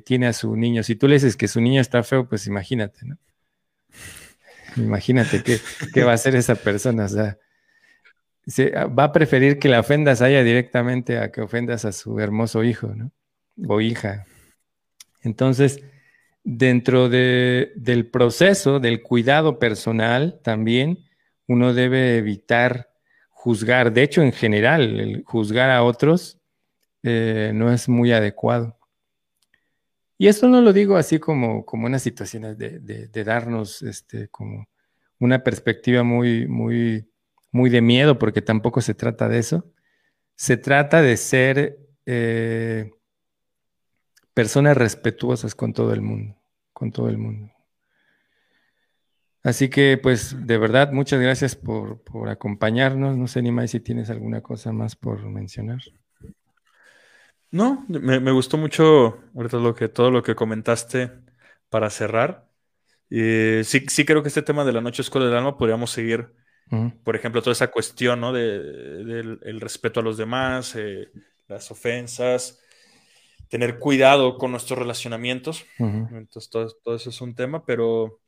[0.00, 0.82] tiene a su niño.
[0.82, 3.18] Si tú le dices que su niño está feo, pues imagínate, ¿no?
[4.76, 7.06] Imagínate qué, va a hacer esa persona.
[7.06, 7.38] O sea,
[8.76, 12.20] ah, va a preferir que la ofendas a ella directamente a que ofendas a su
[12.20, 13.10] hermoso hijo, ¿no?
[13.68, 14.26] O hija.
[15.22, 15.80] Entonces,
[16.42, 20.98] dentro del proceso del cuidado personal, también
[21.46, 22.90] uno debe evitar
[23.44, 26.38] juzgar, de hecho en general, el juzgar a otros
[27.02, 28.78] eh, no es muy adecuado.
[30.16, 34.66] Y esto no lo digo así como, como unas situaciones de, de, darnos este, como
[35.18, 37.06] una perspectiva muy, muy,
[37.52, 39.70] muy de miedo, porque tampoco se trata de eso.
[40.36, 42.92] Se trata de ser eh,
[44.32, 46.34] personas respetuosas con todo el mundo,
[46.72, 47.52] con todo el mundo.
[49.44, 52.00] Así que, pues, de verdad, muchas gracias por,
[52.30, 53.18] acompañarnos.
[53.18, 55.80] No sé, ni más si tienes alguna cosa más por mencionar.
[57.50, 61.12] No, me, gustó mucho ahorita lo que, todo lo que comentaste
[61.68, 62.48] para cerrar.
[63.10, 66.34] sí, sí creo que este tema de la noche escuela del alma podríamos seguir,
[67.04, 68.32] por ejemplo, toda esa cuestión, ¿no?
[68.32, 68.58] De,
[69.04, 71.10] del respeto a los demás, eh,
[71.48, 72.60] las ofensas,
[73.50, 75.66] tener cuidado con nuestros relacionamientos.
[75.78, 78.23] Entonces, todo, todo, eso es un tema, pero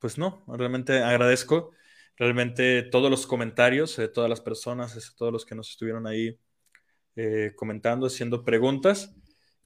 [0.00, 1.72] pues no, realmente agradezco
[2.20, 6.38] realmente todos los comentarios de todas las personas, de todos los que nos estuvieron ahí
[7.16, 9.16] eh, comentando, haciendo preguntas.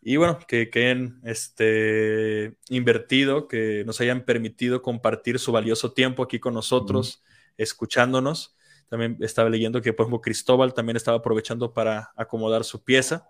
[0.01, 6.23] Y bueno, que, que hayan este, invertido, que nos hayan permitido compartir su valioso tiempo
[6.23, 7.25] aquí con nosotros,
[7.57, 8.57] escuchándonos.
[8.89, 13.27] También estaba leyendo que, por ejemplo, Cristóbal también estaba aprovechando para acomodar su pieza.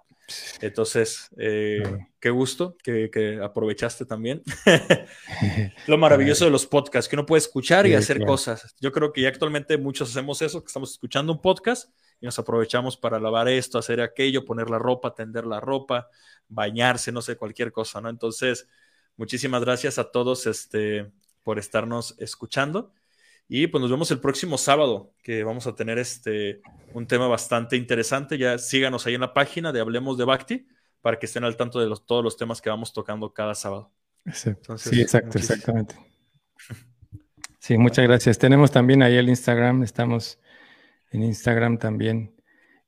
[0.60, 1.82] Entonces, eh,
[2.20, 4.42] qué gusto que, aprovechaste también.
[5.86, 8.74] Lo maravilloso de los podcasts, que uno puede escuchar y hacer cosas.
[8.80, 11.90] Yo creo que ya actualmente muchos hacemos eso, que estamos escuchando un podcast
[12.20, 16.08] y nos aprovechamos para lavar esto, hacer aquello, poner la ropa, tender la ropa,
[16.48, 18.08] bañarse, no sé, cualquier cosa, ¿no?
[18.08, 18.68] Entonces,
[19.16, 21.10] muchísimas gracias a todos este,
[21.42, 22.92] por estarnos escuchando.
[23.48, 26.62] Y pues nos vemos el próximo sábado, que vamos a tener este,
[26.92, 28.38] un tema bastante interesante.
[28.38, 30.66] Ya síganos ahí en la página de Hablemos de Bhakti
[31.02, 33.92] para que estén al tanto de los, todos los temas que vamos tocando cada sábado.
[34.32, 35.96] sí, exacto, exactamente.
[37.60, 38.38] Sí, muchas gracias.
[38.38, 40.38] Tenemos también ahí el Instagram, estamos
[41.12, 42.34] en Instagram también.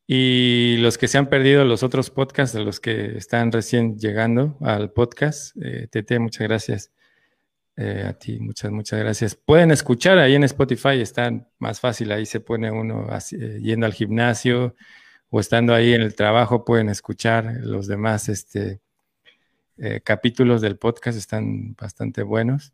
[0.07, 4.93] Y los que se han perdido los otros podcasts, los que están recién llegando al
[4.93, 6.93] podcast, eh, Tete, muchas gracias.
[7.77, 9.35] Eh, a ti, muchas, muchas gracias.
[9.35, 13.93] Pueden escuchar ahí en Spotify, está más fácil, ahí se pone uno eh, yendo al
[13.93, 14.75] gimnasio
[15.31, 18.81] o estando ahí en el trabajo, pueden escuchar los demás este,
[19.79, 22.73] eh, capítulos del podcast, están bastante buenos.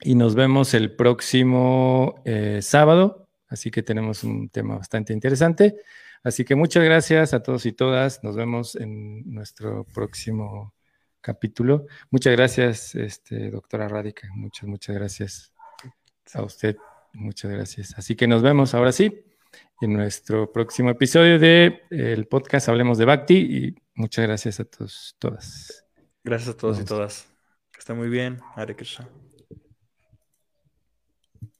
[0.00, 2.22] Y nos vemos el próximo
[2.60, 3.22] sábado
[3.52, 5.76] Así que tenemos un tema bastante interesante.
[6.24, 8.24] Así que muchas gracias a todos y todas.
[8.24, 10.72] Nos vemos en nuestro próximo
[11.22, 11.86] capítulo.
[12.10, 14.28] Muchas gracias, este, doctora Radica.
[14.34, 15.52] Muchas, muchas gracias
[16.34, 16.76] a usted.
[17.14, 17.94] Muchas gracias.
[17.96, 19.24] Así que nos vemos ahora sí
[19.80, 25.16] en nuestro próximo episodio de el podcast Hablemos de Bhakti y muchas gracias a todos,
[25.18, 25.86] todas.
[26.24, 27.26] Gracias a todos y todas.
[27.72, 28.38] Que estén muy bien.
[28.54, 29.08] Hare Krishna.